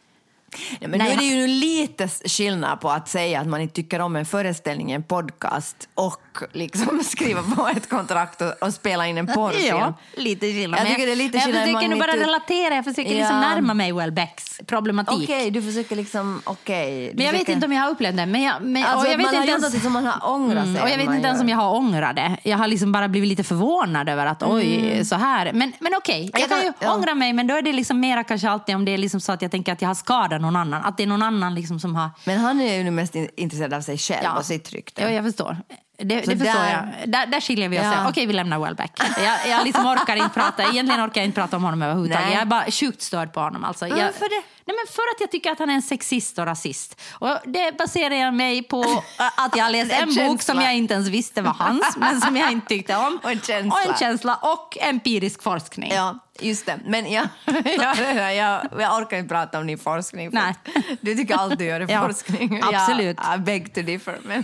Ja, 0.80 0.88
men 0.88 1.00
Nej, 1.00 1.08
nu 1.08 1.14
är 1.14 1.18
det 1.18 1.42
ju 1.42 1.48
lite 1.48 2.08
skillnad 2.08 2.82
på 2.82 2.90
att 2.90 3.10
säga 3.10 3.40
att 3.40 3.48
man 3.48 3.62
inte 3.62 3.76
tycker 3.76 4.00
om 4.00 4.16
en 4.16 4.26
föreställning 4.26 4.92
i 4.92 4.94
en 4.94 5.04
podcast 5.04 5.90
och 5.96 6.22
liksom 6.54 7.00
skriva 7.04 7.42
på 7.56 7.68
ett 7.68 7.90
kontrakt 7.90 8.42
och, 8.42 8.54
och 8.68 8.74
spela 8.74 9.08
in 9.08 9.18
en 9.18 9.28
porrfilm. 9.28 9.78
Ja, 9.78 9.94
lite 10.18 10.46
skillnad. 10.46 10.80
Jag 10.80 10.88
tycker 10.88 11.06
det 11.06 11.12
är 11.12 11.16
lite 11.16 11.38
jag 11.38 11.46
skillnad 11.46 11.64
försöker 11.68 11.88
nu 11.88 11.96
bara 11.96 12.12
relatera, 12.12 12.76
jag 12.76 12.84
försöker 12.86 13.12
Ja. 13.12 13.18
liksom 13.18 13.40
närma 13.40 13.74
mig 13.74 13.92
Welbecks 13.92 14.60
problematik. 14.68 15.24
Okej, 15.24 15.52
du 15.52 15.62
försöker 15.62 15.96
liksom... 15.96 16.42
Okej. 16.44 17.10
du 17.12 17.18
Men 17.18 17.26
jag 17.26 17.32
vet 17.32 17.40
försöker- 17.42 17.54
inte 17.54 17.66
om 17.66 17.74
jag 17.74 17.82
har 17.82 17.90
upplevt 17.90 18.18
det. 18.18 18.26
Men 18.26 18.42
jag, 18.44 18.62
men, 18.62 18.84
Alltså, 18.86 18.98
och 19.08 19.14
jag 19.14 19.18
vet 19.18 19.26
man 19.26 19.36
har 19.36 19.42
inte 19.42 19.52
gjort 19.52 19.60
ens, 19.62 19.74
något 19.74 19.84
som 19.84 19.94
man 19.94 20.06
har 20.06 20.30
ångrat 20.34 20.64
sig. 20.64 20.70
Mm, 20.72 20.84
och 20.84 20.90
jag 20.90 20.98
vet 20.98 21.10
inte 21.16 21.28
ens 21.28 21.42
om 21.42 21.50
jag 21.50 21.58
har 21.58 21.76
ångrat 21.76 22.16
det. 22.16 22.38
Jag 22.44 22.58
har 22.58 22.68
liksom 22.68 22.92
bara 22.92 23.08
blivit 23.08 23.30
lite 23.30 23.44
förvånad 23.44 24.10
över 24.10 24.26
att 24.26 24.44
oj, 24.44 25.06
så 25.06 25.16
här. 25.16 25.54
Men, 25.54 25.74
men 25.80 25.92
okej, 25.98 26.30
jag 26.34 26.42
Jag 26.42 26.50
kan 26.50 26.62
ju 26.62 26.74
ja. 26.80 26.94
ångra 26.96 27.16
mig, 27.16 27.34
men 27.34 27.48
då 27.48 27.56
är 27.56 27.62
det 27.62 27.74
liksom 27.74 28.00
mera 28.00 28.24
kanske 28.24 28.50
alltid 28.50 28.76
om 28.76 28.86
det 28.86 28.92
är 28.92 28.98
liksom 28.98 29.20
så 29.22 29.32
att 29.32 29.42
jag 29.42 29.52
tänker 29.52 29.74
att 29.74 29.82
jag 29.82 29.90
har 29.90 29.96
skadat 29.96 30.42
någon 30.42 30.56
annan. 30.56 30.82
Att 30.84 30.98
det 30.98 31.04
är 31.04 31.08
någon 31.08 31.24
annan 31.24 31.56
liksom 31.56 31.80
som 31.80 31.96
har... 31.96 32.10
Men 32.26 32.40
han 32.40 32.62
är 32.62 32.74
ju 32.78 32.84
nu 32.84 32.92
mest 32.92 33.16
in- 33.16 33.30
intresserad 33.38 33.74
av 33.74 33.82
sig 33.82 33.98
själv 33.98 34.28
och 34.38 34.46
sitt 34.46 34.72
rykte. 34.74 35.02
Ja, 35.02 35.10
jag 35.10 35.24
förstår. 35.26 35.58
Det, 35.98 36.04
det 36.04 36.22
förstår 36.22 36.46
där- 36.46 36.94
jag. 37.02 37.10
Där, 37.10 37.26
där 37.26 37.42
skiljer 37.42 37.70
vi 37.70 37.80
oss. 37.80 37.84
Ja. 37.84 38.10
Okej, 38.10 38.26
vi 38.26 38.34
lämnar 38.34 38.60
Welbeck. 38.60 38.92
Jag, 39.18 39.48
jag 39.48 39.64
liksom 39.66 39.86
orkar 39.86 40.16
inte 40.16 40.30
prata. 40.30 40.64
Egentligen 40.64 41.06
orkar 41.06 41.22
jag 41.22 41.26
inte 41.26 41.42
prata 41.42 41.58
om 41.58 41.64
honom 41.64 41.82
överhuvudtaget. 41.82 42.26
Nej. 42.26 42.34
Jag 42.34 42.42
är 42.42 42.46
bara 42.46 42.72
sjukt 42.72 43.02
störd 43.02 43.34
på 43.34 43.40
honom. 43.40 43.64
Alltså. 43.64 43.88
Jag, 43.88 43.96
varför 43.96 44.30
det? 44.30 44.55
Nej, 44.68 44.76
men 44.78 44.94
för 44.94 45.02
att 45.16 45.22
jag 45.22 45.32
tycker 45.32 45.52
att 45.52 45.60
han 45.60 45.70
är 45.70 45.74
en 45.74 45.82
sexist 45.82 46.40
och 46.40 46.46
rasist. 46.46 47.02
Och 47.12 47.38
det 47.46 47.78
baserar 47.78 48.16
jag 48.16 48.34
mig 48.34 48.64
på 48.64 48.82
att 49.38 49.56
jag 49.58 49.72
läst 49.72 49.92
En 49.92 50.00
en 50.02 50.08
bok 50.08 50.16
känsla. 50.16 50.54
som 50.54 50.62
jag 50.64 50.76
inte 50.76 50.94
ens 50.94 51.08
visste 51.08 51.42
var 51.42 51.54
hans, 51.54 51.98
men 51.98 52.22
som 52.22 52.38
jag 52.38 52.52
inte 52.52 52.68
tyckte 52.68 52.96
om. 52.96 53.20
Och 53.24 53.32
en 53.32 53.42
känsla. 53.42 53.74
Och 53.76 53.90
en 53.92 53.96
känsla 53.98 54.36
och 54.36 54.78
empirisk 54.82 55.44
forskning. 55.44 55.92
Ja, 55.94 56.20
just 56.40 56.66
det. 56.66 56.80
Men 56.86 57.12
jag, 57.12 57.28
jag, 57.66 58.36
jag, 58.36 58.68
jag 58.80 58.98
orkar 59.02 59.18
inte 59.18 59.30
prata 59.30 59.60
om 59.60 59.68
din 59.68 59.78
forskning. 59.78 60.30
Nej. 60.34 60.56
Du 61.02 61.16
tycker 61.16 61.36
allt 61.36 61.58
du 61.60 61.66
gör 61.66 61.82
är 61.82 61.92
Ja, 61.92 62.08
forskning. 62.08 62.62
absolut. 62.64 63.18
Jag, 63.24 63.36
I 63.36 63.38
beg 63.40 63.74
to 63.74 63.82
differ. 63.82 64.18
Men, 64.24 64.44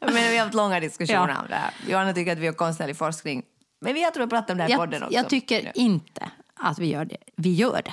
men 0.00 0.14
vi 0.30 0.36
har 0.36 0.44
haft 0.44 0.54
långa 0.54 0.80
diskussioner 0.80 1.28
Ja. 1.28 1.40
om 1.40 1.46
det 1.48 1.54
här. 1.54 1.70
Johanna 1.88 2.12
tycker 2.12 2.32
att 2.32 2.38
vi 2.38 2.46
har 2.46 2.54
konstnärlig 2.54 2.96
forskning. 2.96 3.42
Men 3.80 3.94
vi 3.94 4.02
har 4.02 4.10
tror 4.10 4.22
jag 4.22 4.30
pratat 4.30 4.50
om 4.50 4.56
det 4.56 4.62
här 4.62 4.70
i 4.70 4.76
podden 4.76 5.02
också. 5.02 5.14
jag 5.14 5.28
tycker 5.28 5.72
inte 5.74 6.30
att 6.60 6.78
vi 6.78 6.86
gör 6.86 7.04
det. 7.04 7.16
Vi 7.36 7.54
gör 7.54 7.82
det. 7.84 7.92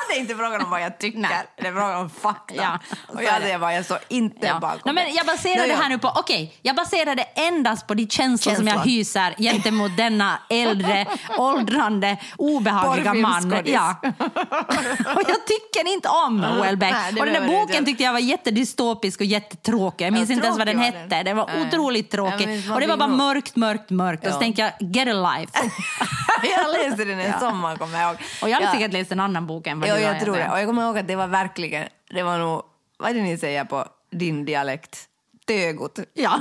Det 0.11 0.17
är 0.17 0.19
inte 0.19 0.35
frågan 0.35 0.61
om 0.61 0.69
vad 0.69 0.81
jag 0.81 0.97
tycker, 0.99 1.19
Nej. 1.19 1.31
det 1.61 1.67
är 1.67 1.71
frågan 1.71 1.95
om 1.95 2.09
fakta. 2.09 2.53
Ja, 2.55 2.79
så 3.07 3.13
och 3.17 3.23
jag 3.23 3.41
det. 3.41 3.57
vad 3.57 3.75
jag 3.75 3.85
står 3.85 3.97
inte 4.07 4.47
Ja. 4.47 4.59
bakom. 4.59 4.79
Nej, 4.85 4.93
men 5.05 5.15
jag 5.15 5.25
det 5.67 5.73
ja. 5.73 5.75
här 5.81 5.89
nu 5.89 5.97
på, 5.97 6.07
okej, 6.15 6.53
jag 6.61 6.75
baserar 6.75 7.15
det 7.15 7.23
endast 7.23 7.87
på 7.87 7.93
de 7.93 8.07
känslor 8.09 8.55
som 8.55 8.67
jag 8.67 8.79
hyser 8.79 9.35
gentemot 9.37 9.97
denna 9.97 10.39
äldre, 10.49 11.05
åldrande, 11.37 12.17
obehagliga 12.37 13.13
man. 13.13 13.61
Ja. 13.65 13.95
Och 15.15 15.23
jag 15.27 15.45
tycker 15.47 15.93
inte 15.93 16.09
om 16.09 16.41
det 16.41 16.47
och 17.19 17.25
den 17.25 17.33
där 17.33 17.47
boken 17.47 17.85
tyckte 17.85 18.03
jag 18.03 18.13
var 18.13 18.19
jättedystopisk 18.19 19.19
och 19.19 19.25
jättetråkig. 19.25 20.05
Jag 20.05 20.13
minns 20.13 20.29
Ja, 20.29 20.33
inte 20.33 20.45
ens 20.45 20.57
vad 20.57 20.67
den 20.67 20.77
var 20.77 20.83
hette. 20.85 21.07
den. 21.07 21.25
Den 21.25 21.37
var 21.37 21.47
Nej. 21.55 21.67
otroligt 21.67 22.11
tråkig. 22.11 22.71
Och 22.73 22.81
det 22.81 22.87
var 22.87 22.97
bara 22.97 23.09
mörkt, 23.09 23.55
mörkt, 23.55 23.89
mörkt. 23.89 24.27
Och 24.27 24.33
så 24.33 24.39
tänkte 24.39 24.61
jag, 24.61 24.71
get 24.95 25.07
a 25.07 25.35
life. 25.37 25.51
jag 26.43 26.71
läste 26.89 27.05
den 27.05 27.19
en 27.19 27.39
sommar, 27.39 27.75
kommer 27.77 27.99
jag 28.01 28.09
ihåg. 28.09 28.17
Och 28.41 28.49
jag 28.49 28.53
hade 28.55 28.65
Ja. 28.65 28.71
säkert 28.73 28.93
läst 28.93 29.11
en 29.11 29.19
annan 29.19 29.47
bok 29.47 29.67
än 29.67 29.79
vad 29.79 29.89
du. 29.89 30.00
Jag 30.01 30.19
tror 30.19 30.35
det. 30.35 30.49
Och 30.49 30.59
jag 30.59 30.67
kommer 30.67 30.83
ihåg 30.83 30.97
att 30.97 31.07
det 31.07 31.15
var 31.15 31.27
verkligen, 31.27 31.87
det 32.09 32.23
var 32.23 32.37
nog, 32.37 32.63
vad 32.97 33.09
är 33.09 33.13
det 33.13 33.21
ni 33.21 33.37
säger 33.37 33.65
på 33.65 33.85
din 34.11 34.45
dialekt? 34.45 35.07
Tögot. 35.47 35.99
Ja, 36.13 36.39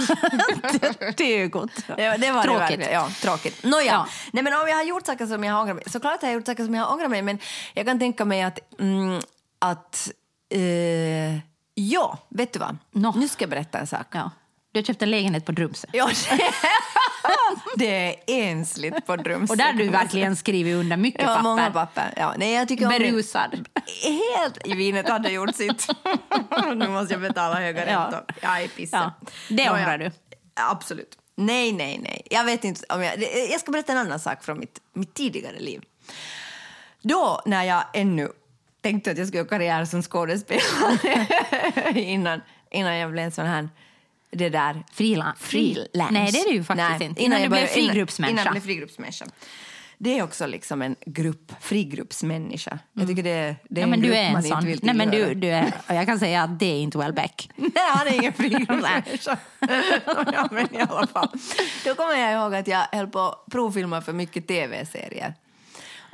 det 1.16 1.24
är 1.42 1.46
gott. 1.46 1.70
Det, 1.96 2.32
var 2.32 2.42
Tråkigt. 2.42 2.68
Det 2.68 2.76
verkligen. 2.76 2.92
ja, 2.92 3.08
tråkigt. 3.22 3.64
Nåja, 3.64 3.86
Ja. 3.86 4.06
Nej, 4.32 4.44
men 4.44 4.52
om 4.52 4.68
jag 4.68 4.76
har 4.76 4.84
gjort 4.84 5.06
saker 5.06 5.26
som 5.26 5.44
jag 5.44 5.52
har 5.54 5.60
ångrat 5.62 5.76
mig, 5.76 5.84
såklart 5.86 6.20
har 6.22 6.28
jag 6.28 6.34
gjort 6.34 6.46
saker 6.46 6.64
som 6.64 6.74
jag 6.74 6.84
har 6.84 6.94
ångrat 6.94 7.10
mig, 7.10 7.22
men 7.22 7.38
jag 7.74 7.86
kan 7.86 7.98
tänka 7.98 8.24
mig 8.24 8.42
att, 8.42 8.80
mm, 8.80 9.20
att 9.58 10.10
eh, 10.54 11.34
ja, 11.74 12.18
vet 12.28 12.52
du 12.52 12.58
vad? 12.58 12.76
Nå. 12.92 13.12
Nu 13.16 13.28
ska 13.28 13.42
jag 13.42 13.50
berätta 13.50 13.78
en 13.78 13.86
sak. 13.86 14.06
Ja. 14.10 14.30
Du 14.72 14.78
har 14.80 14.84
köpt 14.84 15.02
en 15.02 15.10
lägenhet 15.10 15.46
på 15.46 15.52
Drumsö. 15.52 15.88
Ja, 15.92 16.10
det 17.76 17.86
är 18.08 18.16
ensligt 18.26 19.06
på 19.06 19.16
Drumsö. 19.16 19.52
Och 19.52 19.56
där 19.56 19.64
har 19.64 19.72
du 19.72 19.88
verkligen 19.88 20.36
skrivit 20.36 20.74
under 20.76 20.96
mycket 20.96 21.20
Ja, 21.22 21.26
papper. 21.26 21.42
många 21.42 21.70
papper. 21.70 22.14
Ja, 22.16 22.34
nej, 22.38 22.52
jag 22.52 22.68
tycker 22.68 22.84
om. 22.86 22.90
Berusad. 22.90 23.68
Helt 24.02 24.66
i 24.66 24.72
vinet 24.74 25.08
hade 25.08 25.30
gjort 25.30 25.54
sitt. 25.54 25.86
nu 26.74 26.88
måste 26.88 27.14
jag 27.14 27.20
betala 27.20 27.54
höga 27.54 27.90
Ja. 27.90 27.98
räntor. 28.00 28.20
Jag 28.42 28.62
är 28.62 28.68
pissig. 28.68 28.96
Ja, 28.96 29.12
det 29.48 29.70
ångrar 29.70 29.98
du. 29.98 30.10
Absolut. 30.54 31.16
Nej, 31.36 31.72
nej, 31.72 31.98
nej. 32.02 32.22
Jag 32.30 32.44
vet 32.44 32.64
inte 32.64 32.94
om 32.94 33.02
jag... 33.02 33.22
Jag 33.50 33.60
ska 33.60 33.72
berätta 33.72 33.92
en 33.92 33.98
annan 33.98 34.20
sak 34.20 34.44
från 34.44 34.58
mitt, 34.58 34.78
mitt 34.92 35.14
tidigare 35.14 35.58
liv. 35.58 35.82
Då, 37.02 37.42
när 37.46 37.64
jag 37.64 37.82
ännu 37.94 38.28
tänkte 38.82 39.10
att 39.10 39.18
jag 39.18 39.26
skulle 39.26 39.38
göra 39.38 39.48
karriär 39.48 39.84
som 39.84 40.02
skådespelare 40.02 41.92
innan, 42.00 42.40
innan 42.70 42.96
jag 42.96 43.10
blev 43.10 43.24
en 43.24 43.32
sån 43.32 43.46
här... 43.46 43.68
Det 44.32 44.48
där... 44.48 44.84
Frilan- 44.92 45.34
Freelance. 45.38 46.12
Nej, 46.12 46.32
det 46.32 46.38
är 46.38 46.44
det 46.48 46.54
ju 46.54 46.64
faktiskt 46.64 47.00
inte. 47.02 47.22
Innan 47.22 47.42
du 47.42 47.48
blev 47.48 47.66
frigruppsmänniska. 47.66 48.32
Innan 48.32 48.44
jag 48.44 48.52
blev 48.52 48.62
frigruppsmänniska. 48.62 49.26
Det 49.98 50.18
är 50.18 50.22
också 50.22 50.46
liksom 50.46 50.82
en 50.82 50.96
grupp, 51.06 51.52
frigruppsmänniska. 51.60 52.78
Jag 52.92 53.08
tycker 53.08 53.22
det, 53.22 53.56
det 53.68 53.80
är 53.80 53.82
Ja, 53.82 53.86
men 53.86 53.92
en 53.92 54.00
du 54.00 54.06
grupp 54.06 54.16
är 54.16 54.22
en 54.22 54.32
man 54.32 54.44
inte 54.44 54.56
sån. 54.56 54.66
vill 54.66 54.80
Nej, 54.82 54.94
men 54.94 55.10
du, 55.10 55.16
tillhöra. 55.16 55.34
du 55.34 55.48
är, 55.48 55.72
och 55.88 55.94
jag 55.94 56.06
kan 56.06 56.18
säga 56.18 56.42
att 56.42 56.58
det 56.58 56.66
är 56.66 56.80
inte 56.80 56.98
Welbeck. 56.98 57.50
Nej, 57.56 57.70
han 57.94 58.06
är 58.06 58.12
ingen 58.14 58.32
frigruppsmänniska. 58.32 59.36
ja, 60.32 60.48
men 60.50 60.74
i 60.74 60.80
alla 60.80 61.06
fall. 61.06 61.28
Då 61.84 61.94
kommer 61.94 62.14
jag 62.14 62.32
ihåg 62.32 62.54
att 62.54 62.66
jag 62.66 62.86
höll 62.92 63.06
på 63.06 63.20
att 63.20 63.44
provfilma 63.52 64.00
för 64.02 64.12
mycket 64.12 64.48
tv-serier. 64.48 65.34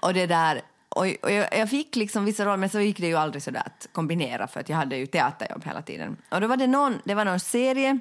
Och 0.02 0.14
det 0.14 0.26
där... 0.26 0.60
Och 0.96 1.06
och 1.22 1.30
jag, 1.30 1.58
jag 1.58 1.70
fick 1.70 1.96
liksom 1.96 2.24
vissa 2.24 2.44
roller, 2.44 2.56
men 2.56 2.70
så 2.70 2.80
gick 2.80 2.98
det 2.98 3.06
ju 3.06 3.16
aldrig 3.16 3.42
så 3.42 3.50
där 3.50 3.62
att 3.66 3.88
kombinera 3.92 4.46
för 4.46 4.60
att 4.60 4.68
jag 4.68 4.76
hade 4.76 4.96
ju 4.96 5.06
teaterjobb 5.06 5.64
hela 5.64 5.82
tiden. 5.82 6.16
Och 6.30 6.40
då 6.40 6.46
var 6.46 6.56
det 6.56 6.66
någon, 6.66 6.98
det 7.04 7.14
var 7.14 7.24
någon 7.24 7.40
serie 7.40 7.98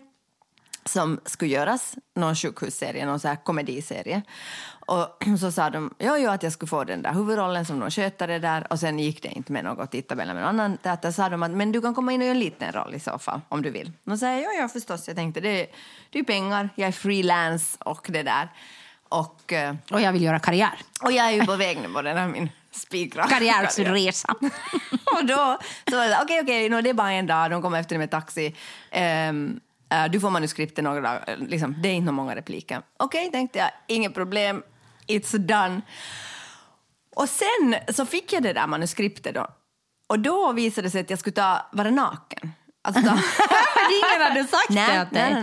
som 0.86 1.20
skulle 1.26 1.52
göras, 1.52 1.96
någon 2.16 2.36
sjukhusserie, 2.36 3.06
någon 3.06 3.20
så 3.20 3.28
här 3.28 3.36
komediserie. 3.36 4.22
Och 4.86 5.24
så 5.40 5.52
sa 5.52 5.70
de 5.70 5.94
ja, 5.98 6.18
ja, 6.18 6.34
att 6.34 6.44
jag 6.44 6.52
skulle 6.54 6.68
få 6.70 6.84
den 6.84 7.02
där 7.02 7.14
huvudrollen 7.14 7.66
som 7.66 7.80
någon 7.80 7.92
skötare 7.92 8.40
där 8.40 8.68
och 8.72 8.80
sen 8.80 9.00
gick 9.00 9.24
det 9.24 9.30
inte 9.30 9.52
med 9.52 9.64
något 9.64 9.92
tidtabell 9.92 10.28
med 10.28 10.36
någon 10.36 10.46
annan 10.46 10.78
teater. 10.78 11.12
sa 11.12 11.30
de 11.30 11.44
att 11.44 11.52
men 11.52 11.72
du 11.72 11.82
kan 11.82 11.96
komma 11.96 12.14
in 12.14 12.22
och 12.22 12.26
göra 12.26 12.36
en 12.36 12.40
liten 12.40 12.72
roll 12.72 12.96
i 12.96 13.00
så 13.00 13.20
fall 13.20 13.42
om 13.50 13.62
du 13.62 13.70
vill. 13.70 13.92
Och 14.06 14.20
sa 14.20 14.26
jag 14.26 14.42
ja, 14.42 14.50
ja 14.60 14.68
förstås. 14.68 15.08
Jag 15.08 15.16
tänkte 15.16 15.40
det, 15.40 15.68
det 16.10 16.20
är 16.20 16.24
pengar, 16.24 16.70
jag 16.76 16.88
är 16.88 16.92
freelance 16.92 17.78
och 17.80 18.08
det 18.10 18.24
där. 18.24 18.50
Och, 19.10 19.54
eh, 19.54 19.76
Och 19.92 20.02
jag 20.02 20.12
vill 20.14 20.22
göra 20.22 20.40
karriär. 20.40 20.80
och 21.02 21.12
jag 21.12 21.26
är 21.26 21.32
ju 21.32 21.46
på 21.46 21.56
väg 21.56 21.78
nu 21.82 21.94
på 21.94 22.02
den 22.02 22.18
här 22.18 22.28
min 22.28 22.50
spikraka 22.76 23.30
Karriärsresa. 23.30 24.36
och 25.16 25.26
då 25.26 25.58
så 25.90 25.96
var 25.96 26.08
det 26.08 26.20
okej, 26.24 26.42
okej, 26.42 26.70
nå, 26.70 26.82
det 26.82 26.90
är 26.90 26.94
bara 26.94 27.12
en 27.12 27.28
dag, 27.28 27.52
de 27.52 27.62
kommer 27.62 27.80
efter 27.80 27.98
med 27.98 28.12
taxi. 28.12 28.56
Ehm, 28.92 29.60
eh, 29.90 30.06
du 30.06 30.20
får 30.20 30.30
manuskriptet 30.30 30.84
några 30.84 31.02
dagar, 31.02 31.38
liksom, 31.40 31.76
det 31.82 31.90
är 31.90 31.94
inte 31.94 32.12
många 32.12 32.36
repliker. 32.36 32.82
Okej, 32.98 33.32
tänkte 33.32 33.60
jag, 33.60 33.70
inget 33.88 34.14
problem, 34.14 34.64
it's 35.08 35.38
done. 35.38 35.82
Och 37.16 37.30
sen 37.30 37.76
så 37.94 38.06
fick 38.06 38.34
jag 38.34 38.44
det 38.44 38.54
där 38.54 38.68
manuskriptet 38.68 39.36
då. 39.36 39.48
Och 40.08 40.20
då 40.20 40.52
visade 40.52 40.88
det 40.88 40.92
sig 40.92 41.02
att 41.02 41.10
jag 41.10 41.20
skulle 41.20 41.34
ta, 41.34 41.66
vara 41.72 41.90
naken. 41.90 42.52
Alltså 42.86 43.02
ta, 43.06 43.08
Ingen 43.92 44.28
hade 44.28 44.44
sagt 44.48 44.68
det 44.68 44.74
nej, 44.76 45.02
åt 45.02 45.12
dig. 45.12 45.22
nej, 45.24 45.34
nej, 45.34 45.42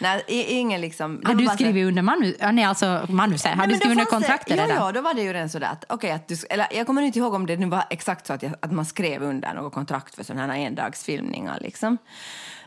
nej. 0.00 0.24
nej, 0.28 0.44
ingen 0.48 0.80
liksom. 0.80 1.20
det 1.20 1.26
Har 1.28 1.34
du 1.34 1.46
så- 1.46 1.52
skrivit 1.54 1.86
under 1.86 2.02
manus, 2.02 2.34
ja, 2.40 2.52
nej, 2.52 2.64
alltså 2.64 3.06
manus? 3.08 3.44
Har 3.44 3.56
Nej, 3.56 3.68
du 3.68 3.74
skrivit 3.74 3.90
under 3.92 4.04
det- 4.04 4.10
kontraktet 4.10 4.56
ja, 4.56 4.62
redan? 4.64 4.76
Ja, 4.86 4.92
då 4.92 5.00
var 5.00 5.14
det 5.14 5.22
ju 5.22 5.32
redan 5.32 5.48
sådär 5.48 5.68
att, 5.72 5.84
okej, 5.88 6.10
att 6.10 6.28
du, 6.28 6.36
eller 6.50 6.66
jag 6.70 6.86
kommer 6.86 7.02
inte 7.02 7.18
ihåg 7.18 7.34
om 7.34 7.46
det 7.46 7.56
nu 7.56 7.66
var 7.66 7.84
exakt 7.90 8.26
så 8.26 8.32
att, 8.32 8.42
jag, 8.42 8.54
att 8.62 8.72
man 8.72 8.84
skrev 8.84 9.22
under 9.22 9.54
något 9.54 9.72
kontrakt 9.74 10.14
för 10.14 10.24
sådana 10.24 10.52
här 10.52 10.60
endagsfilmningar 10.60 11.58
liksom. 11.60 11.98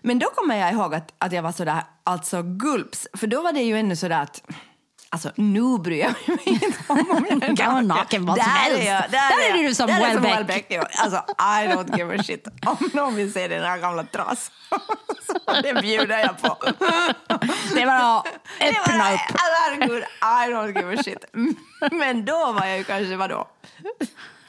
Men 0.01 0.19
då 0.19 0.27
kommer 0.35 0.55
jag 0.55 0.71
ihåg 0.73 0.95
att, 0.95 1.13
att 1.17 1.31
jag 1.31 1.41
var 1.43 1.51
sådär, 1.51 1.83
alltså 2.03 2.41
gulps, 2.43 3.07
för 3.13 3.27
då 3.27 3.41
var 3.41 3.53
det 3.53 3.61
ju 3.61 3.77
ännu 3.79 3.95
sådär 3.95 4.21
att 4.21 4.41
Alltså 5.09 5.31
nu 5.35 5.77
bryr 5.79 5.99
jag 5.99 6.13
mig 6.27 6.39
inte 6.45 6.77
om 6.87 7.11
om 7.11 7.25
jag 7.29 7.43
är 7.49 7.55
Kan 7.55 7.73
vara 7.73 7.81
naken 7.81 8.25
vad 8.25 8.37
som 8.37 8.45
Där 8.45 8.51
helst. 8.59 8.79
är 8.79 8.93
jag- 8.93 9.11
Där 9.11 9.43
är 9.45 9.49
jag. 9.57 9.65
du 9.69 9.75
som 9.75 9.87
Där 9.87 10.01
är 10.01 10.09
jag 10.13 10.19
Welbeck. 10.21 10.71
Alltså 10.97 11.17
I 11.39 11.67
don't 11.67 11.97
give 11.97 12.19
a 12.19 12.23
shit 12.23 12.47
om 12.65 12.89
någon 12.93 13.15
vill 13.15 13.33
se 13.33 13.47
den 13.47 13.63
här 13.63 13.77
gamla 13.77 14.03
tras. 14.03 14.51
Så 15.27 15.61
det 15.63 15.81
bjuder 15.81 16.19
jag 16.19 16.41
på. 16.41 16.57
Det 17.75 17.81
är 17.81 17.85
bara 17.85 18.17
att 18.17 18.25
Det 18.59 18.65
var- 18.65 18.69
öppna 18.69 19.13
upp. 19.13 19.19
Herregud, 19.39 20.03
I 20.21 20.51
don't 20.53 20.77
give 20.81 20.99
a 20.99 21.03
shit. 21.03 21.25
Men 21.91 22.25
då 22.25 22.51
var 22.51 22.65
jag 22.65 22.77
ju 22.77 22.83
kanske, 22.83 23.15
vadå? 23.15 23.47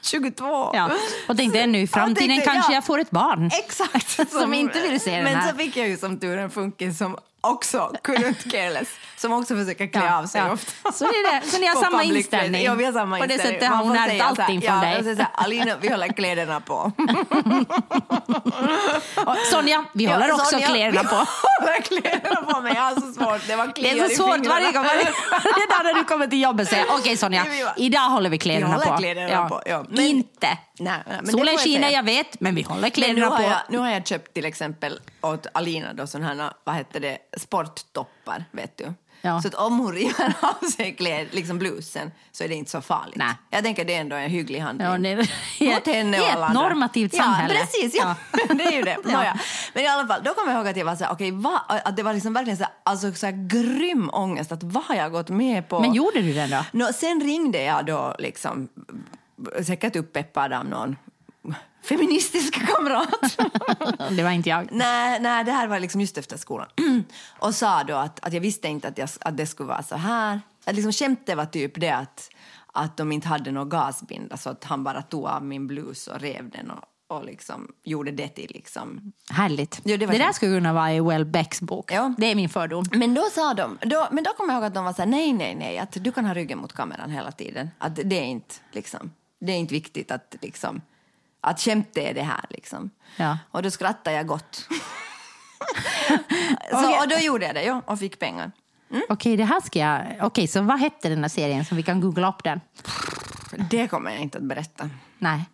22. 0.01 0.71
Ja. 0.73 0.89
Och 1.27 1.37
tänkte 1.37 1.59
ännu 1.61 1.79
i 1.81 1.87
framtiden 1.87 2.27
tänkte, 2.29 2.51
kanske 2.51 2.71
ja. 2.71 2.75
jag 2.77 2.85
får 2.85 2.99
ett 2.99 3.11
barn. 3.11 3.51
Exakt. 3.53 4.31
Som 4.31 4.53
inte 4.53 4.81
vill 4.81 4.99
se 4.99 5.15
den 5.15 5.23
Men 5.23 5.35
här. 5.35 5.51
så 5.51 5.57
fick 5.57 5.77
jag 5.77 5.87
ju 5.87 5.97
som 5.97 6.19
tur 6.19 6.37
en 6.37 6.49
funkis 6.49 6.97
som 6.97 7.17
också 7.49 7.91
couldn't 8.03 8.51
care 8.51 8.69
less. 8.69 8.87
Som 9.17 9.33
också 9.33 9.55
försöker 9.55 9.87
klä 9.87 10.05
Ja, 10.05 10.17
av 10.19 10.25
sig 10.25 10.41
ja. 10.41 10.51
ofta. 10.51 10.91
Så 10.91 11.05
är 11.05 11.41
det. 11.41 11.47
Så 11.47 11.57
ni 11.59 11.67
har 11.67 11.75
På 11.75 11.81
samma 11.81 12.03
inställning? 12.03 12.63
Ja, 12.63 12.73
vi 12.73 12.85
har 12.85 12.93
samma 12.93 13.17
På 13.19 13.25
det 13.25 13.33
inställning. 13.33 13.59
sättet 13.59 13.75
har 13.75 13.83
hon 13.83 13.95
ärvt 13.95 14.09
säga 14.09 14.23
allting 14.23 14.61
från 14.61 14.75
ja, 14.75 14.81
dig. 14.81 14.91
och 14.97 15.03
så 15.05 15.09
säger 15.09 15.27
Alina, 15.33 15.75
vi 15.81 15.89
håller 15.89 16.07
kläderna 16.07 16.59
på. 16.59 16.73
Och 19.25 19.37
Sonja, 19.51 19.85
vi 19.93 20.05
håller 20.05 20.27
Ja, 20.27 20.33
också 20.33 20.45
Sonja, 20.45 20.67
kläderna 20.67 21.01
vi 21.01 21.07
på. 21.07 21.15
håller 21.15 21.81
kläderna 21.81 22.35
på, 22.41 22.61
men 22.61 22.75
jag 22.75 22.81
har 22.81 22.91
så 22.95 23.01
svårt. 23.13 23.47
Det 23.47 23.55
var 23.55 23.71
Det 23.75 23.89
är 23.89 24.09
så 24.09 24.15
svårt 24.15 24.45
varje 24.47 24.71
gång. 24.71 24.83
Varje, 24.83 25.03
varje 25.31 25.65
dag 25.69 25.83
när 25.83 25.93
du 25.93 26.03
kommer 26.03 26.27
till 26.27 26.41
jobbet 26.41 26.69
säger 26.69 26.85
okej 26.89 27.17
Sonja, 27.17 27.45
Vi 27.49 27.63
var- 27.63 27.73
idag 27.77 27.99
håller 28.09 28.29
vi 28.29 28.37
kläderna 28.37 28.67
Vi 28.67 28.73
håller 28.73 28.85
på. 28.91 28.97
kläderna 28.97 29.49
på, 29.49 29.61
ja. 29.65 29.85
Men- 29.89 29.99
Inte. 30.05 30.57
Nej, 30.79 30.99
nej, 31.07 31.31
Solen 31.31 31.57
skiner, 31.57 31.87
säga. 31.87 31.91
jag 31.97 32.03
vet, 32.03 32.39
men 32.39 32.55
vi 32.55 32.61
håller 32.61 32.81
nu 32.81 32.89
kläderna 32.89 33.27
har, 33.27 33.37
på. 33.37 33.43
jag, 33.43 33.57
nu 33.69 33.77
har 33.77 33.89
jag 33.89 34.07
köpt 34.07 34.33
till 34.33 34.45
exempel 34.45 34.99
åt 35.21 35.47
Alina 35.53 35.93
då 35.93 36.07
sån 36.07 36.23
här, 36.23 36.51
vad 36.63 36.75
heter 36.75 36.99
det, 36.99 37.17
sporttoppar, 37.39 38.45
vet 38.51 38.77
du. 38.77 38.93
Ja. 39.21 39.41
Så 39.41 39.47
att 39.47 39.53
om 39.53 39.79
hon 39.79 39.93
river 39.93 40.33
av 40.41 40.67
sig 40.69 40.95
kläd, 40.95 41.27
liksom 41.31 41.59
blusen 41.59 42.11
så 42.31 42.43
är 42.43 42.47
det 42.47 42.55
inte 42.55 42.71
så 42.71 42.81
farligt. 42.81 43.15
Nej. 43.15 43.33
Jag 43.49 43.63
tänker 43.63 43.85
det 43.85 43.95
är 43.95 44.01
ändå 44.01 44.15
en 44.15 44.29
hygglig 44.29 44.59
handling. 44.59 44.87
Ja, 44.87 44.97
det- 44.97 45.27
i 45.59 45.73
Mot 45.73 45.85
henne 45.95 46.17
ett 46.17 46.23
och 46.23 46.29
alla 46.29 46.45
andra. 46.45 46.61
normativt 46.61 47.15
samhälle. 47.15 47.53
Ja, 47.53 47.59
precis. 47.59 47.95
Ja. 48.01 48.15
det 48.55 48.63
är 48.63 48.71
ju 48.71 48.81
det. 48.81 48.97
Ja. 49.05 49.33
Men 49.73 49.83
i 49.83 49.87
alla 49.87 50.07
fall, 50.07 50.21
då 50.23 50.33
kommer 50.33 50.51
jag 50.51 50.59
ihåg 50.59 50.67
att 50.67 50.77
jag 50.77 50.85
var 50.85 50.95
så 50.95 51.03
här, 51.03 51.11
okej, 51.13 51.31
va? 51.31 51.61
att 51.67 51.95
det 51.97 52.03
var 52.03 52.13
liksom 52.13 52.33
verkligen 52.33 52.57
så 52.57 52.63
här, 52.63 52.73
alltså, 52.83 53.13
så 53.13 53.25
här 53.25 53.47
grym 53.47 54.09
ångest. 54.13 54.51
Att 54.51 54.63
vad 54.63 54.83
har 54.83 54.95
jag 54.95 55.11
gått 55.11 55.29
med 55.29 55.69
på? 55.69 55.79
Men 55.79 55.93
gjorde 55.93 56.21
du 56.21 56.33
den 56.33 56.49
då? 56.49 56.65
Nå, 56.71 56.85
sen 56.93 57.21
ringde 57.21 57.63
jag 57.63 57.85
då 57.85 58.15
liksom, 58.19 58.69
säkert 59.65 59.95
uppeppad 59.95 60.53
av 60.53 60.65
någon 60.65 60.95
feministisk 61.87 62.53
kamrat. 62.53 63.37
Det 64.17 64.23
var 64.23 64.31
inte 64.31 64.49
jag. 64.49 64.67
nej, 64.71 65.19
nej, 65.21 65.43
det 65.43 65.51
här 65.51 65.67
var 65.67 65.79
liksom 65.79 66.01
just 66.01 66.17
efter 66.17 66.37
skolan. 66.37 66.67
och 67.39 67.55
sa 67.55 67.83
då 67.83 67.95
att, 67.95 68.25
att 68.25 68.33
jag 68.33 68.41
visste 68.41 68.67
inte 68.67 68.87
att, 68.87 68.97
jag, 68.97 69.09
att 69.21 69.37
det 69.37 69.45
skulle 69.45 69.67
vara 69.67 69.83
så 69.83 69.95
här. 69.95 70.41
Att 70.65 70.75
liksom 70.75 70.91
skämtet 70.91 71.37
var 71.37 71.45
typ 71.45 71.71
det 71.75 71.89
att, 71.89 72.29
att 72.73 72.97
de 72.97 73.11
inte 73.11 73.27
hade 73.27 73.51
någon 73.51 73.69
gasbinda 73.69 74.37
så 74.37 74.49
att 74.49 74.63
han 74.63 74.83
bara 74.83 75.01
tog 75.01 75.25
av 75.25 75.43
min 75.43 75.67
blus 75.67 76.07
och 76.07 76.19
rev 76.19 76.49
den 76.49 76.71
och, 76.71 77.17
och 77.17 77.25
liksom 77.25 77.71
gjorde 77.83 78.11
det 78.11 78.27
till 78.27 78.51
liksom 78.53 79.13
Härligt. 79.29 79.81
Jo, 79.83 79.97
det 79.97 80.05
det 80.05 80.17
där 80.17 80.31
skulle 80.31 80.55
kunna 80.57 80.73
vara 80.73 80.93
i 80.93 80.99
Welbecks 80.99 81.61
bok. 81.61 81.91
Ja. 81.91 82.13
Det 82.17 82.25
är 82.25 82.35
min 82.35 82.49
fördom. 82.49 82.85
Men 82.91 83.13
då 83.13 83.23
sa 83.35 83.53
de, 83.53 83.77
då, 83.81 84.07
men 84.11 84.23
då 84.23 84.31
kommer 84.33 84.53
jag 84.53 84.59
ihåg 84.59 84.67
att 84.67 84.73
de 84.73 84.85
var 84.85 84.93
så 84.93 85.01
här, 85.01 85.09
nej, 85.09 85.33
nej, 85.33 85.55
nej, 85.55 85.77
att 85.77 86.03
du 86.03 86.11
kan 86.11 86.25
ha 86.25 86.33
ryggen 86.33 86.59
mot 86.59 86.73
kameran 86.73 87.11
hela 87.11 87.31
tiden. 87.31 87.69
Att 87.77 87.95
det 87.95 88.19
är 88.19 88.25
inte, 88.25 88.55
liksom, 88.71 89.11
det 89.39 89.51
är 89.51 89.57
inte 89.57 89.73
viktigt 89.73 90.11
att, 90.11 90.35
liksom, 90.41 90.81
att 91.47 91.59
skämtet 91.59 91.97
är 92.03 92.13
det 92.13 92.21
här, 92.21 92.45
liksom. 92.49 92.89
Ja. 93.15 93.37
Och 93.51 93.63
då 93.63 93.71
skrattade 93.71 94.15
jag 94.15 94.27
gott. 94.27 94.55
så, 96.71 97.01
och 97.01 97.07
då 97.09 97.17
gjorde 97.17 97.45
jag 97.45 97.55
det, 97.55 97.63
ja, 97.63 97.81
och 97.85 97.99
fick 97.99 98.19
pengar. 98.19 98.51
Okej, 99.09 99.37
det 99.37 99.43
här 99.43 99.61
ska 99.61 99.79
jag... 99.79 100.01
Okej, 100.21 100.47
så 100.47 100.61
vad 100.61 100.79
hette 100.79 101.09
den 101.09 101.21
här 101.21 101.29
serien 101.29 101.65
så 101.65 101.75
vi 101.75 101.83
kan 101.83 102.01
googla 102.01 102.29
upp 102.29 102.43
den? 102.43 102.61
Det 103.69 103.87
kommer 103.87 104.11
jag 104.11 104.19
inte 104.21 104.37
att 104.37 104.43
berätta, 104.43 104.89
Nej. 105.17 105.45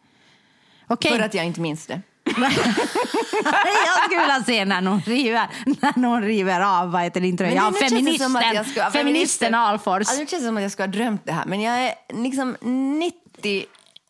Okej. 0.88 1.12
för 1.12 1.19
att 1.19 1.34
jag 1.34 1.45
inte 1.45 1.62
minns 1.62 1.88
det. 1.88 2.01
jag 2.25 4.03
skulle 4.03 4.21
vilja 4.21 4.43
se 4.45 4.65
när 4.65 4.82
någon 4.82 5.01
river, 5.01 5.47
när 5.65 5.99
någon 5.99 6.21
river 6.21 6.62
av 6.62 6.91
vad 6.91 7.01
heter 7.01 7.21
din 7.21 7.38
tröja. 7.38 7.56
Ja, 7.56 7.71
det 7.71 7.77
som 7.77 7.86
att 7.86 7.89
feministen, 7.89 8.41
jag 8.53 8.65
ska- 8.65 8.91
feministen 8.91 9.53
Alfors. 9.56 9.97
Alltså, 9.97 10.15
nu 10.19 10.27
känns 10.27 10.43
det 10.43 10.47
som 10.47 10.58
att 10.58 10.63
jag 10.63 10.71
ska 10.71 10.84
ha 10.84 10.88
drömt 10.88 11.25
det 11.25 11.32
här, 11.32 11.45
men 11.45 11.62
jag 11.62 11.79
är 11.79 11.93
liksom 12.13 12.56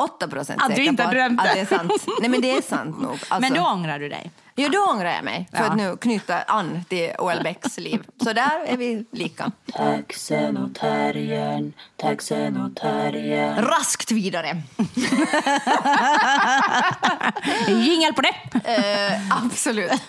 98 0.01 0.27
procent 0.27 0.61
Att 0.61 0.69
du 0.69 0.75
säker 0.75 0.89
inte 0.89 1.03
på 1.03 1.09
att, 1.09 1.15
det. 1.15 1.25
att 1.25 1.53
det 1.53 1.59
är 1.59 1.65
sant. 1.65 1.91
Nej, 2.19 2.29
men 2.29 2.41
det 2.41 2.57
är 2.57 2.61
sant 2.61 3.01
nog. 3.01 3.11
Alltså, 3.11 3.39
Men 3.49 3.53
då 3.53 3.61
ångrar 3.61 3.99
du 3.99 4.09
dig. 4.09 4.31
Jo, 4.55 4.69
då 4.69 4.79
ångrar 4.79 5.09
jag 5.11 5.23
mig 5.23 5.47
för 5.51 5.57
Ja. 5.57 5.63
att 5.65 5.77
nu 5.77 5.97
knyta 5.97 6.41
an 6.41 6.85
till 6.89 7.11
OL 7.19 7.43
Becks 7.43 7.77
liv. 7.77 8.03
Så 8.23 8.33
där 8.33 8.63
är 8.65 8.77
vi 8.77 9.05
lika. 9.11 9.51
Taxen 9.73 10.57
och 10.57 10.75
terriern, 10.75 11.73
taxen 11.97 12.57
och 12.61 12.75
terriern. 12.75 13.65
Raskt 13.65 14.11
vidare. 14.11 14.61
Jingel 17.67 18.13
på 18.13 18.21
det. 18.21 18.35
Eh, 18.75 19.43
absolut. 19.45 20.01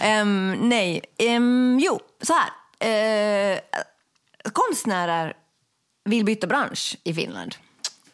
Ehm, 0.00 0.52
nej, 0.68 1.00
Ehm, 1.18 1.78
jo, 1.82 2.00
så 2.22 2.32
här. 2.32 2.50
Eh, 2.80 3.58
konstnärer 4.52 5.32
vill 6.04 6.24
byta 6.24 6.46
bransch 6.46 6.96
i 7.04 7.14
Finland. 7.14 7.54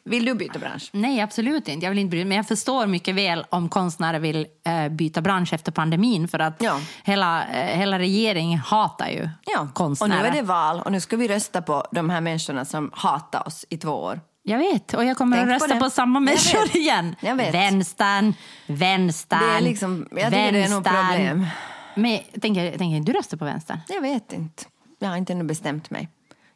Vill 0.05 0.25
du 0.25 0.35
byta 0.35 0.59
bransch? 0.59 0.91
Nej, 0.93 1.21
absolut 1.21 1.69
inte. 1.69 1.87
Jag 1.87 1.91
vill 1.91 1.99
inte 1.99 2.11
bry. 2.11 2.25
Men 2.25 2.37
jag 2.37 2.49
förstår 2.49 2.87
mycket 2.87 3.15
väl 3.15 3.45
om 3.51 3.69
konstnärer 3.69 4.19
vill 4.19 4.47
eh, 4.67 4.89
byta 4.89 5.21
bransch 5.21 5.53
efter 5.53 5.73
pandemin. 5.73 6.29
För 6.29 6.39
att 6.39 6.57
Ja. 6.63 6.81
hela, 7.05 7.45
eh, 7.47 7.79
hela 7.79 7.99
regeringen 7.99 8.59
hatar 8.59 9.09
ju 9.09 9.29
Ja, 9.47 9.61
och 9.61 9.75
konstnärer. 9.75 10.23
nu 10.23 10.29
är 10.29 10.33
det 10.33 10.43
val 10.43 10.81
och 10.85 10.93
nu 10.93 11.01
ska 11.01 11.17
vi 11.17 11.29
rösta 11.29 11.63
på 11.63 11.85
de 11.93 12.11
här 12.11 12.21
människorna 12.21 12.65
som 12.65 12.91
hatar 12.95 13.47
oss 13.47 13.65
i 13.69 13.77
två 13.79 13.91
år. 13.91 14.21
Jag 14.43 14.59
vet, 14.59 14.95
och 14.95 15.05
jag 15.05 15.17
kommer 15.17 15.37
Tänk 15.37 15.51
att 15.51 15.59
på 15.59 15.65
rösta 15.65 15.79
på, 15.79 15.85
det. 15.85 15.91
samma 15.91 16.17
Jag 16.17 16.23
människor 16.23 16.61
vet. 16.67 16.75
igen. 16.75 17.17
Jag 17.21 17.37
vet. 17.37 17.55
Vänstern, 17.55 18.35
vänstern, 18.67 19.41
Det 19.41 19.57
är 19.57 19.61
liksom- 19.61 20.07
jag 20.11 20.19
tycker 20.21 20.31
det 20.53 20.59
är 20.59 20.69
vänstern. 20.69 20.83
problem. 21.09 21.47
Men 21.95 22.11
jag 22.11 22.43
tänker, 22.43 22.65
jag 22.65 22.79
tänker, 22.79 23.13
du 23.13 23.19
röstar 23.19 23.37
på 23.37 23.45
vänstern? 23.45 23.79
Jag 23.89 24.01
vet 24.01 24.33
inte. 24.33 24.65
Jag 24.99 25.09
har 25.09 25.17
inte 25.17 25.33
ännu 25.33 25.45
bestämt 25.45 25.91
mig. 25.91 26.09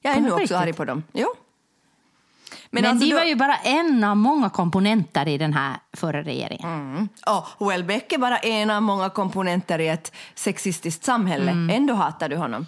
Jag 0.03 0.11
är 0.13 0.15
På 0.17 0.23
nu 0.23 0.31
också 0.31 0.57
arg 0.57 0.73
på 0.73 0.85
dem. 0.85 1.03
Jo. 1.13 1.27
Men, 2.71 2.85
alltså 2.87 3.05
de 3.05 3.11
då- 3.11 3.17
var 3.17 3.25
ju 3.25 3.35
bara 3.35 3.57
en 3.57 4.05
av 4.05 4.17
många 4.17 4.51
komponenter 4.51 5.29
i 5.29 5.39
den 5.39 5.53
här 5.53 5.77
förra 5.97 6.23
regeringen. 6.23 6.69
Mm. 6.73 7.09
Och 7.59 7.71
Welbeck 7.71 8.13
är 8.13 8.19
bara 8.19 8.39
en 8.39 8.71
av 8.71 8.83
många 8.83 9.11
komponenter 9.11 9.79
i 9.79 9.89
ett 9.89 10.13
sexistiskt 10.35 11.05
samhälle. 11.05 11.51
Mm. 11.51 11.77
Ändå 11.77 11.95
hatar 11.95 12.29
du 12.29 12.37
honom. 12.37 12.67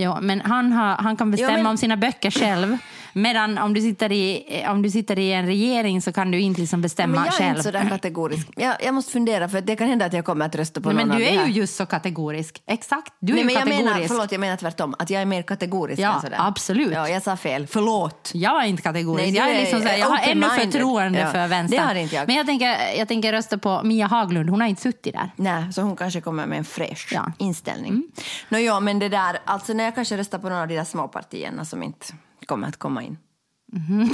Ja, 0.00 0.18
men 0.20 0.40
han, 0.40 0.72
har, 0.72 0.96
han 0.96 1.16
kan 1.16 1.30
bestämma 1.30 1.52
Ja, 1.52 1.56
men- 1.56 1.66
om 1.66 1.76
sina 1.76 1.96
böcker 1.96 2.30
själv. 2.30 2.78
Medan 3.12 3.58
om 3.58 3.74
du, 3.74 3.80
sitter 3.80 4.12
i, 4.12 4.44
om 4.68 4.82
du 4.82 4.90
sitter 4.90 5.18
i 5.18 5.32
en 5.32 5.46
regering 5.46 6.02
så 6.02 6.12
kan 6.12 6.30
du 6.30 6.40
inte 6.40 6.60
liksom 6.60 6.82
bestämma 6.82 7.14
Men 7.14 7.24
jag 7.24 7.34
är 7.34 7.38
själv. 7.38 7.50
inte 7.50 7.62
så 7.62 7.70
där 7.70 7.88
kategorisk. 7.88 8.48
Jag, 8.56 8.76
jag 8.84 8.94
måste 8.94 9.12
fundera, 9.12 9.48
för 9.48 9.60
det 9.60 9.76
kan 9.76 9.88
hända 9.88 10.04
att 10.06 10.12
jag 10.12 10.24
kommer 10.24 10.46
att 10.46 10.54
rösta 10.54 10.80
på 10.80 10.88
Nej, 10.92 10.96
någon 11.04 11.08
men 11.08 11.18
du 11.18 11.24
är 11.24 11.46
ju 11.46 11.52
just 11.52 11.76
så 11.76 11.86
kategorisk. 11.86 12.62
Exakt, 12.66 13.12
du 13.20 13.32
är 13.32 13.34
Nej, 13.34 13.40
ju 13.42 13.46
men 13.46 13.54
jag 13.54 13.62
kategorisk. 13.62 13.94
menar, 13.94 14.06
förlåt, 14.08 14.32
jag 14.32 14.40
menar 14.40 14.56
tvärtom. 14.56 14.94
Att 14.98 15.10
jag 15.10 15.22
är 15.22 15.26
mer 15.26 15.42
kategorisk 15.42 16.00
Ja, 16.02 16.14
än 16.14 16.20
sådär. 16.20 16.36
absolut. 16.40 16.92
Ja, 16.92 17.08
jag 17.08 17.22
sa 17.22 17.36
fel. 17.36 17.66
Förlåt. 17.66 18.30
Jag 18.34 18.62
är 18.64 18.68
inte 18.68 18.82
kategorisk. 18.82 19.26
Nej, 19.26 19.36
jag, 19.36 19.50
är 19.50 19.54
är 19.54 19.60
liksom 19.60 19.80
så 19.82 19.88
här, 19.88 19.98
jag 19.98 20.06
har 20.06 20.18
ännu 20.30 20.46
förtroende 20.48 21.18
Ja, 21.18 21.30
för 21.30 21.46
vänstern. 21.48 21.80
det 21.80 21.86
har 21.88 21.94
inte 21.94 22.14
jag. 22.14 22.26
Men 22.26 22.36
jag 22.36 22.46
tänker, 22.46 22.76
jag 22.98 23.08
tänker 23.08 23.32
rösta 23.32 23.58
på 23.58 23.80
Mia 23.84 24.06
Haglund. 24.06 24.50
Hon 24.50 24.60
har 24.60 24.68
inte 24.68 24.82
suttit 24.82 25.14
där. 25.14 25.30
Nej, 25.36 25.72
så 25.72 25.82
hon 25.82 25.96
kanske 25.96 26.20
kommer 26.20 26.46
med 26.46 26.58
en 26.58 26.64
fräsch 26.64 27.08
Ja. 27.12 27.20
Mm. 27.20 27.32
inställning. 27.38 28.02
Nå, 28.48 28.58
ja, 28.58 28.80
men 28.80 28.98
det 28.98 29.08
där, 29.08 29.38
alltså 29.44 29.72
när 29.72 29.89
jag 29.90 29.94
kanske 29.94 30.16
röstar 30.16 30.38
på 30.38 30.48
någon 30.48 30.58
av 30.58 30.68
de 30.68 30.74
där 30.76 30.84
småpartierna 30.84 31.64
som 31.64 31.82
inte 31.82 32.06
kommer 32.46 32.68
att 32.68 32.76
komma 32.76 33.02
in. 33.02 33.18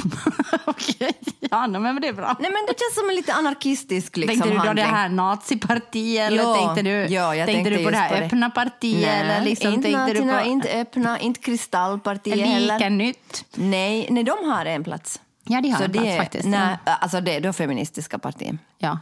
Okej, 0.65 1.13
ja, 1.51 1.67
men 1.67 2.01
det 2.01 2.09
är 2.09 2.13
bra. 2.13 2.37
Nej, 2.41 2.51
men 2.53 2.61
det 2.69 2.75
känns 2.81 2.95
som 2.95 3.09
en 3.09 3.15
lite 3.17 3.33
anarkistisk 3.33 4.17
liksom, 4.17 4.41
tänkte 4.41 4.49
du 4.49 4.55
då 4.55 4.61
det 4.63 4.67
handling. 4.83 4.87
här 4.87 5.09
nazipartiet 5.09 6.27
eller 6.27 6.43
Ja, 6.43 6.55
tänkte 6.55 6.83
du, 6.83 7.15
ja, 7.15 7.35
jag 7.35 7.47
tänkte 7.47 7.71
du 7.71 7.85
på 7.85 7.91
det 7.91 7.97
här 7.97 8.09
på 8.09 8.15
det. 8.15 8.27
öppna 8.27 8.51
partiet? 8.51 9.01
Nej, 9.09 9.21
eller 9.21 9.45
liksom, 9.45 9.73
inte 9.73 9.91
nazierna, 9.91 10.41
på 10.41 10.47
inte 10.49 10.69
öppna, 10.69 11.19
inte 11.21 11.41
kristallpartiet 11.41 12.37
lika 12.37 12.49
heller. 12.51 12.91
nytt? 12.91 13.45
Nej, 13.55 14.07
nej, 14.11 14.25
de 14.25 14.51
har 14.51 14.67
en 14.67 14.85
plats. 14.85 15.21
Ja, 15.45 15.61
de 15.61 15.69
har 15.71 15.79
Så 15.79 15.85
en 15.85 15.93
det 15.93 15.99
plats 15.99 16.13
är, 16.15 16.19
faktiskt. 16.19 16.49
Nej, 16.49 16.77
alltså 16.85 17.21
det 17.21 17.41
då 17.41 17.53
feministiska 17.53 18.19
partiet. 18.19 18.57
Ja. 18.79 18.99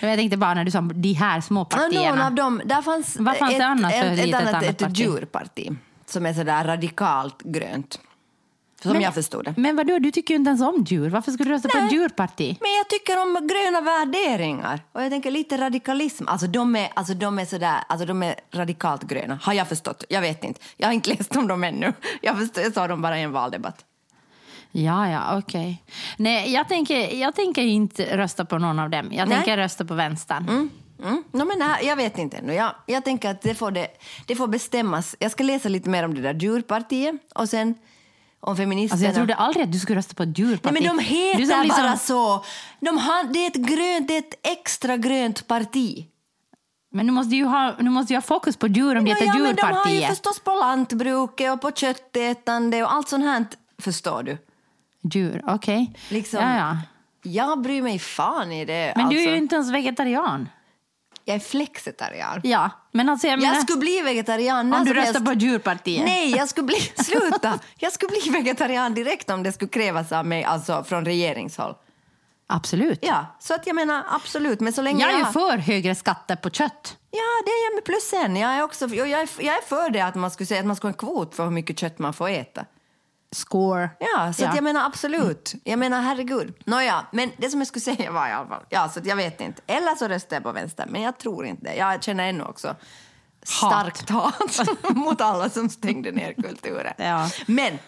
Jag 0.00 0.18
tänkte 0.18 0.36
bara 0.36 0.54
när 0.54 0.64
du 0.64 0.70
sa 0.70 0.80
de 0.80 1.12
här 1.12 1.40
små 1.40 1.66
Ja, 1.70 1.76
Någon 1.76 1.86
partierna. 1.86 2.26
av 2.26 2.34
dem, 2.34 2.62
där 2.64 2.82
fanns, 2.82 3.16
Vad 3.20 3.36
fanns 3.36 3.50
det 3.50 3.56
ett, 3.56 3.62
annars 3.62 3.92
för 3.92 4.04
ett, 4.06 4.16
litet 4.16 4.28
ett 4.28 4.34
annat, 4.40 4.54
annat 4.54 4.64
ett 4.70 4.78
parti? 4.78 4.98
djurparti 4.98 5.70
som 6.10 6.26
är 6.26 6.32
sådär 6.34 6.64
radikalt 6.64 7.42
grönt. 7.42 8.00
Som 8.82 8.92
Men- 8.92 9.00
jag 9.02 9.14
förstod 9.14 9.44
det. 9.44 9.54
Men 9.56 9.76
vadå, 9.76 9.98
du 9.98 10.10
tycker 10.10 10.34
ju 10.34 10.38
inte 10.38 10.48
ens 10.48 10.62
om 10.62 10.84
djur. 10.88 11.10
Varför 11.10 11.32
skulle 11.32 11.50
du 11.50 11.54
rösta 11.54 11.68
på 11.68 11.78
Nej. 11.78 11.86
ett 11.86 11.92
djurparti? 11.92 12.58
Men 12.60 12.70
jag 12.72 12.88
tycker 12.88 13.22
om 13.22 13.48
gröna 13.48 13.80
värderingar. 13.80 14.80
Och 14.92 15.02
jag 15.02 15.10
tänker 15.10 15.30
lite 15.30 15.58
radikalism. 15.58 16.24
Alltså 16.28 16.46
de 16.46 16.76
är, 16.76 16.88
alltså 16.94 17.14
de 17.14 17.38
är 17.38 17.44
sådär, 17.44 17.78
alltså 17.88 18.06
de 18.06 18.22
är 18.22 18.34
radikalt 18.52 19.02
gröna. 19.02 19.38
Har 19.42 19.52
jag 19.52 19.68
förstått? 19.68 20.04
Jag 20.08 20.20
vet 20.20 20.44
inte. 20.44 20.60
Jag 20.76 20.88
har 20.88 20.92
inte 20.92 21.10
läst 21.10 21.36
om 21.36 21.48
dem 21.48 21.64
ännu. 21.64 21.92
Jag, 22.22 22.38
förstår, 22.38 22.62
jag 22.64 22.72
sa 22.74 22.88
dem 22.88 23.02
bara 23.02 23.18
i 23.18 23.22
en 23.22 23.32
valdebatt. 23.32 23.84
Ja, 24.72 25.08
ja, 25.10 25.38
okej. 25.38 25.82
Nej, 26.16 26.52
jag 26.52 26.68
tänker, 26.68 27.14
jag 27.16 27.34
tänker 27.34 27.62
inte 27.62 28.16
rösta 28.16 28.44
på 28.44 28.58
någon 28.58 28.78
av 28.78 28.90
dem. 28.90 29.08
Jag 29.12 29.28
Nej. 29.28 29.36
tänker 29.36 29.56
rösta 29.56 29.84
på 29.84 29.94
vänstern. 29.94 30.48
Mm. 30.48 30.70
No, 31.32 31.44
men 31.44 31.58
nej, 31.58 31.86
jag 31.86 31.96
vet 31.96 32.18
inte 32.18 32.36
ännu. 32.36 32.54
Jag, 32.54 32.74
jag 32.86 33.04
tänker 33.04 33.30
att 33.30 33.42
det 33.42 33.54
får, 33.54 33.70
det, 33.70 33.88
det 34.26 34.36
får 34.36 34.46
bestämmas. 34.48 35.16
Jag 35.18 35.30
ska 35.30 35.44
läsa 35.44 35.68
lite 35.68 35.88
mer 35.88 36.04
om 36.04 36.14
det 36.14 36.20
där 36.20 36.34
djurpartiet. 36.34 37.14
Och 37.34 37.48
sen, 37.48 37.74
om 38.40 38.56
feministerna. 38.56 38.94
Alltså 38.94 39.06
jag 39.06 39.14
trodde 39.14 39.34
aldrig 39.34 39.64
att 39.64 39.72
du 39.72 39.78
skulle 39.78 39.98
rösta 39.98 40.14
på 40.14 40.22
ett 40.22 40.38
djurparti. 40.38 40.72
Nej, 40.74 40.82
men 40.82 40.96
de 40.96 41.04
heter 41.04 41.38
liksom- 41.38 41.68
bara 41.68 41.96
så. 41.96 42.44
De 42.80 42.98
har, 42.98 43.24
det, 43.32 43.38
är 43.38 43.46
ett 43.46 43.54
grönt, 43.54 44.08
det 44.08 44.14
är 44.14 44.18
ett 44.18 44.46
extra 44.46 44.96
grönt 44.96 45.46
parti. 45.46 46.06
Men 46.92 47.06
nu 47.06 47.12
måste 47.12 47.36
ju 47.36 47.44
ha, 47.44 47.74
nu 47.78 47.90
måste 47.90 48.12
ju 48.12 48.16
ha 48.16 48.22
fokus 48.22 48.56
på 48.56 48.66
djur 48.66 48.96
om 48.96 49.04
det 49.04 49.10
heter 49.10 49.24
ja, 49.24 49.32
men 49.38 49.56
de 49.56 49.62
har 49.62 49.70
ju 49.70 49.74
djurpartiet. 49.76 50.08
förstås 50.08 50.40
på 50.40 50.50
lantbruket 50.50 51.52
och 51.52 51.60
på 51.60 51.70
köttätande 51.70 52.82
och 52.82 52.92
allt 52.92 53.08
sånt 53.08 53.24
här, 53.24 53.44
förstår 53.78 54.22
du. 54.22 54.38
Djur, 55.02 55.42
okej. 55.46 55.92
Liksom, 56.08 56.40
Ja, 56.40 56.56
ja. 56.56 56.78
Jag 57.22 57.60
bryr 57.60 57.82
mig 57.82 57.98
fan 57.98 58.52
i 58.52 58.64
det. 58.64 58.92
Men 58.96 59.04
alltså. 59.04 59.18
du 59.18 59.24
är 59.24 59.30
ju 59.30 59.36
inte 59.36 59.54
ens 59.54 59.70
vegetarian. 59.70 60.48
Jag 61.30 61.36
är 61.36 61.40
flexitarian. 61.40 62.40
Ja, 62.44 62.70
men 62.92 63.08
alltså 63.08 63.26
jag 63.26 63.38
menar, 63.38 63.54
Jag 63.54 63.62
skulle 63.62 63.78
bli 63.78 64.00
vegetarian 64.00 64.74
om 64.74 64.84
du 64.84 64.94
röstar 64.94 65.20
på 65.20 65.32
djurpartiet. 65.32 66.04
Nej, 66.04 66.30
jag 66.36 66.48
skulle 66.48 66.66
bli... 66.66 66.76
Sluta! 66.80 67.58
Jag 67.76 67.92
skulle 67.92 68.10
bli 68.10 68.30
vegetarian 68.30 68.94
direkt 68.94 69.30
om 69.30 69.42
det 69.42 69.52
skulle 69.52 69.68
krävas 69.68 70.12
av 70.12 70.26
mig, 70.26 70.44
alltså 70.44 70.84
från 70.84 71.04
regeringshåll. 71.04 71.74
Absolut. 72.46 72.98
Ja, 73.02 73.26
så 73.38 73.54
att 73.54 73.66
jag 73.66 73.76
menar 73.76 74.04
absolut, 74.08 74.60
men 74.60 74.72
så 74.72 74.82
länge 74.82 75.04
Jag 75.04 75.14
är 75.14 75.18
ju 75.18 75.24
för 75.24 75.56
högre 75.56 75.94
skatter 75.94 76.36
på 76.36 76.50
kött. 76.50 76.96
Ja, 77.10 77.42
det 77.44 77.50
är 77.50 77.64
jag 77.64 77.74
med 77.74 77.84
plus 77.84 78.12
en. 78.12 78.36
Jag 78.36 78.50
är, 78.50 78.62
också, 78.62 78.86
jag, 78.88 79.10
är, 79.10 79.28
jag 79.38 79.54
är 79.54 79.62
för 79.62 79.90
det 79.90 80.00
att 80.00 80.14
man 80.14 80.30
skulle 80.30 80.46
säga 80.46 80.60
att 80.60 80.66
man 80.66 80.76
ska 80.76 80.86
ha 80.86 80.92
en 80.92 80.98
kvot 80.98 81.34
för 81.34 81.44
hur 81.44 81.50
mycket 81.50 81.78
kött 81.78 81.98
man 81.98 82.12
får 82.12 82.28
äta. 82.28 82.64
Score. 83.32 83.90
Ja, 84.00 84.32
så 84.32 84.42
Ja. 84.42 84.54
Jag 84.54 84.64
menar 84.64 84.86
absolut. 84.86 85.54
Jag 85.64 85.78
menar 85.78 86.02
herregud. 86.02 86.54
Nåja, 86.64 87.06
men 87.12 87.30
det 87.36 87.50
som 87.50 87.60
jag 87.60 87.66
skulle 87.66 87.96
säga 87.96 88.10
var 88.10 88.28
i 88.28 88.32
alla 88.32 88.48
fall, 88.48 88.62
ja 88.68 88.88
så 88.88 89.00
jag 89.04 89.16
vet 89.16 89.40
inte. 89.40 89.62
Eller 89.66 89.94
så 89.94 90.08
röstar 90.08 90.36
jag 90.36 90.42
på 90.42 90.52
vänster, 90.52 90.86
men 90.88 91.02
jag 91.02 91.18
tror 91.18 91.46
inte. 91.46 91.68
Jag 91.78 92.02
känner 92.02 92.28
ännu 92.28 92.44
också 92.44 92.76
starkt 93.42 94.10
hat 94.10 94.58
mot 94.96 95.20
alla 95.20 95.50
som 95.50 95.68
stängde 95.68 96.10
ner 96.12 96.32
kulturen. 96.32 96.92
Ja. 96.96 97.30
Men, 97.46 97.78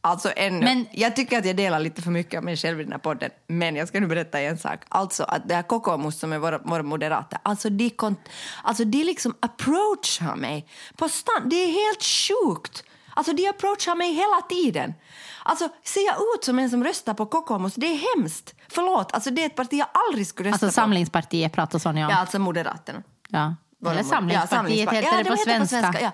alltså 0.00 0.32
ännu. 0.36 0.64
Men- 0.64 0.86
jag 0.92 1.16
tycker 1.16 1.38
att 1.38 1.44
jag 1.46 1.56
delar 1.56 1.80
lite 1.80 2.02
för 2.02 2.10
mycket 2.10 2.38
av 2.38 2.44
mig 2.44 2.56
själv 2.56 2.80
i 2.80 2.82
den 2.84 2.92
här 2.92 2.98
podden. 2.98 3.30
Men 3.46 3.76
jag 3.76 3.88
ska 3.88 4.00
nu 4.00 4.06
berätta 4.06 4.40
en 4.40 4.58
sak. 4.58 4.80
Alltså 4.88 5.22
att 5.24 5.48
det 5.48 5.54
här 5.54 5.62
Kokomus 5.62 6.18
som 6.18 6.32
är 6.32 6.38
våra, 6.38 6.58
våra 6.58 6.82
moderater, 6.82 7.38
alltså 7.42 7.70
de, 7.70 7.90
kon, 7.90 8.16
alltså 8.62 8.84
de 8.84 9.04
liksom 9.04 9.34
approachar 9.40 10.36
mig 10.36 10.66
på 10.96 11.08
stan. 11.08 11.48
Det 11.48 11.56
är 11.56 11.66
helt 11.72 12.02
sjukt. 12.02 12.84
Alltså 13.14 13.32
de 13.32 13.48
approachar 13.48 13.94
mig 13.94 14.12
hela 14.12 14.40
tiden. 14.48 14.94
Alltså 15.42 15.68
ser 15.84 16.06
jag 16.06 16.16
ut 16.34 16.44
som 16.44 16.58
en 16.58 16.70
som 16.70 16.84
röstar 16.84 17.14
på 17.14 17.26
Kokomus? 17.26 17.74
Det 17.74 17.86
är 17.86 18.16
hemskt. 18.16 18.54
Förlåt, 18.68 19.12
alltså 19.12 19.30
det 19.30 19.42
är 19.42 19.46
ett 19.46 19.56
parti 19.56 19.72
jag 19.72 19.88
aldrig 19.92 20.26
skulle 20.26 20.48
rösta 20.48 20.66
Alltså 20.66 20.80
på. 20.80 20.82
Samlingspartiet 20.82 21.52
pratar 21.52 21.78
Sonja 21.78 22.06
om. 22.06 22.10
Ja, 22.12 22.16
alltså 22.18 22.38
Moderaterna. 22.38 23.02
Ja. 23.28 23.54
Eller 23.90 24.02
Samlingspartiet 24.02 24.78
ja, 24.92 24.98
heter 25.00 25.16
det 25.16 25.22
de 25.22 25.30
på 25.30 25.50
heter 25.50 25.66
svenska. 25.66 26.00
ja. 26.00 26.10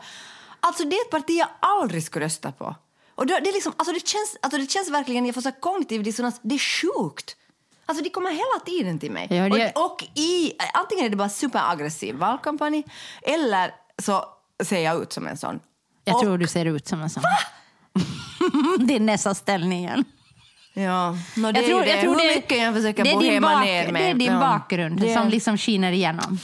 Alltså 0.61 0.85
det 0.85 0.97
är 0.97 1.01
ett 1.05 1.11
parti 1.11 1.31
jag 1.39 1.49
aldrig 1.61 2.05
skulle 2.05 2.25
rösta 2.25 2.53
på. 2.53 2.75
Och 3.15 3.27
det, 3.27 3.41
det, 3.41 3.49
är 3.51 3.53
liksom, 3.53 3.73
alltså 3.77 3.93
det, 3.95 4.07
känns, 4.09 4.37
alltså 4.43 4.59
det 4.61 4.71
känns 4.71 4.91
verkligen, 4.91 5.27
jag 5.27 5.35
får 5.35 5.43
så 5.43 5.53
kognitiv 5.53 6.03
dissonans, 6.03 6.41
det 6.43 6.55
är 6.55 6.59
sjukt. 6.59 7.37
Alltså 7.87 8.05
de 8.05 8.11
kommer 8.11 8.31
hela 8.31 8.65
tiden 8.67 8.99
till 8.99 9.11
mig. 9.13 9.27
Ja, 9.31 9.49
det- 9.49 9.73
och, 9.75 9.85
och 9.93 10.05
i, 10.15 10.53
antingen 10.75 11.05
är 11.05 11.09
det 11.11 11.17
bara 11.17 11.29
superaggressiv 11.29 12.15
valkampanj 12.15 12.85
eller 13.23 13.75
så 14.03 14.25
ser 14.65 14.81
jag 14.81 15.03
ut 15.03 15.13
som 15.13 15.27
en 15.27 15.37
sån. 15.37 15.61
Jag 16.05 16.17
och, 16.17 16.23
tror 16.23 16.39
du 16.39 16.47
ser 16.47 16.65
ut 16.65 16.87
som 16.87 17.03
en 17.03 17.11
sån. 17.11 17.23
det 18.87 18.97
är 18.97 19.01
nästa 19.01 19.35
ställningen. 19.35 20.05
Ja, 20.73 21.11
no, 21.37 21.53
det 21.53 21.59
Jag 21.61 21.65
är 21.65 21.69
tror, 21.69 21.81
ju 21.81 21.85
det. 21.87 21.91
jag 21.91 22.01
tror 22.01 22.15
Hur 22.15 22.29
det, 22.29 22.35
mycket 22.35 22.59
jag 22.59 22.75
försöker 22.75 23.05
det 23.05 23.11
är 23.11 23.19
din 23.21 23.29
bohema 23.29 23.49
bak- 23.55 23.65
ner 23.65 23.93
mig. 23.93 24.03
Det 24.03 24.11
är 24.11 24.15
din 24.15 24.33
Ja. 24.33 24.39
bakgrund 24.41 25.01
Det- 25.01 25.15
som 25.15 25.29
liksom 25.29 25.59
skiner 25.59 25.93
igenom. 25.93 26.39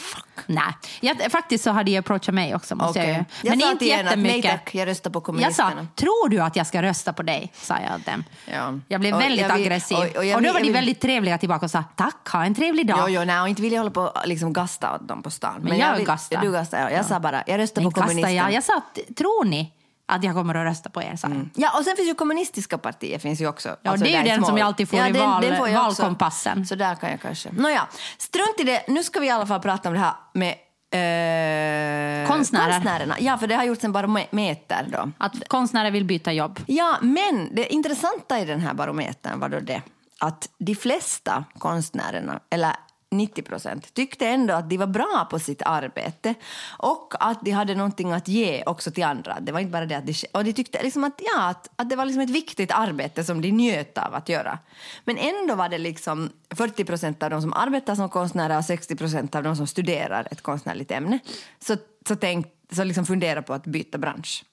Nej, 0.47 0.65
jag, 1.01 1.33
faktiskt 1.33 1.65
så 1.65 1.71
hade 1.71 1.91
jag 1.91 2.01
approachat 2.01 2.35
mig 2.35 2.55
också. 2.55 2.77
Måste 2.77 3.01
Okej. 3.01 3.13
jag, 3.13 3.25
Jag. 3.43 3.51
Men 3.51 3.61
sa 3.61 3.71
inte 3.73 3.85
nej 3.85 3.91
jättemycket. 4.05 4.51
tack, 4.51 4.75
jag 4.75 4.87
röstar 4.89 5.11
på 5.11 5.17
Jag 5.19 5.25
kommunisterna. 5.25 5.71
sa, 5.71 5.87
tror 5.95 6.29
du 6.29 6.41
att 6.41 6.57
jag 6.57 6.67
ska 6.67 6.83
rösta 6.83 7.13
på 7.13 7.23
dig? 7.23 7.53
Sa 7.55 7.75
jag 7.91 8.01
dem. 8.01 8.25
Ja. 8.53 8.79
Jag 8.89 9.01
blev 9.01 9.15
Och 9.15 9.21
väldigt 9.21 9.41
jag 9.41 9.55
vill- 9.57 9.65
aggressiv. 9.67 9.97
och- 9.97 10.05
Och, 10.05 10.17
och 10.17 10.25
jag 10.25 10.43
då 10.43 10.53
var 10.53 10.59
jag 10.61 10.67
de 10.67 10.73
väldigt 10.73 11.01
trevliga 11.01 11.39
tillbaka 11.39 11.65
och 11.65 11.71
sa 11.71 11.85
tack, 11.97 12.29
ha 12.29 12.45
en 12.45 12.55
trevlig 12.55 12.87
dag. 12.87 12.99
Jo, 13.01 13.09
jo, 13.09 13.25
nej, 13.25 13.41
och 13.41 13.49
inte 13.49 13.63
vill 13.63 13.73
jag 13.73 13.81
hålla 13.81 13.91
på 13.91 14.01
och 14.03 14.27
liksom 14.29 14.53
gasta 14.53 14.95
åt 14.95 15.09
dem 15.09 15.23
på 15.23 15.31
stan. 15.31 15.61
Men 15.63 15.79
jag 15.79 15.97
vill, 15.97 16.07
gastar. 16.07 16.41
Du 16.41 16.53
gastar, 16.53 16.79
ja. 16.81 16.91
Jag 16.91 17.05
sa 17.05 17.21
bara, 17.21 17.43
jag 17.47 17.59
röstar 17.59 17.83
på 17.83 17.91
kommunisterna. 17.91 18.33
jag. 18.33 18.53
Jag 18.53 18.65
sa, 18.65 18.81
tror 19.17 19.45
ni 19.45 19.73
att 20.07 20.25
jag 20.25 20.35
kommer 20.35 20.55
att 20.55 20.65
rösta 20.67 20.91
på 20.91 21.03
er? 21.03 21.17
Sa 21.17 21.29
jag. 21.29 21.49
Ja, 21.55 21.79
och 21.79 21.85
sen 21.85 21.97
finns 21.97 22.09
ju 22.09 22.15
kommunistiska 22.15 22.79
partier 22.79 23.19
finns 23.19 23.41
ju 23.41 23.49
också. 23.49 23.77
Ja, 23.83 23.97
det 23.97 24.15
är 24.15 24.23
ju 24.23 24.29
den 24.29 24.39
små- 24.39 24.47
som 24.47 24.59
jag 24.59 24.67
alltid 24.67 24.89
får 24.89 24.99
i 25.09 25.13
val- 25.13 25.57
får 25.57 25.69
jag 25.69 25.87
också. 25.87 26.03
valkompassen. 26.03 26.67
Så 26.67 26.75
där 26.75 26.95
kan 26.95 27.11
jag 27.11 27.21
kanske. 27.21 27.53
Nåja, 27.53 27.87
strunt 28.19 28.55
i 28.61 28.65
det. 28.65 28.85
Nu 28.89 29.03
ska 29.05 29.21
vi 29.21 29.27
i 29.27 29.31
alla 29.31 29.47
fall 29.47 29.61
prata 29.61 29.89
om 29.89 29.95
det 29.95 30.01
här 30.01 30.15
med 30.33 30.55
eh, 30.93 32.29
Konstnärer. 32.29 32.73
konstnärerna. 32.73 33.17
Ja, 33.21 33.39
för 33.39 33.47
det 33.47 33.55
har 33.55 33.65
gjorts 33.65 33.85
en 33.85 33.93
barometer 33.93 34.87
då. 34.93 35.11
Att 35.19 35.49
konstnärer 35.49 35.91
vill 35.91 36.05
byta 36.05 36.33
jobb. 36.33 36.61
Ja, 36.67 36.97
men 37.03 37.55
det 37.55 37.73
intressanta 37.73 38.41
i 38.41 38.45
den 38.45 38.61
här 38.61 38.75
barometern 38.75 39.41
var 39.41 39.49
då 39.49 39.61
det 39.61 39.83
att 40.21 40.49
de 40.59 40.75
flesta 40.75 41.45
konstnärerna, 41.59 42.41
eller 42.51 42.73
90 43.17 43.43
procent, 43.43 43.95
tyckte 43.95 44.27
ändå 44.27 44.55
att 44.55 44.71
de 44.71 44.77
var 44.77 44.87
bra 44.87 45.27
på 45.31 45.39
sitt 45.39 45.63
arbete 45.63 46.35
och 46.79 47.15
att 47.21 47.45
de 47.45 47.51
hade 47.51 47.75
någonting 47.75 48.13
att 48.13 48.29
ge 48.29 48.63
också 48.67 48.91
till 48.91 49.05
andra. 49.05 49.41
Det 49.41 49.53
var 49.53 49.61
inte 49.61 49.73
bara 49.73 49.87
det 49.87 49.95
att 49.95 50.07
de, 50.07 50.15
och 50.33 50.45
de 50.45 50.53
tyckte 50.53 50.83
liksom 50.83 51.05
att, 51.05 51.21
ja, 51.35 51.49
att, 51.49 51.71
att 51.77 51.91
det 51.91 51.97
var 51.97 52.05
liksom 52.05 52.23
ett 52.23 52.31
viktigt 52.31 52.71
arbete 52.73 53.25
som 53.25 53.43
de 53.43 53.51
njöt 53.51 53.99
av 53.99 54.15
att 54.15 54.29
göra. 54.29 54.59
Men 55.05 55.19
ändå 55.19 55.55
var 55.55 55.69
det 55.69 55.79
liksom 55.79 56.31
40 56.51 56.85
procent 56.85 57.23
av 57.23 57.31
de 57.31 57.43
som 57.43 57.53
arbetar 57.53 57.95
som 57.95 58.09
konstnärer 58.09 58.59
och 58.59 58.65
60 58.65 58.97
procent 58.97 59.35
av 59.35 59.43
de 59.43 59.57
som 59.57 59.67
studerar 59.67 60.29
ett 60.31 60.43
konstnärligt 60.43 60.91
ämne. 60.91 61.19
Så, 61.59 61.77
så, 62.09 62.17
tänk, 62.17 62.47
så 62.73 62.85
liksom 62.85 63.07
fundera 63.07 63.43
på 63.43 63.55
att 63.55 63.67
byta 63.67 63.99
bransch. 63.99 64.45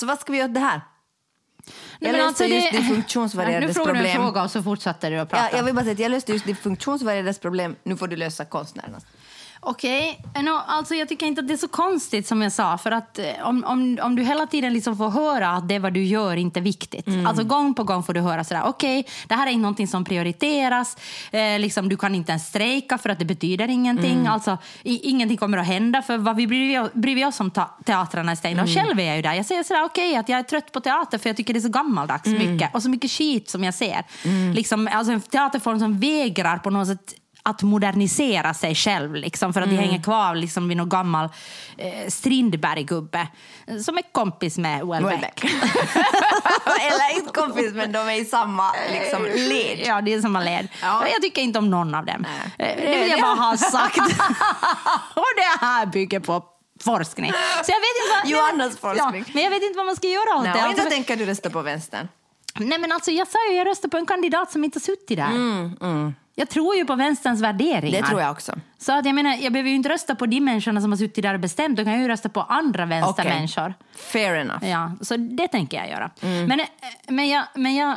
Så 0.00 0.06
vad 0.06 0.18
ska 0.18 0.32
vi 0.32 0.38
göra 0.38 0.48
åt 0.48 0.54
det 0.54 0.60
här? 0.60 0.80
Jag 1.98 2.12
men 2.12 2.20
löste 2.20 2.44
just 2.44 2.72
de 2.72 2.76
Ja, 2.76 2.82
funktionsvarierades 2.82 3.68
Nu 3.68 3.74
frågar 3.74 4.02
du 4.02 4.08
en 4.08 4.16
fråga 4.16 4.42
och 4.44 4.50
så 4.50 4.62
fortsätter 4.62 5.10
du 5.10 5.18
att 5.18 5.30
prata. 5.30 5.48
Ja, 5.50 5.56
jag 5.56 5.64
vill 5.64 5.74
bara 5.74 5.82
säga 5.82 5.92
att 5.92 5.98
jag 5.98 6.10
löste 6.10 6.32
just 6.32 6.46
de 6.46 6.54
funktionsvarierades 6.54 7.38
problem. 7.38 7.76
Nu 7.82 7.96
får 7.96 8.08
du 8.08 8.16
lösa 8.16 8.44
konstnärernas. 8.44 9.04
Okej, 9.68 10.20
no, 10.42 10.50
alltså 10.66 10.94
jag 10.94 11.08
tycker 11.08 11.26
inte 11.26 11.40
att 11.40 11.48
det 11.48 11.54
är 11.54 11.58
så 11.58 11.68
konstigt 11.68 12.26
som 12.26 12.42
jag 12.42 12.52
sa. 12.52 12.78
För 12.78 12.90
att 12.90 13.18
eh, 13.18 13.24
om, 13.42 13.64
om, 13.64 13.98
om 14.02 14.16
du 14.16 14.22
hela 14.22 14.46
tiden 14.46 14.72
liksom 14.72 14.96
får 14.96 15.10
höra 15.10 15.48
att 15.50 15.68
det 15.68 15.78
vad 15.78 15.92
du 15.92 16.04
gör 16.04 16.36
inte 16.36 16.60
är 16.60 16.62
viktigt. 16.62 17.06
Mm. 17.06 17.26
Alltså 17.26 17.44
gång 17.44 17.74
på 17.74 17.84
gång 17.84 18.02
får 18.02 18.14
du 18.14 18.20
höra 18.20 18.44
sådär, 18.44 18.62
okej, 18.66 19.06
det 19.28 19.34
här 19.34 19.46
är 19.46 19.56
någonting 19.56 19.88
som 19.88 20.04
prioriteras. 20.04 20.96
Eh, 21.30 21.58
liksom, 21.58 21.88
du 21.88 21.96
kan 21.96 22.14
inte 22.14 22.32
ens 22.32 22.46
strejka 22.46 22.98
för 22.98 23.08
att 23.08 23.18
det 23.18 23.24
betyder 23.24 23.68
ingenting. 23.68 24.12
Mm. 24.12 24.32
Alltså, 24.32 24.58
i, 24.82 25.08
ingenting 25.10 25.36
kommer 25.36 25.58
att 25.58 25.66
hända 25.66 26.02
för 26.02 26.18
vad 26.18 26.36
vi 26.36 26.46
bryr, 26.46 26.88
bryr 26.98 27.14
vi 27.14 27.24
oss 27.24 27.40
om 27.40 27.50
ta, 27.50 27.76
teatrarna 27.84 28.32
är 28.32 28.36
stängda. 28.36 28.62
Och 28.62 28.68
Mm. 28.68 28.84
själv 28.84 29.00
är 29.00 29.04
jag 29.04 29.16
ju 29.16 29.22
där. 29.22 29.34
Jag 29.34 29.46
säger 29.46 29.62
sådär, 29.62 29.84
okej, 29.84 30.16
att 30.16 30.28
jag 30.28 30.38
är 30.38 30.42
trött 30.42 30.72
på 30.72 30.80
teater 30.80 31.18
för 31.18 31.28
jag 31.28 31.36
tycker 31.36 31.54
det 31.54 31.58
är 31.58 31.62
så 31.62 31.68
gammaldags 31.68 32.26
Mm. 32.26 32.52
mycket. 32.52 32.74
Och 32.74 32.82
så 32.82 32.90
mycket 32.90 33.10
skit 33.10 33.50
som 33.50 33.64
jag 33.64 33.74
ser. 33.74 34.04
Liksom, 34.54 34.88
alltså 34.92 35.12
en 35.12 35.20
teaterform 35.20 35.78
som 35.78 35.98
vägrar 35.98 36.58
på 36.58 36.70
något 36.70 36.88
sätt 36.88 37.14
att 37.48 37.62
modernisera 37.62 38.54
sig 38.54 38.74
själv 38.74 39.14
liksom, 39.14 39.52
för 39.52 39.60
att 39.60 39.66
Mm. 39.66 39.76
de 39.76 39.82
hänger 39.88 40.02
kvar 40.02 40.34
liksom, 40.34 40.68
vid 40.68 40.76
någon 40.76 40.88
gammal 40.88 41.28
eh, 41.78 42.06
Strindberg-gubbe 42.08 43.26
eh, 43.66 43.76
som 43.76 43.98
är 43.98 44.02
kompis 44.12 44.58
med 44.58 44.86
Welbeck. 44.86 45.44
Eller 46.80 47.16
inte 47.16 47.32
kompis, 47.32 47.72
men 47.74 47.92
de 47.92 47.98
är 47.98 48.20
i 48.20 48.24
samma 48.24 48.72
liksom, 48.92 49.24
led. 49.24 49.80
Ja, 49.84 50.00
det 50.00 50.14
är 50.14 50.20
samma 50.20 50.40
led. 50.40 50.68
Ja. 50.82 51.08
Jag 51.08 51.22
tycker 51.22 51.42
inte 51.42 51.58
om 51.58 51.70
någon 51.70 51.94
av 51.94 52.06
dem. 52.06 52.26
Nej. 52.58 52.70
Eh, 52.76 52.90
Det 52.92 52.98
vill 52.98 53.10
jag 53.10 53.20
bara 53.20 53.34
ha 53.34 53.56
sagt. 53.56 53.96
Och 55.14 55.32
det 55.36 55.64
här 55.66 55.86
bygger 55.86 56.20
på 56.20 56.44
forskning. 56.84 57.32
Så 57.64 57.72
jag 57.72 57.80
vet 57.80 57.96
inte 58.02 58.14
vad, 58.22 58.30
Johannas 58.30 58.78
forskning. 58.78 59.24
Ja, 59.26 59.32
men 59.34 59.42
jag 59.42 59.50
vet 59.50 59.62
inte 59.62 59.76
vad 59.76 59.86
man 59.86 59.96
ska 59.96 60.06
göra 60.08 60.36
åt 60.36 60.44
Nej, 60.44 60.52
det. 60.52 60.58
inte 60.58 60.68
Alltså, 60.82 60.90
tänker 60.90 61.16
du 61.16 61.26
rösta 61.26 61.50
på 61.50 61.62
vänstern. 61.62 62.08
nej, 62.58 62.78
men 62.78 62.92
alltså, 62.92 63.10
jag 63.10 63.28
sa 63.28 63.38
ju 63.50 63.56
jag 63.56 63.66
röstar 63.66 63.88
på 63.88 63.96
en 63.96 64.06
kandidat 64.06 64.50
som 64.52 64.64
inte 64.64 64.76
har 64.76 64.80
suttit 64.82 65.16
där. 65.18 65.30
Jag 66.38 66.48
tror 66.48 66.76
ju 66.76 66.84
på 66.84 66.94
vänsterns 66.94 67.40
värderingar. 67.42 68.02
Det 68.02 68.08
tror 68.08 68.20
jag 68.20 68.30
också. 68.30 68.52
Så 68.78 68.92
att 68.98 69.06
jag 69.06 69.14
menar, 69.14 69.34
jag 69.36 69.52
behöver 69.52 69.70
ju 69.70 69.76
inte 69.76 69.88
rösta 69.88 70.14
på 70.14 70.26
de 70.26 70.40
människorna 70.40 70.80
som 70.80 70.90
har 70.92 70.96
suttit 70.96 71.22
där 71.22 71.34
och 71.34 71.40
bestämt. 71.40 71.76
Då 71.76 71.84
kan 71.84 71.92
jag 71.92 72.02
ju 72.02 72.08
rösta 72.08 72.28
på 72.28 72.40
andra 72.42 72.86
vänstermänniskor. 72.86 73.74
Fair 73.96 74.34
enough. 74.34 74.68
Ja, 74.68 74.92
så 75.00 75.16
det 75.16 75.48
tänker 75.48 75.76
jag 75.76 75.88
göra. 75.90 76.10
Mm. 76.20 76.46
Men, 76.46 76.60
eh, 76.60 76.66
men, 77.08 77.28
jag, 77.28 77.44
men, 77.54 77.74
jag, 77.74 77.96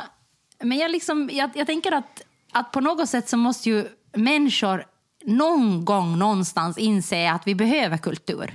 men 0.62 0.78
jag, 0.78 0.90
liksom, 0.90 1.30
jag, 1.32 1.50
jag 1.54 1.66
tänker 1.66 1.92
att, 1.92 2.22
att 2.52 2.70
på 2.72 2.80
något 2.80 3.08
sätt 3.08 3.28
så 3.28 3.36
måste 3.36 3.68
ju 3.70 3.88
människor 4.12 4.84
någon 5.24 5.84
gång 5.84 6.18
någonstans 6.18 6.78
inse 6.78 7.30
att 7.30 7.46
vi 7.46 7.54
behöver 7.54 7.96
kultur. 7.98 8.52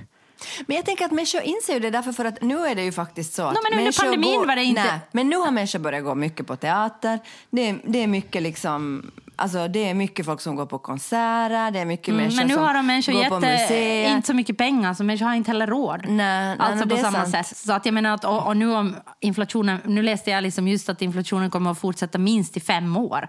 Men 0.66 0.76
jag 0.76 0.84
tänker 0.86 1.04
att 1.04 1.12
människor 1.12 1.40
inser 1.42 1.74
ju 1.74 1.80
det 1.80 1.90
därför 1.90 2.12
för 2.12 2.24
att 2.24 2.42
nu 2.42 2.66
är 2.66 2.74
det 2.74 2.82
ju 2.84 2.92
faktiskt 2.92 3.34
så 3.34 3.42
att 3.42 3.54
No, 3.54 3.58
men 3.70 3.78
under 3.78 4.02
pandemin 4.02 4.38
går, 4.38 4.46
var 4.46 4.56
det 4.56 4.64
inte- 4.64 4.82
Nej, 4.82 5.00
men 5.12 5.28
nu 5.28 5.36
har 5.36 5.50
människor 5.50 5.78
börjat 5.78 6.04
gå 6.04 6.14
mycket 6.14 6.46
på 6.46 6.56
teater. 6.56 7.18
Det 7.50 7.68
är, 7.68 7.78
det 7.84 8.02
är 8.02 8.06
mycket 8.06 8.42
liksom... 8.42 9.10
Alltså 9.38 9.68
det 9.68 9.88
är 9.90 9.94
mycket 9.94 10.26
folk 10.26 10.40
som 10.40 10.56
går 10.56 10.66
på 10.66 10.78
konserter, 10.78 11.70
det 11.70 11.78
är 11.78 11.84
mycket 11.84 12.14
människor 12.14 12.32
Mm, 12.32 12.36
Men 12.36 12.46
nu 12.46 12.54
som 12.54 12.62
har 12.64 12.74
de 12.74 12.86
människor 12.86 13.12
går 13.12 13.24
på 13.40 13.46
jätte, 13.46 13.62
museer. 13.62 14.10
inte 14.16 14.26
så 14.26 14.34
mycket 14.34 14.58
pengar 14.58 14.94
så 14.94 15.04
människor 15.04 15.26
har 15.26 15.34
inte 15.34 15.50
heller 15.50 15.66
råd. 15.66 16.00
Nej, 16.08 16.16
nej, 16.16 16.56
alltså 16.58 16.86
men 16.86 16.88
på 16.88 16.96
samma 16.96 17.26
sant. 17.26 17.46
sätt. 17.46 17.56
Så 17.56 17.72
att 17.72 17.86
jag 17.86 17.94
menar 17.94 18.14
att, 18.14 18.24
och, 18.24 18.46
och 18.46 18.56
nu 18.56 18.74
om 18.74 18.96
inflationen, 19.20 19.78
nu 19.84 20.02
läste 20.02 20.30
jag 20.30 20.42
liksom 20.42 20.68
just 20.68 20.88
att 20.88 21.02
inflationen 21.02 21.50
kommer 21.50 21.70
att 21.70 21.78
fortsätta 21.78 22.18
minst 22.18 22.56
i 22.56 22.60
fem 22.60 22.96
år. 22.96 23.28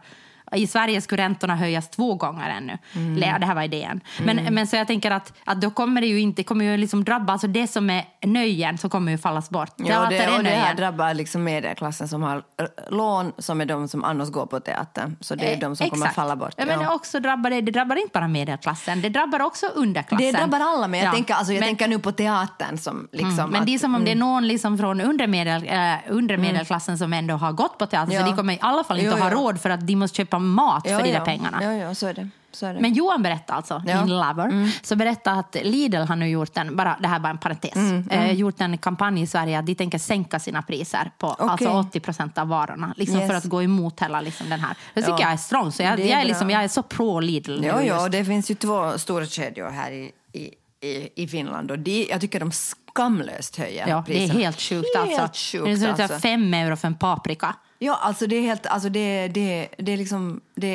I 0.56 0.68
Sverige 0.68 1.02
skulle 1.02 1.24
räntorna 1.24 1.56
höjas 1.56 1.90
två 1.90 2.16
gånger 2.16 2.50
ännu. 2.50 2.78
Mm. 2.96 3.20
Det 3.40 3.46
här 3.46 3.56
var 3.56 3.62
idén. 3.64 4.02
Men, 4.26 4.54
men 4.54 4.68
så 4.68 4.76
jag 4.76 4.88
tänker 4.88 5.12
att, 5.12 5.34
att 5.44 5.62
då 5.62 5.70
kommer 5.72 6.02
det 6.02 6.08
ju 6.08 6.20
inte 6.20 6.44
kommer 6.44 6.66
ju 6.66 6.78
liksom 6.78 7.04
drabba, 7.04 7.34
alltså 7.34 7.48
det 7.48 7.68
som 7.68 7.90
är 7.90 8.04
nöjen 8.26 8.78
så 8.78 8.90
kommer 8.90 9.12
ju 9.12 9.18
fallas 9.18 9.50
bort. 9.50 9.74
Ja, 9.78 9.86
Teater 9.86 10.32
det, 10.32 10.38
och 10.38 10.44
det 10.44 10.50
här 10.50 10.76
drabbar 10.76 11.14
liksom 11.14 11.44
medelklassen 11.44 12.08
som 12.08 12.24
har 12.24 12.36
eh, 12.38 12.66
lån, 12.90 13.32
som 13.38 13.62
är 13.62 13.66
de 13.66 13.88
som 13.88 14.04
annars 14.04 14.30
går 14.30 14.46
på 14.46 14.60
teater. 14.60 15.16
Så 15.22 15.36
det 15.36 15.46
är 15.46 15.54
Eh, 15.54 15.60
de 15.60 15.76
som 15.76 15.90
kommer 15.90 16.06
att 16.06 16.12
exakt. 16.12 16.16
falla 16.16 16.36
bort. 16.36 16.54
Ja, 16.58 16.66
men 16.66 16.88
också 16.88 17.20
drabbar 17.20 17.50
det, 17.50 17.62
det 17.62 17.72
drabbar 17.72 17.96
inte 17.96 18.10
bara 18.14 18.28
medelklassen, 18.28 19.02
det 19.02 19.10
drabbar 19.10 19.42
också 19.42 19.66
underklassen. 19.76 20.18
Det 20.18 20.32
drabbar 20.32 20.60
alla, 20.60 20.88
men 20.88 21.00
jag, 21.00 21.08
Ja. 21.08 21.12
tänker, 21.14 21.34
alltså, 21.34 21.54
jag 21.54 21.60
Men- 21.60 21.68
tänker 21.70 21.88
nu 21.88 22.00
på 22.00 22.12
teatern 22.12 22.78
som 22.78 23.08
liksom... 23.12 23.30
Mm, 23.40 23.50
men 23.52 23.62
att, 23.62 23.68
det 23.68 23.74
är 23.76 23.80
som 23.80 23.96
om 23.96 24.06
det 24.06 24.12
är 24.12 24.16
någon 24.16 24.48
liksom 24.48 24.78
från 24.78 25.02
undre, 25.02 25.28
medel, 25.28 25.64
äh, 25.68 25.94
undre 26.10 26.38
medelklassen 26.38 26.98
som 26.98 27.14
ändå 27.14 27.36
har 27.36 27.52
gått 27.52 27.78
på 27.78 27.86
teater, 27.86 28.14
Ja. 28.14 28.20
så 28.20 28.26
de 28.26 28.36
kommer 28.38 28.54
i 28.54 28.58
alla 28.62 28.84
fall 28.84 28.98
inte 29.00 29.10
Jo, 29.10 29.14
att 29.16 29.20
ha 29.22 29.30
råd 29.30 29.62
för 29.62 29.70
att 29.70 29.88
de 29.88 29.96
måste 29.96 30.18
köpa 30.18 30.37
mat 30.40 30.84
ja, 30.86 30.98
för 30.98 31.04
de 31.04 31.10
ja. 31.12 31.20
pengarna. 31.26 31.64
Ja, 31.64 31.74
ja, 31.74 31.96
så 31.96 32.08
är 32.08 32.14
det. 32.14 32.30
Men 32.62 32.94
Johan 32.94 33.24
berättade 33.24 33.58
alltså, 33.58 33.84
Ja. 33.88 34.06
min 34.06 34.10
lover, 34.18 34.72
så 34.86 34.96
berättade 34.96 35.40
att 35.40 35.56
Lidl 35.64 35.98
har 36.02 36.16
nu 36.16 36.28
gjort 36.30 36.58
en, 36.58 36.76
bara, 36.76 36.98
det 37.02 37.08
här 37.08 37.16
är 37.16 37.20
bara 37.20 37.30
en 37.30 37.38
parentes, 37.38 37.76
Mm, 37.76 38.10
eh, 38.10 38.32
gjort 38.32 38.62
en 38.62 38.78
kampanj 38.78 39.22
i 39.22 39.28
Sverige 39.28 39.60
att 39.60 39.66
de 39.66 39.76
tänker 39.76 39.98
sänka 39.98 40.40
sina 40.40 40.62
priser 40.62 41.12
på 41.18 41.28
alltså 41.28 41.70
80 41.70 42.00
procent 42.00 42.38
av 42.38 42.48
varorna, 42.48 42.94
liksom 42.98 43.20
Yes. 43.20 43.28
för 43.30 43.36
att 43.38 43.44
gå 43.46 43.64
emot 43.64 44.00
hela 44.02 44.22
liksom 44.22 44.50
den 44.50 44.60
här. 44.60 44.76
Det 44.94 45.02
tycker 45.02 45.14
Ja. 45.14 45.20
jag 45.22 45.32
är 45.32 45.38
strong, 45.38 45.72
så 45.72 45.84
jag, 45.84 45.94
är 46.00 46.06
jag, 46.06 46.22
är 46.22 46.26
liksom, 46.26 46.50
jag 46.50 46.64
är 46.64 46.68
så 46.68 46.84
pro 46.84 47.20
Lidl. 47.20 47.64
Ja, 47.66 47.82
ja, 47.82 48.02
just. 48.02 48.12
det 48.12 48.26
finns 48.26 48.52
ju 48.52 48.56
två 48.56 48.98
stora 48.98 49.26
kedjor 49.26 49.70
här 49.70 49.92
i, 49.92 50.12
i, 50.34 50.50
i, 50.88 51.24
i 51.24 51.28
Finland 51.28 51.72
och 51.72 51.80
de, 51.80 52.08
jag 52.12 52.22
tycker 52.22 52.40
de 52.40 52.52
skamlöst 52.52 53.56
höjer 53.58 53.88
Ja, 53.88 54.04
det 54.08 54.14
är 54.14 54.20
priserna. 54.20 54.40
helt 54.40 54.62
sjukt 54.62 54.88
Helt 54.98 55.20
alltså. 55.20 55.58
sjukt, 55.58 55.82
det 55.82 55.88
är 55.88 56.02
alltså. 56.02 56.20
fem 56.20 56.54
euro 56.54 56.76
för 56.76 56.88
en 56.88 56.96
paprika. 56.96 57.56
Ja, 57.80 58.00
alltså 58.02 58.28
det 58.28 58.36
är 58.36 58.42
helt, 58.42 58.66
alltså 58.66 58.90
det, 58.90 59.28
det, 59.28 59.68
det 59.78 59.92
är 59.92 59.98
liksom, 59.98 60.42
det, 60.56 60.70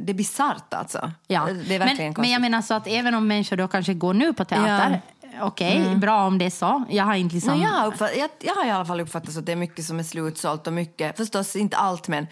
det 0.00 0.12
är 0.12 0.14
bisarrt 0.14 0.74
alltså. 0.74 1.12
Ja. 1.26 1.44
Det 1.44 1.50
är 1.50 1.54
verkligen 1.54 1.78
men, 1.78 1.96
konstigt. 1.96 2.18
men 2.18 2.30
jag 2.30 2.40
menar 2.40 2.62
så 2.62 2.74
att 2.74 2.86
även 2.86 3.14
om 3.14 3.26
människor 3.26 3.56
då 3.56 3.68
kanske 3.68 3.94
går 3.94 4.14
nu 4.14 4.32
på 4.32 4.44
teater, 4.44 5.00
okej, 5.40 5.96
bra 5.96 6.26
om 6.26 6.38
det 6.38 6.44
är 6.44 6.50
så. 6.50 6.84
Jag 6.90 7.04
har 7.04 7.14
inte 7.14 7.34
liksom... 7.34 7.60
Jag, 7.60 7.68
har 7.68 7.86
uppfatt, 7.86 8.10
jag, 8.16 8.30
jag 8.40 8.54
har 8.54 8.66
i 8.66 8.70
alla 8.70 8.84
fall 8.84 9.00
uppfattat 9.00 9.36
att 9.36 9.46
det 9.46 9.52
är 9.52 9.56
mycket 9.56 9.84
som 9.84 9.98
är 9.98 10.02
slutsålt 10.02 10.66
och 10.66 10.72
mycket, 10.72 11.16
förstås 11.16 11.56
inte 11.56 11.76
allt 11.76 12.08
men 12.08 12.26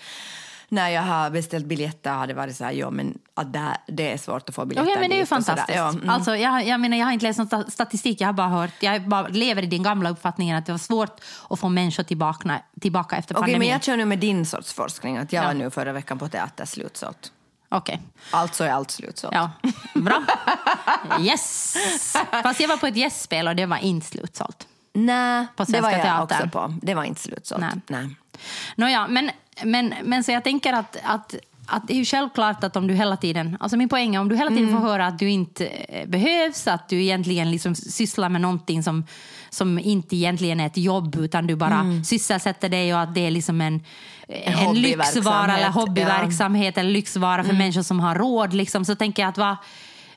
när 0.68 0.88
jag 0.88 1.02
har 1.02 1.30
beställt 1.30 1.66
biljetter 1.66 2.12
har 2.12 2.26
det 2.26 2.34
varit 2.34 2.56
så 2.56 2.64
här, 2.64 2.72
ja 2.72 2.90
men 2.90 3.18
att 3.40 3.52
det, 3.52 3.76
det 3.86 4.12
är 4.12 4.18
svårt 4.18 4.48
att 4.48 4.54
få 4.54 4.64
biljetter 4.64 4.90
Okej, 4.90 5.00
men 5.00 5.10
det 5.10 5.16
är 5.16 5.20
ju 5.20 5.26
fantastiskt. 5.26 5.76
Ja, 5.78 5.88
mm. 5.88 6.08
alltså, 6.10 6.36
jag, 6.36 6.66
jag, 6.66 6.80
menar, 6.80 6.96
jag 6.96 7.04
har 7.06 7.12
inte 7.12 7.26
läst 7.26 7.38
någon 7.38 7.48
sta- 7.48 7.70
statistik, 7.70 8.20
jag 8.20 8.28
har 8.28 8.32
bara 8.32 8.48
hört, 8.48 8.70
jag 8.80 9.08
bara 9.08 9.28
lever 9.28 9.62
i 9.62 9.66
din 9.66 9.82
gamla 9.82 10.10
uppfattningen 10.10 10.56
att 10.56 10.66
det 10.66 10.72
var 10.72 10.78
svårt 10.78 11.20
att 11.50 11.58
få 11.60 11.68
människor 11.68 12.02
tillbaka, 12.02 12.60
tillbaka 12.80 13.16
efter 13.16 13.34
Okej, 13.34 13.40
pandemin. 13.42 13.58
men 13.58 13.68
jag 13.68 13.82
kör 13.82 13.96
nu 13.96 14.04
med 14.04 14.18
din 14.18 14.46
sorts 14.46 14.72
forskning, 14.72 15.16
att 15.18 15.32
jag 15.32 15.42
Ja. 15.44 15.46
var 15.46 15.54
nu 15.54 15.70
förra 15.70 15.92
veckan 15.92 16.18
på 16.18 16.28
teater 16.28 16.64
slutsålt. 16.64 17.32
Okej. 17.68 18.00
Alltså 18.30 18.64
är 18.64 18.70
allt 18.70 18.90
slutsålt. 18.90 19.34
Ja, 19.34 19.50
bra. 19.94 20.22
Yes! 21.20 21.76
Fast 22.42 22.60
jag 22.60 22.68
var 22.68 22.76
på 22.76 22.86
ett 22.86 22.96
gästspel 22.96 23.48
och 23.48 23.56
det 23.56 23.66
var 23.66 23.76
inte 23.76 24.06
slutsålt. 24.06 24.66
Nej, 24.92 25.46
På 25.56 25.64
det 25.64 25.80
var 25.80 25.90
jag 25.90 26.02
Teatern. 26.02 26.22
också 26.22 26.48
på. 26.48 26.74
Det 26.82 26.94
var 26.94 27.04
inte 27.04 27.20
slutsålt. 27.20 27.60
Nej. 27.60 27.80
Nej. 27.86 28.16
Nåja, 28.76 29.06
men, 29.08 29.30
men, 29.64 29.94
men 30.02 30.24
så 30.24 30.32
jag 30.32 30.44
tänker 30.44 30.72
att, 30.72 30.96
att, 31.04 31.34
att 31.70 31.88
det 31.88 31.94
är 31.94 31.96
ju 31.96 32.04
självklart 32.04 32.64
att 32.64 32.76
om 32.76 32.86
du 32.86 32.94
hela 32.94 33.16
tiden, 33.16 33.56
alltså 33.60 33.76
min 33.76 33.88
poäng 33.88 34.14
är 34.14 34.20
om 34.20 34.28
du 34.28 34.36
hela 34.36 34.50
tiden 34.50 34.70
får 34.70 34.78
höra 34.78 35.06
att 35.06 35.18
du 35.18 35.30
inte 35.30 35.66
eh, 35.66 36.08
behövs, 36.08 36.66
att 36.68 36.88
du 36.88 37.02
egentligen 37.02 37.50
liksom 37.50 37.74
sysslar 37.74 38.28
med 38.28 38.40
någonting 38.40 38.82
som, 38.82 39.06
som 39.50 39.78
inte 39.78 40.16
egentligen 40.16 40.60
är 40.60 40.66
ett 40.66 40.76
jobb 40.76 41.16
utan 41.16 41.46
du 41.46 41.56
bara 41.56 41.84
sysselsätter 42.04 42.68
dig 42.68 42.94
och 42.94 43.00
att 43.00 43.14
det 43.14 43.26
är 43.26 43.30
liksom 43.30 43.60
en, 43.60 43.80
en, 44.28 44.54
hobbyverksamhet, 44.54 45.14
lyxvara 45.14 45.54
eller 45.54 45.64
ja. 45.64 45.70
hobbyverksamhet 45.70 46.78
eller 46.78 46.90
lyxvara 46.90 47.44
för 47.44 47.52
människor 47.52 47.82
som 47.82 48.00
har 48.00 48.14
råd 48.14 48.54
liksom, 48.54 48.84
så 48.84 48.94
tänker 48.94 49.22
jag 49.22 49.28
att 49.28 49.38
vad 49.38 49.56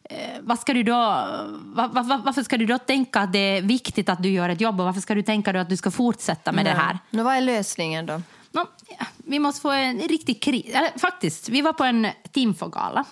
eh, 0.03 0.17
vad 0.41 0.59
ska 0.59 0.73
du 0.73 0.83
då, 0.83 0.93
va, 0.93 1.89
va, 1.93 2.03
va, 2.03 2.21
varför 2.25 2.43
ska 2.43 2.57
du 2.57 2.65
då 2.65 2.77
tänka 2.77 3.19
att 3.19 3.33
det 3.33 3.57
är 3.57 3.61
viktigt 3.61 4.09
att 4.09 4.23
du 4.23 4.29
gör 4.29 4.49
ett 4.49 4.61
jobb 4.61 4.79
och 4.79 4.85
varför 4.85 5.01
ska 5.01 5.15
du 5.15 5.21
tänka 5.21 5.53
då 5.53 5.59
att 5.59 5.69
du 5.69 5.77
ska 5.77 5.91
fortsätta 5.91 6.51
med 6.51 6.65
det 6.65 6.71
här? 6.71 6.99
Nå, 7.09 7.23
vad 7.23 7.35
är 7.35 7.41
lösningen 7.41 8.05
då? 8.05 8.21
Ja, 8.53 8.67
vi 9.17 9.39
måste 9.39 9.61
få 9.61 9.71
en 9.71 9.99
riktig 9.99 10.41
kris. 10.41 10.75
Faktiskt, 10.97 11.49
vi 11.49 11.61
var 11.61 11.73
på 11.73 11.83
en 11.83 12.07
Timfo-gala. 12.31 13.05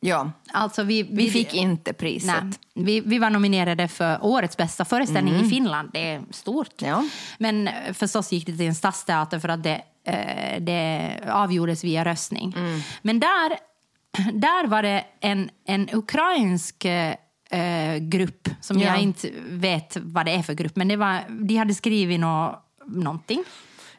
Ja, 0.00 0.30
Alltså 0.52 0.82
vi, 0.82 1.02
vi 1.02 1.30
fick 1.30 1.54
inte 1.54 1.92
priset. 1.92 2.42
Nej, 2.44 2.52
vi, 2.74 3.00
vi 3.00 3.18
var 3.18 3.30
nominerade 3.30 3.88
för 3.88 4.18
årets 4.24 4.56
bästa 4.56 4.84
föreställning 4.84 5.34
i 5.34 5.48
Finland. 5.48 5.90
Det 5.92 6.10
är 6.10 6.22
stort. 6.30 6.82
Ja. 6.82 7.04
Men 7.38 7.68
eh, 7.68 7.92
förstås 7.92 8.32
gick 8.32 8.46
det 8.46 8.56
till 8.56 8.66
en 8.66 8.74
stadsteater 8.74 9.38
för 9.38 9.48
att 9.48 9.62
det, 9.62 9.82
eh, 10.04 10.60
det 10.62 11.10
avgjordes 11.30 11.84
via 11.84 12.04
röstning. 12.04 12.54
Men 13.02 13.20
där, 13.20 13.58
där 14.32 14.66
var 14.66 14.82
det 14.82 15.04
en, 15.20 15.50
en 15.64 15.88
ukrainsk 15.92 16.84
eh, 16.84 17.96
grupp 18.00 18.48
som 18.60 18.78
Ja. 18.78 18.86
jag 18.86 19.00
inte 19.00 19.30
vet 19.48 19.96
vad 20.02 20.26
det 20.26 20.32
är 20.32 20.42
för 20.42 20.54
grupp. 20.54 20.76
Men 20.76 20.88
det 20.88 20.96
var, 20.96 21.18
de 21.28 21.56
hade 21.56 21.74
skrivit 21.74 22.20
nå, 22.20 22.62
någonting. 22.86 23.44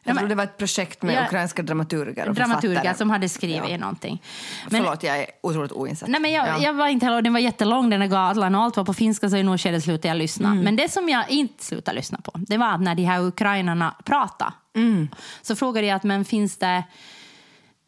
Jag 0.04 0.18
tror 0.18 0.28
det 0.28 0.36
var 0.36 0.44
ett 0.44 0.58
projekt 0.58 1.02
med 1.02 1.16
Ja. 1.16 1.26
ukrainska 1.26 1.64
dramaturger 1.64 2.30
och 2.30 2.36
Dramaturger 2.36 2.94
som 2.94 3.10
hade 3.10 3.30
skrivit 3.30 3.70
Ja. 3.70 3.78
någonting. 3.78 4.22
Men, 4.70 4.84
Förlåt, 4.84 5.04
jag 5.04 5.20
är 5.20 5.26
otroligt 5.44 5.72
oinsatt. 5.72 6.10
Nej, 6.10 6.22
men 6.22 6.32
jag, 6.32 6.48
Ja. 6.48 6.58
jag 6.60 6.74
var 6.74 6.88
inte 6.88 7.06
heller, 7.06 7.22
den 7.22 7.34
var 7.34 7.40
jättelång 7.40 7.90
den 7.90 8.02
här 8.02 8.08
galan 8.08 8.56
och 8.56 8.62
allt 8.64 8.78
var 8.78 8.84
på 8.86 8.94
finska 8.94 9.30
så 9.30 9.38
i 9.38 9.44
något 9.44 9.62
skede 9.62 9.82
slutade 9.82 10.08
jag 10.08 10.18
lyssna. 10.18 10.48
Mm. 10.50 10.64
Men 10.64 10.76
det 10.76 10.92
som 10.92 11.10
jag 11.10 11.30
inte 11.30 11.64
slutade 11.66 11.96
lyssna 11.98 12.18
på 12.24 12.32
det 12.36 12.58
var 12.58 12.74
att 12.74 12.82
när 12.82 12.96
de 12.96 13.04
här 13.04 13.22
ukrainarna 13.22 13.96
pratade 14.06 14.52
Mm. 14.76 15.08
så 15.42 15.56
frågade 15.56 15.88
jag 15.88 15.96
att 15.96 16.04
men 16.04 16.26
finns 16.26 16.58
det 16.58 16.84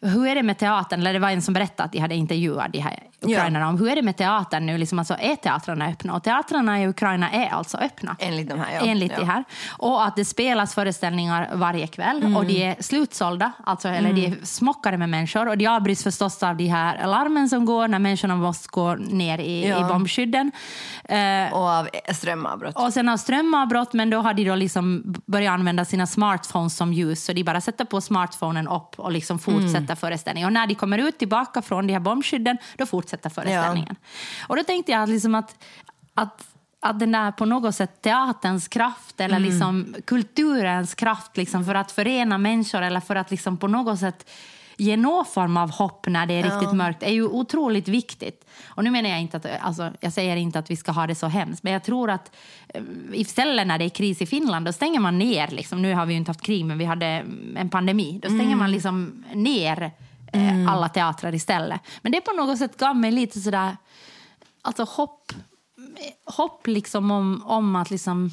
hur 0.01 0.27
är 0.27 0.35
det 0.35 0.43
med 0.43 0.57
teatern? 0.57 0.99
Eller 0.99 1.13
det 1.13 1.19
var 1.19 1.29
en 1.29 1.41
som 1.41 1.53
berättade 1.53 1.83
att 1.85 1.91
de 1.91 1.99
hade 1.99 2.15
intervjuat 2.15 2.73
de 2.73 2.79
här 2.79 2.99
ukrainarna 3.21 3.69
om 3.69 3.77
hur 3.79 3.89
är 3.91 3.95
det 3.95 4.01
med 4.01 4.17
teatern 4.17 4.65
nu? 4.65 4.77
Liksom 4.77 4.99
alltså, 4.99 5.15
är 5.19 5.35
teatrarna 5.35 5.87
öppna? 5.87 6.13
Och 6.15 6.23
teatrarna 6.23 6.81
i 6.81 6.87
Ukraina 6.87 7.31
är 7.31 7.49
alltså 7.49 7.77
öppna. 7.77 8.15
Enligt 8.19 8.49
de 8.49 8.59
här, 8.59 8.73
ja. 8.75 8.79
Enligt 8.81 9.11
Ja. 9.11 9.19
det 9.19 9.25
här. 9.25 9.43
Och 9.77 10.05
att 10.05 10.15
det 10.15 10.25
spelas 10.25 10.75
föreställningar 10.75 11.49
varje 11.53 11.87
kväll 11.87 12.35
och 12.37 12.45
de 12.45 12.63
är 12.63 12.75
slutsålda, 12.79 13.51
alltså, 13.63 13.87
eller 13.87 14.13
de 14.13 14.25
är 14.25 14.45
smockade 14.45 14.97
med 14.97 15.09
människor. 15.09 15.47
Och 15.47 15.57
de 15.57 15.67
avbryts 15.67 16.03
förstås 16.03 16.43
av 16.43 16.55
de 16.57 16.67
här 16.67 17.07
larmen 17.07 17.49
som 17.49 17.65
går 17.65 17.87
när 17.87 17.99
människorna 17.99 18.35
måste 18.35 18.67
gå 18.71 18.95
ner 18.95 19.37
i, 19.37 19.67
Ja. 19.69 19.79
i 19.79 19.83
bombskydden. 19.83 20.51
Eh, 21.05 21.53
Och 21.53 21.59
av 21.69 21.87
strömavbrott. 22.13 22.75
och 22.75 22.93
sen 22.93 23.09
av 23.09 23.17
strömavbrott, 23.17 23.93
men 23.93 24.09
då 24.09 24.17
har 24.21 24.33
de 24.33 24.43
då 24.45 24.55
liksom 24.55 25.03
börjat 25.25 25.51
använda 25.53 25.85
sina 25.85 26.07
smartphones 26.07 26.75
som 26.77 26.93
ljus. 26.93 27.23
Så 27.25 27.33
de 27.33 27.43
bara 27.43 27.61
sätter 27.61 27.85
på 27.85 28.01
smartphonen 28.01 28.67
upp 28.67 28.99
och 28.99 29.11
liksom 29.11 29.39
fortsätter 29.39 29.95
föreställningen. 29.95 30.47
Och 30.47 30.53
när 30.53 30.67
de 30.67 30.75
kommer 30.75 30.97
ut 30.97 31.19
tillbaka 31.19 31.61
från 31.61 31.87
de 31.87 31.93
här 31.93 31.99
bombskydden, 31.99 32.57
då 32.77 32.85
fortsätter 32.85 33.10
föreställningen. 33.29 33.95
Och 34.47 34.55
då 34.55 34.63
tänkte 34.63 34.91
jag 34.91 35.09
liksom 35.09 35.35
att, 35.35 35.55
att 36.13 36.47
att 36.83 36.99
den 36.99 37.11
där 37.11 37.31
på 37.31 37.45
något 37.45 37.75
sätt 37.75 38.01
teaterns 38.01 38.67
kraft 38.67 39.19
eller 39.19 39.39
liksom 39.39 39.95
kulturens 40.05 40.95
kraft 40.95 41.37
liksom 41.37 41.65
för 41.65 41.75
att 41.75 41.91
förena 41.91 42.37
människor 42.37 42.81
eller 42.81 42.99
för 42.99 43.15
att 43.15 43.31
liksom 43.31 43.57
på 43.57 43.67
något 43.67 43.99
sätt 43.99 44.29
ge 44.77 44.97
någon 44.97 45.25
form 45.25 45.57
av 45.57 45.71
hopp 45.71 46.07
när 46.07 46.25
det 46.25 46.33
är 46.33 46.43
riktigt 46.43 46.73
mörkt 46.73 47.03
är 47.03 47.11
ju 47.11 47.23
otroligt 47.23 47.87
viktigt. 47.87 48.45
Och 48.65 48.83
nu 48.83 48.91
menar 48.91 49.09
jag 49.09 49.21
inte 49.21 49.37
att, 49.37 49.45
alltså, 49.61 49.91
jag 49.99 50.13
säger 50.13 50.35
inte 50.35 50.59
att 50.59 50.71
vi 50.71 50.75
ska 50.75 50.91
ha 50.91 51.07
det 51.07 51.15
så 51.15 51.27
hemskt, 51.27 51.63
men 51.63 51.73
jag 51.73 51.83
tror 51.83 52.09
att 52.09 52.35
eh, 52.67 52.81
istället 53.13 53.67
när 53.67 53.77
det 53.77 53.85
är 53.85 53.89
kris 53.89 54.21
i 54.21 54.25
Finland, 54.25 54.65
då 54.65 54.73
stänger 54.73 54.99
man 54.99 55.19
ner, 55.19 55.47
liksom, 55.47 55.81
nu 55.81 55.93
har 55.93 56.05
vi 56.05 56.13
ju 56.13 56.17
inte 56.17 56.29
haft 56.29 56.41
krig, 56.41 56.65
men 56.65 56.77
vi 56.77 56.85
hade 56.85 57.23
en 57.55 57.69
pandemi, 57.69 58.19
då 58.23 58.29
stänger 58.29 58.55
man 58.55 58.71
liksom 58.71 59.25
ner 59.33 59.91
eh, 60.31 60.71
alla 60.71 60.89
teatrar 60.89 61.35
istället. 61.35 61.81
Men 62.01 62.11
det 62.11 62.21
på 62.21 62.31
något 62.31 62.57
sätt 62.57 62.77
gav 62.77 62.95
mig 62.95 63.11
lite 63.11 63.39
sådär, 63.39 63.77
alltså 64.61 64.83
hopp, 64.83 65.33
hopp 66.25 66.67
liksom 66.67 67.11
om, 67.11 67.43
om 67.45 67.75
att 67.75 67.91
liksom 67.91 68.31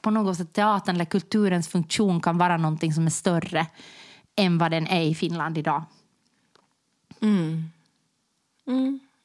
på 0.00 0.10
något 0.10 0.36
sätt 0.36 0.52
teatern 0.52 0.94
eller 0.94 1.04
kulturens 1.04 1.68
funktion 1.68 2.20
kan 2.20 2.38
vara 2.38 2.56
någonting 2.56 2.92
som 2.92 3.06
är 3.06 3.10
större 3.10 3.66
än 4.36 4.58
vad 4.58 4.70
den 4.70 4.86
är 4.86 5.02
i 5.02 5.14
Finland 5.14 5.58
idag. 5.58 5.82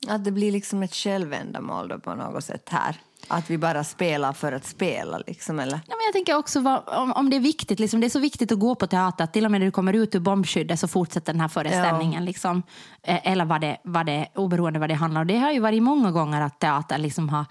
Att 0.08 0.24
det 0.24 0.32
blir 0.32 0.52
liksom 0.52 0.84
ett 0.84 0.96
självändamål 0.96 1.88
då 1.88 2.00
på 2.00 2.16
något 2.16 2.44
sätt 2.44 2.70
här. 2.70 2.96
Att 3.28 3.50
vi 3.50 3.58
bara 3.58 3.84
spelar 3.84 4.34
för 4.34 4.52
att 4.52 4.66
spela 4.66 5.18
liksom, 5.28 5.60
eller? 5.60 5.80
Ja, 5.88 5.96
men 5.96 6.06
jag 6.06 6.14
tänker 6.14 6.38
också 6.38 6.60
vad, 6.60 6.84
om, 6.88 7.12
om 7.12 7.30
det 7.30 7.36
är 7.36 7.40
viktigt, 7.40 7.80
liksom, 7.80 8.00
det 8.00 8.08
är 8.08 8.10
så 8.10 8.20
viktigt 8.20 8.52
att 8.52 8.60
gå 8.60 8.76
på 8.76 8.88
teater 8.88 9.24
att 9.24 9.34
till 9.34 9.46
och 9.46 9.52
med 9.52 9.62
när 9.62 9.66
du 9.66 9.72
kommer 9.72 9.94
ut 9.94 10.16
ur 10.16 10.20
bombskyddet 10.20 10.80
så 10.80 10.88
fortsätter 10.88 11.34
den 11.34 11.42
här 11.42 11.48
föreställningen. 11.48 12.26
Liksom, 12.26 12.64
Eh, 13.08 13.32
eller 13.32 13.46
vad 13.46 13.62
det, 13.62 13.78
vad 13.84 14.06
det, 14.06 14.28
oberoende 14.36 14.80
vad 14.80 14.90
det 14.90 14.94
handlar 14.94 15.22
om. 15.22 15.28
Det 15.28 15.38
har 15.38 15.52
ju 15.52 15.60
varit 15.60 15.84
många 15.84 16.12
gånger 16.12 16.42
att 16.42 16.60
teater 16.60 16.98
liksom 16.98 17.30
har 17.30 17.46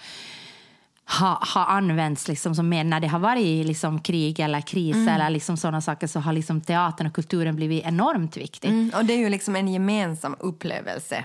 har 1.05 1.55
ha 1.55 1.65
använts 1.67 2.29
liksom 2.29 2.55
som 2.55 2.69
med 2.69 2.87
när 2.87 3.01
det 3.01 3.09
har 3.09 3.19
varit 3.19 3.67
liksom 3.67 4.01
krig 4.01 4.41
eller 4.41 4.61
kris 4.61 4.97
eller 5.09 5.31
liksom 5.31 5.57
sådana 5.57 5.81
saker 5.81 6.07
så 6.07 6.21
har 6.21 6.33
liksom 6.33 6.61
teatern 6.61 7.07
och 7.07 7.13
kulturen 7.13 7.57
blivit 7.57 7.85
enormt 7.85 8.37
viktig. 8.37 8.69
Mm, 8.69 8.93
och 8.97 9.05
det 9.05 9.13
är 9.13 9.19
ju 9.19 9.29
liksom 9.29 9.57
en 9.57 9.69
gemensam 9.69 10.37
upplevelse 10.39 11.25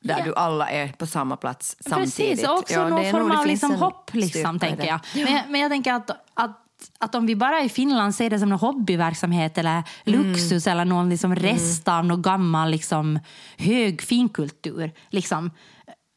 där 0.00 0.18
Ja. 0.18 0.24
du 0.24 0.34
alla 0.34 0.70
är 0.70 0.88
på 0.88 1.06
samma 1.06 1.36
plats 1.36 1.76
samtidigt. 1.80 2.16
Precis, 2.16 2.48
och 2.48 2.58
också 2.58 2.74
Ja, 2.74 2.88
någon 2.88 3.10
form 3.10 3.30
av 3.30 3.46
liksom 3.46 3.74
hopp, 3.74 4.10
liksom, 4.14 4.58
tänker 4.58 4.86
jag. 4.86 5.00
Men, 5.14 5.52
men 5.52 5.60
jag 5.60 5.70
tänker 5.70 5.92
att, 5.92 6.10
att 6.34 6.66
att 6.98 7.14
om 7.14 7.26
vi 7.26 7.36
bara 7.36 7.60
i 7.60 7.68
Finland 7.68 8.14
ser 8.14 8.30
det 8.30 8.38
som 8.38 8.52
en 8.52 8.58
hobbyverksamhet 8.58 9.58
eller 9.58 9.82
luxus 10.04 10.66
eller 10.66 10.84
någon 10.84 11.10
liksom 11.10 11.34
rest 11.34 11.88
av 11.88 12.04
någon 12.04 12.22
gammal 12.22 12.70
liksom, 12.70 13.18
hög 13.58 14.02
finkultur. 14.02 14.92
Liksom. 15.10 15.50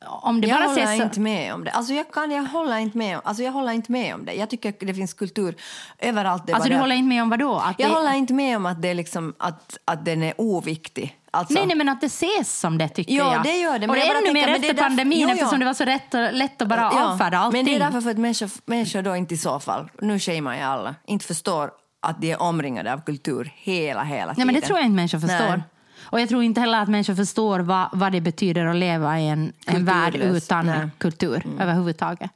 Om 0.05 0.41
det 0.41 0.47
Jag 0.47 0.59
bara 0.59 0.69
håller 0.69 0.84
ses 0.84 1.01
inte 1.01 1.19
med 1.19 1.53
om 1.53 1.63
det. 1.63 1.71
Alltså 1.71 1.93
jag, 1.93 2.11
kan, 2.11 2.31
jag, 2.31 2.43
håller 2.43 2.77
inte 2.77 2.97
med, 2.97 3.19
alltså 3.23 3.43
jag 3.43 3.51
håller 3.51 3.71
inte 3.71 3.91
med 3.91 4.15
om 4.15 4.25
det. 4.25 4.34
Jag 4.34 4.49
tycker 4.49 4.69
att 4.69 4.79
det 4.79 4.93
finns 4.93 5.13
kultur 5.13 5.55
överallt. 5.99 6.47
Det 6.47 6.53
Alltså 6.53 6.69
du 6.69 6.75
håller 6.75 6.95
inte 6.95 7.07
med 7.09 7.21
om 7.23 7.29
vad 7.29 7.39
då? 7.39 7.55
Att 7.55 7.79
Jag 7.79 7.89
det, 7.89 7.95
håller 7.95 8.13
inte 8.13 8.34
med 8.34 8.57
om 8.57 8.65
att, 8.65 8.81
det 8.81 8.93
liksom, 8.93 9.34
att, 9.38 9.77
att 9.86 10.05
den 10.05 10.23
är 10.23 10.34
oviktig. 10.38 11.17
Alltså, 11.34 11.53
Nej, 11.53 11.65
nej, 11.67 11.75
men 11.77 11.89
att 11.89 12.01
det 12.01 12.05
ses 12.07 12.59
som 12.59 12.77
det 12.77 12.88
tycker 12.89 13.13
Ja, 13.13 13.34
jag. 13.34 13.43
det 13.43 13.57
gör 13.57 13.73
det, 13.73 13.79
men 13.79 13.89
och 13.89 13.95
det 13.95 14.01
är 14.01 14.21
ännu 14.23 14.34
mer 14.34 14.47
efter 14.47 14.67
därför- 14.67 14.81
pandemin 14.84 15.19
Jo, 15.19 15.27
ja. 15.27 15.34
eftersom 15.34 15.59
det 15.59 15.65
var 15.65 15.73
så 15.73 15.86
lätt, 15.86 16.13
och- 16.13 16.34
lätt 16.34 16.61
att 16.61 16.67
bara 16.67 16.79
Ja, 16.81 17.05
avfärda 17.13 17.38
allting. 17.38 17.59
Men 17.59 17.65
det 17.65 17.75
är 17.75 17.79
därför 17.79 18.01
för 18.01 18.09
att 18.11 18.17
människor, 18.17 18.49
människor 18.65 19.01
då 19.01 19.15
inte 19.15 19.34
i 19.34 19.38
så 19.38 19.59
fall, 19.59 19.89
nu 20.01 20.19
shamear 20.19 20.53
jag 20.55 20.67
alla, 20.67 20.95
inte 21.07 21.25
förstår 21.25 21.71
att 22.01 22.21
de 22.21 22.31
är 22.31 22.41
omringade 22.41 22.93
av 22.93 23.01
kultur 23.01 23.51
hela, 23.55 24.03
hela 24.03 24.21
tiden. 24.21 24.34
Nej, 24.38 24.45
men 24.45 24.55
det 24.55 24.61
tror 24.61 24.79
jag 24.79 24.86
inte 24.86 24.95
människor 24.95 25.19
förstår. 25.19 25.47
Nej. 25.49 25.61
Och 26.03 26.21
jag 26.21 26.29
tror 26.29 26.43
inte 26.43 26.61
heller 26.61 26.79
att 26.81 26.89
människor 26.89 27.15
förstår 27.15 27.59
vad, 27.59 27.88
vad 27.91 28.11
det 28.11 28.21
betyder 28.21 28.65
att 28.65 28.75
leva 28.75 29.19
i 29.19 29.27
en, 29.27 29.53
en 29.67 29.86
värld 29.86 30.15
utan 30.15 30.65
Nej. 30.65 30.75
Mm. 30.75 30.91
kultur 30.97 31.43
överhuvudtaget. 31.59 32.31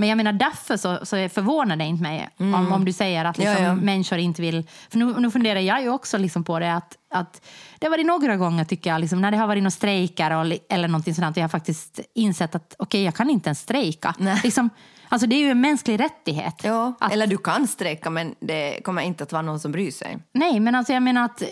Men 0.00 0.08
jag 0.08 0.16
menar 0.16 0.32
därför 0.32 0.76
så, 0.76 1.06
så 1.06 1.28
förvånar 1.28 1.76
det 1.76 1.84
inte 1.84 2.02
mig 2.02 2.28
om, 2.38 2.72
om 2.72 2.84
du 2.84 2.92
säger 2.92 3.24
att 3.24 3.38
liksom 3.38 3.56
Mm. 3.56 3.64
Ja, 3.64 3.68
ja. 3.68 3.74
människor 3.74 4.18
inte 4.18 4.42
vill... 4.42 4.66
För 4.90 4.98
nu, 4.98 5.20
nu 5.20 5.30
funderar 5.30 5.60
jag 5.60 5.82
ju 5.82 5.88
också 5.88 6.18
liksom 6.18 6.44
på 6.44 6.58
det 6.58 6.74
att, 6.74 6.96
att 7.10 7.42
det 7.78 7.86
har 7.86 7.90
varit 7.90 8.06
några 8.06 8.36
gånger 8.36 8.64
tycker 8.64 8.90
jag, 8.90 9.00
liksom, 9.00 9.20
när 9.20 9.30
det 9.30 9.36
har 9.36 9.46
varit 9.46 9.62
några 9.62 9.70
strejker 9.70 10.30
och, 10.30 10.58
eller 10.68 10.88
någonting 10.88 11.14
sådant, 11.14 11.36
och 11.36 11.40
jag 11.40 11.44
har 11.44 11.48
faktiskt 11.48 12.00
insett 12.14 12.54
att 12.54 12.74
okej, 12.78 13.04
jag 13.04 13.14
kan 13.14 13.30
inte 13.30 13.48
ens 13.48 13.60
strejka. 13.60 14.14
Nej. 14.18 14.40
Liksom, 14.44 14.70
alltså 15.08 15.26
det 15.26 15.36
är 15.36 15.40
ju 15.40 15.50
en 15.50 15.60
mänsklig 15.60 16.00
rättighet. 16.00 16.54
Ja, 16.64 16.92
att, 17.00 17.12
eller 17.12 17.26
du 17.26 17.38
kan 17.38 17.66
strejka 17.66 18.10
men 18.10 18.34
det 18.40 18.80
kommer 18.84 19.02
inte 19.02 19.24
att 19.24 19.32
vara 19.32 19.42
någon 19.42 19.60
som 19.60 19.72
bryr 19.72 19.90
sig. 19.90 20.18
Nej, 20.32 20.60
men 20.60 20.74
alltså 20.74 20.92
jag 20.92 21.02
menar 21.02 21.24
att, 21.24 21.42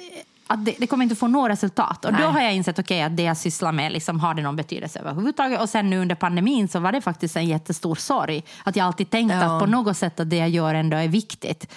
att 0.49 0.65
det, 0.65 0.75
det 0.79 0.87
kommer 0.87 1.03
inte 1.03 1.17
få 1.17 1.29
något 1.29 1.51
resultat. 1.51 2.05
Och 2.05 2.13
Nej. 2.13 2.23
då 2.23 2.29
har 2.29 2.41
jag 2.41 2.55
insett 2.55 2.79
okay, 2.79 3.01
att 3.01 3.17
det 3.17 3.23
jag 3.23 3.37
sysslar 3.37 3.73
med 3.73 3.93
liksom, 3.93 4.21
har 4.21 4.35
det 4.35 4.43
någon 4.43 4.57
betydelse 4.57 4.99
överhuvudtaget. 4.99 5.61
Och 5.61 5.69
sen 5.69 5.91
nu 5.91 5.99
under 5.99 6.15
pandemin 6.15 6.69
så 6.69 6.79
var 6.79 6.93
det 6.93 7.01
faktiskt 7.01 7.37
en 7.37 7.47
jättestor 7.47 7.95
sorg. 7.95 8.45
Att 8.65 8.77
jag 8.77 8.87
alltid 8.87 9.11
tänkt 9.11 9.33
Ja. 9.33 9.57
att 9.57 9.61
på 9.61 9.67
något 9.67 9.97
sätt 9.97 10.21
att 10.21 10.31
det 10.31 10.37
jag 10.37 10.49
gör 10.49 10.75
ändå 10.75 10.97
är 10.97 11.09
viktigt. 11.09 11.73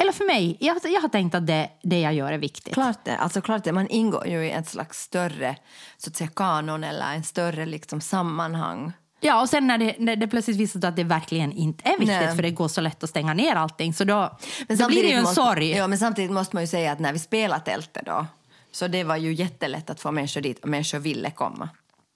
Eller 0.00 0.12
för 0.12 0.24
mig, 0.24 0.56
jag, 0.60 0.76
jag 0.84 1.00
har 1.00 1.08
tänkt 1.08 1.34
att 1.34 1.46
det, 1.46 1.70
det 1.82 2.00
jag 2.00 2.14
gör 2.14 2.32
är 2.32 2.38
viktigt. 2.38 2.74
Klart 2.74 3.04
det, 3.04 3.16
alltså 3.16 3.40
klart 3.40 3.64
det. 3.64 3.72
Man 3.72 3.88
ingår 3.88 4.26
ju 4.26 4.46
i 4.46 4.50
ett 4.50 4.68
slags 4.68 5.02
större 5.02 5.56
så 5.96 6.10
att 6.10 6.16
säga, 6.16 6.30
kanon 6.36 6.84
eller 6.84 7.14
en 7.14 7.24
större 7.24 7.66
liksom, 7.66 8.00
sammanhang. 8.00 8.92
Ja, 9.20 9.40
och 9.40 9.48
sen 9.48 9.66
när 9.66 9.78
det, 9.78 9.94
när 9.98 10.16
det 10.16 10.28
plötsligt 10.28 10.56
visar 10.56 10.80
sig 10.80 10.88
att 10.88 10.96
det 10.96 11.04
verkligen 11.04 11.52
inte 11.52 11.88
är 11.88 11.98
viktigt 11.98 12.06
Nej. 12.20 12.36
för 12.36 12.42
det 12.42 12.50
går 12.50 12.68
så 12.68 12.80
lätt 12.80 13.04
att 13.04 13.10
stänga 13.10 13.34
ner 13.34 13.54
allting. 13.56 13.94
Så 13.94 14.04
då, 14.04 14.38
då 14.68 14.86
blir 14.88 15.02
det 15.02 15.08
ju 15.08 15.14
en 15.14 15.22
måste, 15.22 15.34
sorg. 15.34 15.70
Ja, 15.70 15.86
men 15.86 15.98
samtidigt 15.98 16.30
måste 16.30 16.56
man 16.56 16.62
ju 16.62 16.66
säga 16.66 16.92
att 16.92 16.98
när 16.98 17.12
vi 17.12 17.18
spelade 17.18 17.64
tältet 17.64 18.06
då 18.06 18.26
så 18.72 18.88
det 18.88 19.04
var 19.04 19.16
ju 19.16 19.32
jättelätt 19.32 19.90
att 19.90 20.00
få 20.00 20.10
människor 20.12 20.40
dit 20.40 20.58
och 20.58 20.68
människor 20.68 20.98
ville 20.98 21.30
komma. 21.30 21.68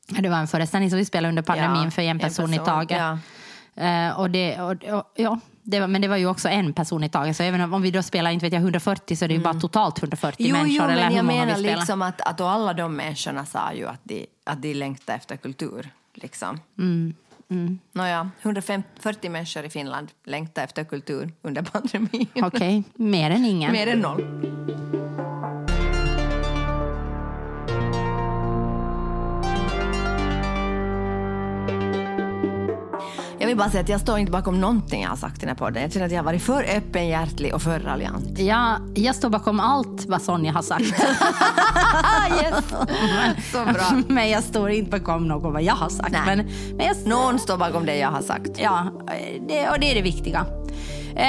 Det 0.09 0.29
var 0.29 0.37
en 0.39 0.49
föreställning 0.49 0.91
som 0.91 0.99
vi 0.99 1.05
spelade 1.05 1.29
under 1.29 1.43
pandemin 1.43 1.85
Ja, 1.85 1.91
för 1.91 2.03
en 2.03 2.09
en 2.09 2.19
person, 2.19 2.55
i 2.55 2.59
person, 2.59 2.67
taget. 2.67 2.99
ja. 2.99 3.19
Eh, 3.85 4.21
och 4.21 4.31
det, 4.31 4.61
och, 4.61 4.71
och, 4.99 5.13
ja, 5.17 5.39
det 5.63 5.81
var, 5.81 5.87
men 5.87 6.03
det 6.03 6.09
var 6.09 6.17
ju 6.17 6.27
också 6.27 6.49
en 6.49 6.73
person 6.73 7.05
i 7.05 7.09
taget. 7.09 7.37
Så 7.37 7.43
även 7.43 7.73
om- 7.73 7.83
vi 7.83 7.91
då 7.91 8.03
spelar 8.03 8.31
inte 8.31 8.47
vet 8.47 8.53
jag, 8.53 8.61
140 8.63 9.17
så 9.17 9.25
är 9.25 9.29
det 9.29 9.35
ju 9.35 9.41
bara 9.41 9.55
totalt 9.55 9.99
140 9.99 10.47
Mm. 10.47 10.51
Jo, 10.51 10.63
människor. 10.63 10.87
jo 10.87 10.93
eller 10.93 11.07
men 11.09 11.17
jag 11.17 11.25
menar 11.25 11.59
liksom 11.59 12.03
att, 12.03 12.21
att 12.21 12.41
alla 12.41 12.73
de 12.75 12.97
människorna 12.97 13.47
sa 13.47 13.73
ju 13.73 13.87
att 13.89 14.01
de, 14.03 14.27
att 14.45 14.63
de 14.63 14.75
längtar 14.75 15.15
efter 15.15 15.37
kultur. 15.37 15.91
Liksom. 16.15 16.61
Mm, 16.79 17.15
Nåja, 17.93 18.31
140 18.43 19.31
människor 19.31 19.65
i 19.65 19.71
Finland 19.71 20.11
längtar 20.25 20.65
efter 20.65 20.85
kultur 20.85 21.33
under 21.43 21.63
pandemin. 21.63 22.27
Okej, 22.43 22.83
mer 22.95 23.31
än 23.31 23.45
ingen. 23.45 23.73
Mer 23.73 23.87
än 23.87 23.99
noll. 23.99 24.25
Vill 33.55 33.59
bara 33.59 33.71
säga 33.71 33.81
att 33.81 33.89
jag 33.89 34.01
står 34.01 34.19
inte 34.19 34.33
bakom 34.33 34.61
någonting 34.61 35.03
jag 35.03 35.09
har 35.09 35.17
sagt 35.17 35.37
i 35.37 35.41
den 35.41 35.49
här 35.49 35.57
podden. 35.57 35.83
Jag 35.83 35.93
känner 35.93 36.07
att 36.07 36.13
jag 36.13 36.19
har 36.19 36.25
varit 36.25 36.43
för 36.43 36.65
öppenhjärtig 36.77 37.55
och 37.55 37.63
för 37.63 37.81
raljant. 37.81 38.39
Ja, 38.39 38.77
jag 38.95 39.15
står 39.15 39.31
bakom 39.31 39.61
allt 39.61 40.07
vad 40.07 40.23
Sonja 40.23 40.53
har 40.53 40.63
sagt. 40.63 40.85
Yes! 42.43 42.65
Så 43.53 43.65
bra. 43.65 44.03
men 44.09 44.31
jag 44.31 44.43
står 44.43 44.71
inte 44.71 44.91
bakom 44.91 45.29
något 45.29 45.53
vad 45.53 45.63
jag 45.63 45.75
har 45.75 45.89
sagt. 45.89 46.13
Nej. 46.13 46.37
Men, 46.37 46.47
men 46.77 46.87
jag, 46.87 47.07
Någon 47.07 47.39
står 47.39 47.57
bakom 47.57 47.87
det 47.87 47.97
jag 47.97 48.11
har 48.11 48.23
sagt. 48.23 48.51
ja, 48.59 48.87
det, 49.49 49.69
och 49.69 49.81
det 49.81 49.91
är 49.91 49.95
det 49.95 50.03
viktiga. 50.03 50.47
Eh, 51.17 51.23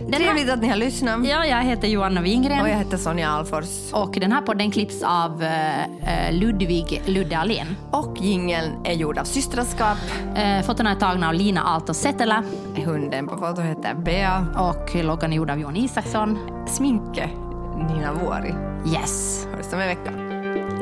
den 0.00 0.12
här, 0.12 0.20
Trevligt 0.20 0.50
att 0.50 0.62
ni 0.62 0.68
har 0.68 0.76
lyssnat. 0.76 1.26
ja, 1.26 1.46
jag 1.46 1.62
heter 1.62 1.88
Johanna 1.88 2.20
Wingren. 2.20 2.60
Och 2.62 2.68
jag 2.68 2.76
heter 2.76 2.96
Sonja 2.96 3.28
Alfors. 3.30 3.92
Och 3.92 4.10
den 4.20 4.32
här 4.32 4.40
podden 4.40 4.70
klipps 4.70 5.02
av 5.02 5.42
eh, 5.42 5.82
eh, 5.84 6.32
Ludvig 6.32 7.02
Ludde 7.06 7.38
Alén. 7.38 7.76
Och 7.90 8.16
jingeln 8.20 8.72
är 8.84 8.92
gjord 8.92 9.18
av 9.18 9.24
Systraskap. 9.24 9.98
Eh, 10.36 10.62
fotona 10.62 10.90
är 10.90 10.94
tagna 10.94 11.28
av 11.28 11.34
Lina 11.34 11.62
Aalto 11.62 11.94
Setälä 11.94 12.42
Hunden 12.84 13.26
på 13.28 13.36
foto 13.36 13.60
heter 13.60 13.94
Bea. 13.94 14.46
och 14.56 14.94
loggan 15.04 15.32
är 15.32 15.36
gjord 15.36 15.50
av 15.50 15.58
Jon 15.60 15.76
Isaksson. 15.76 16.38
Sminke 16.66 17.30
Nina 17.76 18.12
Vuori. 18.12 18.54
Yes! 18.94 19.46
Hörs 19.56 19.72
om 19.72 19.80
en 19.80 19.88
vecka. 19.88 20.12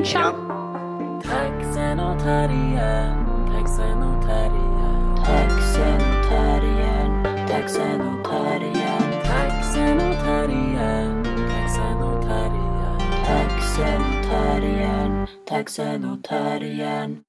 Tja! 0.03 0.33
Taxen 1.23 1.99
och 1.99 2.19
terriern, 2.19 3.25
taxen 3.57 4.03
och 4.03 4.25
terriern, 4.25 5.15
Taxen 5.25 5.95
och 5.95 6.29
terriern, 6.29 6.96
taxen 7.47 8.01
och 8.01 8.23
tar 8.23 8.63
igen. 8.63 9.23
taxen 9.23 9.97
och 9.97 10.15
tar 10.25 10.49
igen. 10.49 11.23
taxen 11.23 11.97
och 11.97 12.21
tar 12.21 12.51
igen. 12.55 12.99
taxen 13.25 14.01
och 14.01 14.23
tar 14.29 14.61
igen. 14.61 15.27
taxen 15.45 16.05
och 16.05 16.23
tar 16.23 16.63
igen. 16.63 17.26